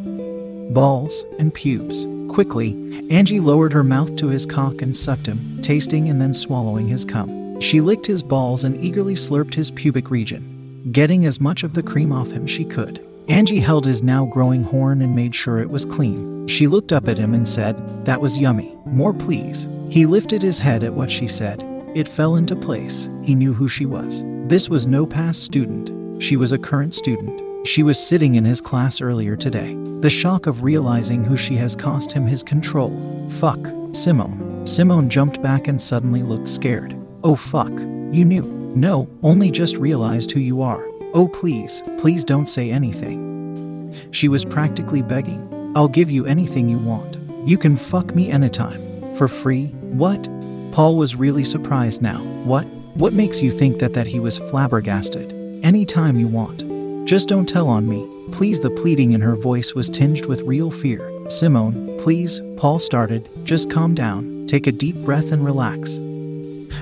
Balls 0.73 1.25
and 1.39 1.55
pubes. 1.55 2.07
Quickly, 2.29 2.73
Angie 3.11 3.41
lowered 3.41 3.73
her 3.73 3.83
mouth 3.83 4.15
to 4.17 4.29
his 4.29 4.45
cock 4.45 4.83
and 4.83 4.95
sucked 4.95 5.27
him, 5.27 5.61
tasting 5.63 6.11
and 6.11 6.21
then 6.21 6.35
swallowing 6.35 6.87
his 6.87 7.05
cum. 7.05 7.59
She 7.61 7.81
licked 7.81 8.07
his 8.07 8.23
balls 8.23 8.65
and 8.65 8.81
eagerly 8.81 9.15
slurped 9.15 9.55
his 9.55 9.71
pubic 9.71 10.11
region, 10.11 10.91
getting 10.93 11.25
as 11.25 11.41
much 11.41 11.63
of 11.63 11.73
the 11.73 11.83
cream 11.83 12.13
off 12.13 12.31
him 12.31 12.47
she 12.47 12.65
could. 12.65 13.05
Angie 13.29 13.61
held 13.61 13.87
his 13.87 14.03
now 14.03 14.27
growing 14.27 14.63
horn 14.63 15.03
and 15.03 15.17
made 15.17 15.35
sure 15.35 15.59
it 15.59 15.71
was 15.71 15.85
clean. 15.85 16.47
She 16.47 16.67
looked 16.67 16.93
up 16.93 17.09
at 17.09 17.19
him 17.19 17.35
and 17.35 17.49
said, 17.49 18.05
That 18.05 18.21
was 18.21 18.39
yummy. 18.39 18.77
More, 18.87 19.13
please. 19.15 19.67
He 19.91 20.07
lifted 20.07 20.43
his 20.43 20.59
head 20.59 20.85
at 20.85 20.95
what 20.95 21.11
she 21.11 21.27
said. 21.29 21.63
It 21.95 22.09
fell 22.09 22.37
into 22.37 22.55
place. 22.55 23.09
He 23.23 23.35
knew 23.35 23.53
who 23.53 23.69
she 23.69 23.87
was. 23.87 24.23
This 24.49 24.71
was 24.71 24.87
no 24.87 25.05
past 25.05 25.43
student. 25.43 26.23
She 26.23 26.39
was 26.39 26.53
a 26.53 26.59
current 26.59 26.95
student. 26.95 27.67
She 27.67 27.83
was 27.83 27.99
sitting 27.99 28.37
in 28.37 28.47
his 28.47 28.63
class 28.63 29.03
earlier 29.03 29.37
today. 29.37 29.75
The 30.01 30.09
shock 30.09 30.47
of 30.47 30.63
realizing 30.63 31.23
who 31.23 31.37
she 31.37 31.55
has 31.57 31.77
cost 31.77 32.11
him 32.11 32.27
his 32.27 32.43
control. 32.43 32.97
Fuck. 33.33 33.59
Simone. 33.93 34.67
Simone 34.67 35.11
jumped 35.11 35.43
back 35.43 35.69
and 35.69 35.81
suddenly 35.81 36.23
looked 36.23 36.49
scared. 36.49 36.97
Oh 37.25 37.37
fuck. 37.37 37.69
You 37.71 38.25
knew. 38.25 38.41
No, 38.75 39.07
only 39.23 39.51
just 39.51 39.77
realized 39.77 40.31
who 40.31 40.41
you 40.41 40.63
are. 40.63 40.83
Oh, 41.13 41.29
please, 41.29 41.83
please 41.99 42.25
don't 42.25 42.49
say 42.49 42.71
anything. 42.71 43.95
She 44.13 44.29
was 44.29 44.47
practically 44.47 45.03
begging. 45.03 45.73
I'll 45.77 45.89
give 45.89 46.11
you 46.11 46.25
anything 46.25 46.71
you 46.71 46.79
want. 46.79 47.19
You 47.47 47.59
can 47.59 47.77
fuck 47.77 48.15
me 48.15 48.31
anytime. 48.31 49.15
For 49.15 49.29
free? 49.29 49.67
What? 49.93 50.27
Paul 50.73 50.97
was 50.97 51.17
really 51.17 51.45
surprised 51.45 52.01
now. 52.01 52.21
What? 52.45 52.67
What 52.99 53.13
makes 53.13 53.41
you 53.41 53.53
think 53.53 53.79
that 53.79 53.95
that 53.95 54.09
he 54.09 54.19
was 54.19 54.39
flabbergasted? 54.39 55.33
Anytime 55.65 56.19
you 56.19 56.27
want. 56.27 56.65
Just 57.07 57.29
don't 57.29 57.49
tell 57.49 57.69
on 57.69 57.89
me. 57.89 58.09
Please, 58.33 58.59
the 58.59 58.73
pleading 58.73 59.13
in 59.13 59.21
her 59.21 59.37
voice 59.37 59.73
was 59.73 59.89
tinged 59.89 60.27
with 60.27 60.41
real 60.41 60.73
fear. 60.73 61.09
Simone, 61.31 61.97
please, 62.01 62.43
Paul 62.57 62.81
started. 62.81 63.31
Just 63.45 63.71
calm 63.71 63.95
down. 63.95 64.47
Take 64.49 64.67
a 64.67 64.73
deep 64.73 64.97
breath 65.05 65.31
and 65.31 65.45
relax. 65.45 66.01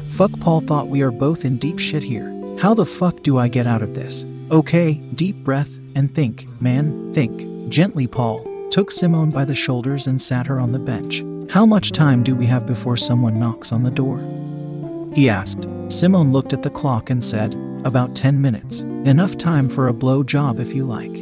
Fuck, 0.09 0.31
Paul 0.41 0.63
thought 0.63 0.89
we 0.89 1.03
are 1.03 1.11
both 1.11 1.45
in 1.45 1.59
deep 1.59 1.79
shit 1.79 2.03
here. 2.03 2.33
How 2.59 2.73
the 2.73 2.87
fuck 2.87 3.23
do 3.23 3.37
I 3.37 3.49
get 3.49 3.67
out 3.67 3.83
of 3.83 3.95
this? 3.95 4.25
Okay, 4.51 4.95
deep 4.95 5.37
breath 5.45 5.79
and 5.95 6.15
think, 6.15 6.47
man, 6.63 7.13
think. 7.13 7.69
Gently, 7.69 8.07
Paul 8.07 8.43
took 8.71 8.91
Simone 8.91 9.31
by 9.31 9.45
the 9.45 9.55
shoulders 9.55 10.07
and 10.07 10.23
sat 10.23 10.47
her 10.47 10.59
on 10.61 10.73
the 10.73 10.79
bench. 10.79 11.23
How 11.53 11.67
much 11.67 11.93
time 11.93 12.23
do 12.23 12.35
we 12.35 12.47
have 12.47 12.65
before 12.65 12.97
someone 12.97 13.39
knocks 13.39 13.71
on 13.71 13.83
the 13.83 13.91
door? 13.91 14.19
He 15.15 15.29
asked. 15.29 15.69
Simone 15.89 16.33
looked 16.33 16.53
at 16.53 16.63
the 16.63 16.71
clock 16.71 17.11
and 17.11 17.25
said, 17.25 17.55
About 17.85 18.17
10 18.17 18.41
minutes. 18.41 18.81
Enough 18.81 19.39
time 19.39 19.69
for 19.69 19.87
a 19.87 19.93
blow 19.93 20.25
job 20.25 20.59
if 20.59 20.75
you 20.75 20.85
like. 20.85 21.15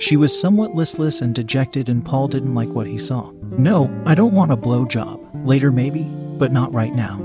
She 0.00 0.16
was 0.16 0.38
somewhat 0.38 0.74
listless 0.74 1.20
and 1.20 1.34
dejected, 1.34 1.88
and 1.88 2.04
Paul 2.04 2.28
didn't 2.28 2.54
like 2.54 2.68
what 2.68 2.88
he 2.88 2.98
saw. 2.98 3.30
No, 3.56 3.88
I 4.04 4.14
don't 4.14 4.34
want 4.34 4.52
a 4.52 4.56
blow 4.56 4.84
job. 4.84 5.24
Later, 5.46 5.70
maybe, 5.70 6.04
but 6.38 6.52
not 6.52 6.72
right 6.72 6.92
now. 6.92 7.20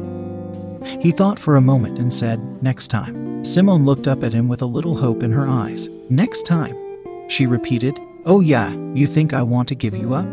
He 0.99 1.11
thought 1.11 1.39
for 1.39 1.55
a 1.55 1.61
moment 1.61 1.97
and 1.97 2.13
said, 2.13 2.39
Next 2.61 2.89
time. 2.89 3.43
Simone 3.43 3.83
looked 3.83 4.07
up 4.07 4.23
at 4.23 4.33
him 4.33 4.47
with 4.47 4.61
a 4.61 4.67
little 4.67 4.95
hope 4.95 5.23
in 5.23 5.31
her 5.31 5.47
eyes. 5.47 5.89
Next 6.09 6.43
time? 6.43 6.77
She 7.29 7.47
repeated, 7.47 7.99
Oh, 8.25 8.41
yeah, 8.41 8.71
you 8.93 9.07
think 9.07 9.33
I 9.33 9.41
want 9.41 9.67
to 9.69 9.75
give 9.75 9.95
you 9.95 10.13
up? 10.13 10.27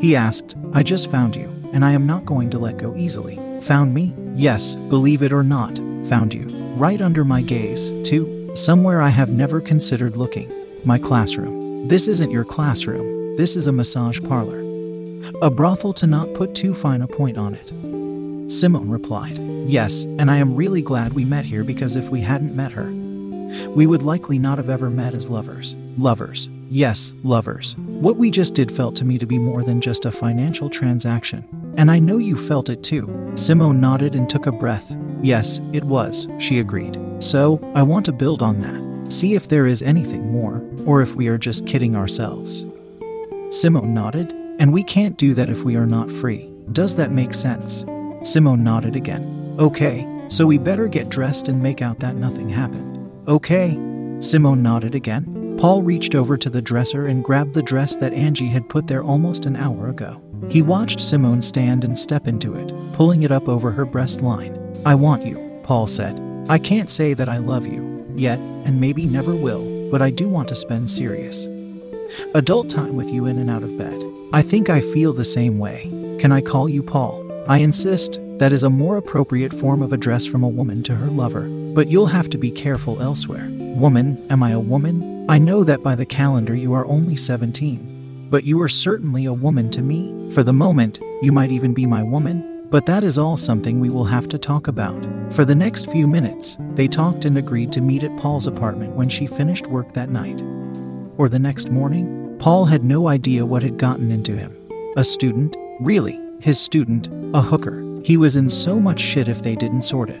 He 0.00 0.14
asked, 0.14 0.56
I 0.72 0.82
just 0.82 1.10
found 1.10 1.34
you, 1.34 1.52
and 1.72 1.84
I 1.84 1.92
am 1.92 2.06
not 2.06 2.24
going 2.24 2.50
to 2.50 2.58
let 2.58 2.78
go 2.78 2.94
easily. 2.96 3.38
Found 3.64 3.94
me? 3.94 4.14
Yes, 4.34 4.76
believe 4.76 5.22
it 5.22 5.32
or 5.32 5.42
not, 5.42 5.78
found 6.06 6.34
you. 6.34 6.44
Right 6.76 7.00
under 7.00 7.24
my 7.24 7.40
gaze, 7.40 7.92
too. 8.02 8.50
Somewhere 8.54 9.00
I 9.00 9.08
have 9.08 9.30
never 9.30 9.58
considered 9.58 10.18
looking. 10.18 10.52
My 10.84 10.98
classroom. 10.98 11.88
This 11.88 12.06
isn't 12.06 12.30
your 12.30 12.44
classroom, 12.44 13.36
this 13.38 13.56
is 13.56 13.66
a 13.66 13.72
massage 13.72 14.20
parlor. 14.20 14.60
A 15.40 15.50
brothel 15.50 15.94
to 15.94 16.06
not 16.06 16.34
put 16.34 16.54
too 16.54 16.74
fine 16.74 17.00
a 17.00 17.08
point 17.08 17.38
on 17.38 17.54
it. 17.54 17.68
Simone 18.50 18.90
replied, 18.90 19.38
Yes, 19.66 20.04
and 20.04 20.30
I 20.30 20.36
am 20.36 20.54
really 20.54 20.82
glad 20.82 21.14
we 21.14 21.24
met 21.24 21.46
here 21.46 21.64
because 21.64 21.96
if 21.96 22.10
we 22.10 22.20
hadn't 22.20 22.54
met 22.54 22.72
her, 22.72 22.90
we 23.70 23.86
would 23.86 24.02
likely 24.02 24.38
not 24.38 24.58
have 24.58 24.68
ever 24.68 24.90
met 24.90 25.14
as 25.14 25.30
lovers. 25.30 25.74
Lovers. 25.96 26.50
Yes, 26.70 27.14
lovers. 27.22 27.76
What 27.76 28.16
we 28.16 28.30
just 28.30 28.54
did 28.54 28.70
felt 28.70 28.96
to 28.96 29.04
me 29.04 29.18
to 29.18 29.26
be 29.26 29.38
more 29.38 29.62
than 29.62 29.80
just 29.80 30.04
a 30.04 30.12
financial 30.12 30.68
transaction. 30.68 31.46
And 31.76 31.90
I 31.90 31.98
know 31.98 32.18
you 32.18 32.36
felt 32.36 32.68
it 32.68 32.82
too. 32.82 33.32
Simone 33.34 33.80
nodded 33.80 34.14
and 34.14 34.28
took 34.28 34.46
a 34.46 34.52
breath. 34.52 34.96
Yes, 35.22 35.60
it 35.72 35.84
was, 35.84 36.28
she 36.38 36.60
agreed. 36.60 36.98
So, 37.20 37.60
I 37.74 37.82
want 37.82 38.04
to 38.06 38.12
build 38.12 38.42
on 38.42 38.60
that. 38.60 39.12
See 39.12 39.34
if 39.34 39.48
there 39.48 39.66
is 39.66 39.82
anything 39.82 40.30
more, 40.30 40.62
or 40.86 41.02
if 41.02 41.14
we 41.14 41.28
are 41.28 41.38
just 41.38 41.66
kidding 41.66 41.94
ourselves. 41.96 42.64
Simone 43.50 43.94
nodded. 43.94 44.32
And 44.58 44.72
we 44.72 44.84
can't 44.84 45.16
do 45.16 45.34
that 45.34 45.50
if 45.50 45.62
we 45.62 45.74
are 45.74 45.86
not 45.86 46.10
free. 46.10 46.50
Does 46.72 46.94
that 46.96 47.10
make 47.10 47.34
sense? 47.34 47.84
Simone 48.22 48.62
nodded 48.62 48.94
again. 48.94 49.56
Okay, 49.58 50.08
so 50.28 50.46
we 50.46 50.58
better 50.58 50.86
get 50.86 51.08
dressed 51.08 51.48
and 51.48 51.62
make 51.62 51.82
out 51.82 51.98
that 52.00 52.14
nothing 52.14 52.48
happened. 52.48 53.10
Okay. 53.28 53.78
Simone 54.20 54.62
nodded 54.62 54.94
again. 54.94 55.43
Paul 55.58 55.82
reached 55.82 56.14
over 56.14 56.36
to 56.36 56.50
the 56.50 56.62
dresser 56.62 57.06
and 57.06 57.24
grabbed 57.24 57.54
the 57.54 57.62
dress 57.62 57.96
that 57.96 58.12
Angie 58.12 58.48
had 58.48 58.68
put 58.68 58.86
there 58.86 59.02
almost 59.02 59.46
an 59.46 59.56
hour 59.56 59.88
ago. 59.88 60.20
He 60.50 60.62
watched 60.62 61.00
Simone 61.00 61.42
stand 61.42 61.84
and 61.84 61.98
step 61.98 62.26
into 62.26 62.54
it, 62.54 62.72
pulling 62.92 63.22
it 63.22 63.32
up 63.32 63.48
over 63.48 63.70
her 63.70 63.84
breast 63.84 64.20
line. 64.20 64.58
I 64.84 64.94
want 64.94 65.24
you, 65.24 65.60
Paul 65.62 65.86
said. 65.86 66.20
I 66.48 66.58
can't 66.58 66.90
say 66.90 67.14
that 67.14 67.28
I 67.28 67.38
love 67.38 67.66
you, 67.66 68.06
yet, 68.16 68.38
and 68.38 68.80
maybe 68.80 69.06
never 69.06 69.34
will, 69.34 69.90
but 69.90 70.02
I 70.02 70.10
do 70.10 70.28
want 70.28 70.48
to 70.48 70.54
spend 70.54 70.90
serious 70.90 71.48
adult 72.34 72.68
time 72.68 72.96
with 72.96 73.10
you 73.10 73.26
in 73.26 73.38
and 73.38 73.50
out 73.50 73.62
of 73.62 73.76
bed. 73.78 74.02
I 74.32 74.42
think 74.42 74.68
I 74.68 74.80
feel 74.80 75.12
the 75.12 75.24
same 75.24 75.58
way. 75.58 75.88
Can 76.18 76.32
I 76.32 76.40
call 76.40 76.68
you 76.68 76.82
Paul? 76.82 77.24
I 77.48 77.58
insist, 77.58 78.20
that 78.38 78.52
is 78.52 78.62
a 78.62 78.70
more 78.70 78.96
appropriate 78.96 79.52
form 79.52 79.82
of 79.82 79.92
address 79.92 80.26
from 80.26 80.42
a 80.42 80.48
woman 80.48 80.82
to 80.84 80.96
her 80.96 81.06
lover, 81.06 81.48
but 81.74 81.88
you'll 81.88 82.06
have 82.06 82.28
to 82.30 82.38
be 82.38 82.50
careful 82.50 83.00
elsewhere. 83.00 83.48
Woman, 83.50 84.24
am 84.30 84.42
I 84.42 84.50
a 84.50 84.60
woman? 84.60 85.13
I 85.26 85.38
know 85.38 85.64
that 85.64 85.82
by 85.82 85.94
the 85.94 86.04
calendar 86.04 86.54
you 86.54 86.74
are 86.74 86.84
only 86.84 87.16
17, 87.16 88.28
but 88.28 88.44
you 88.44 88.60
are 88.60 88.68
certainly 88.68 89.24
a 89.24 89.32
woman 89.32 89.70
to 89.70 89.80
me. 89.80 90.30
For 90.32 90.42
the 90.42 90.52
moment, 90.52 91.00
you 91.22 91.32
might 91.32 91.50
even 91.50 91.72
be 91.72 91.86
my 91.86 92.02
woman, 92.02 92.66
but 92.68 92.84
that 92.84 93.02
is 93.02 93.16
all 93.16 93.38
something 93.38 93.80
we 93.80 93.88
will 93.88 94.04
have 94.04 94.28
to 94.28 94.38
talk 94.38 94.68
about. 94.68 95.02
For 95.32 95.46
the 95.46 95.54
next 95.54 95.90
few 95.90 96.06
minutes, 96.06 96.58
they 96.74 96.86
talked 96.86 97.24
and 97.24 97.38
agreed 97.38 97.72
to 97.72 97.80
meet 97.80 98.02
at 98.02 98.14
Paul's 98.18 98.46
apartment 98.46 98.96
when 98.96 99.08
she 99.08 99.26
finished 99.26 99.66
work 99.66 99.94
that 99.94 100.10
night. 100.10 100.42
Or 101.16 101.30
the 101.30 101.38
next 101.38 101.70
morning, 101.70 102.36
Paul 102.38 102.66
had 102.66 102.84
no 102.84 103.08
idea 103.08 103.46
what 103.46 103.62
had 103.62 103.78
gotten 103.78 104.12
into 104.12 104.36
him. 104.36 104.54
A 104.98 105.04
student? 105.04 105.56
Really, 105.80 106.20
his 106.40 106.60
student, 106.60 107.08
a 107.32 107.40
hooker. 107.40 107.82
He 108.04 108.18
was 108.18 108.36
in 108.36 108.50
so 108.50 108.78
much 108.78 109.00
shit 109.00 109.28
if 109.28 109.40
they 109.40 109.56
didn't 109.56 109.82
sort 109.82 110.10
it. 110.10 110.20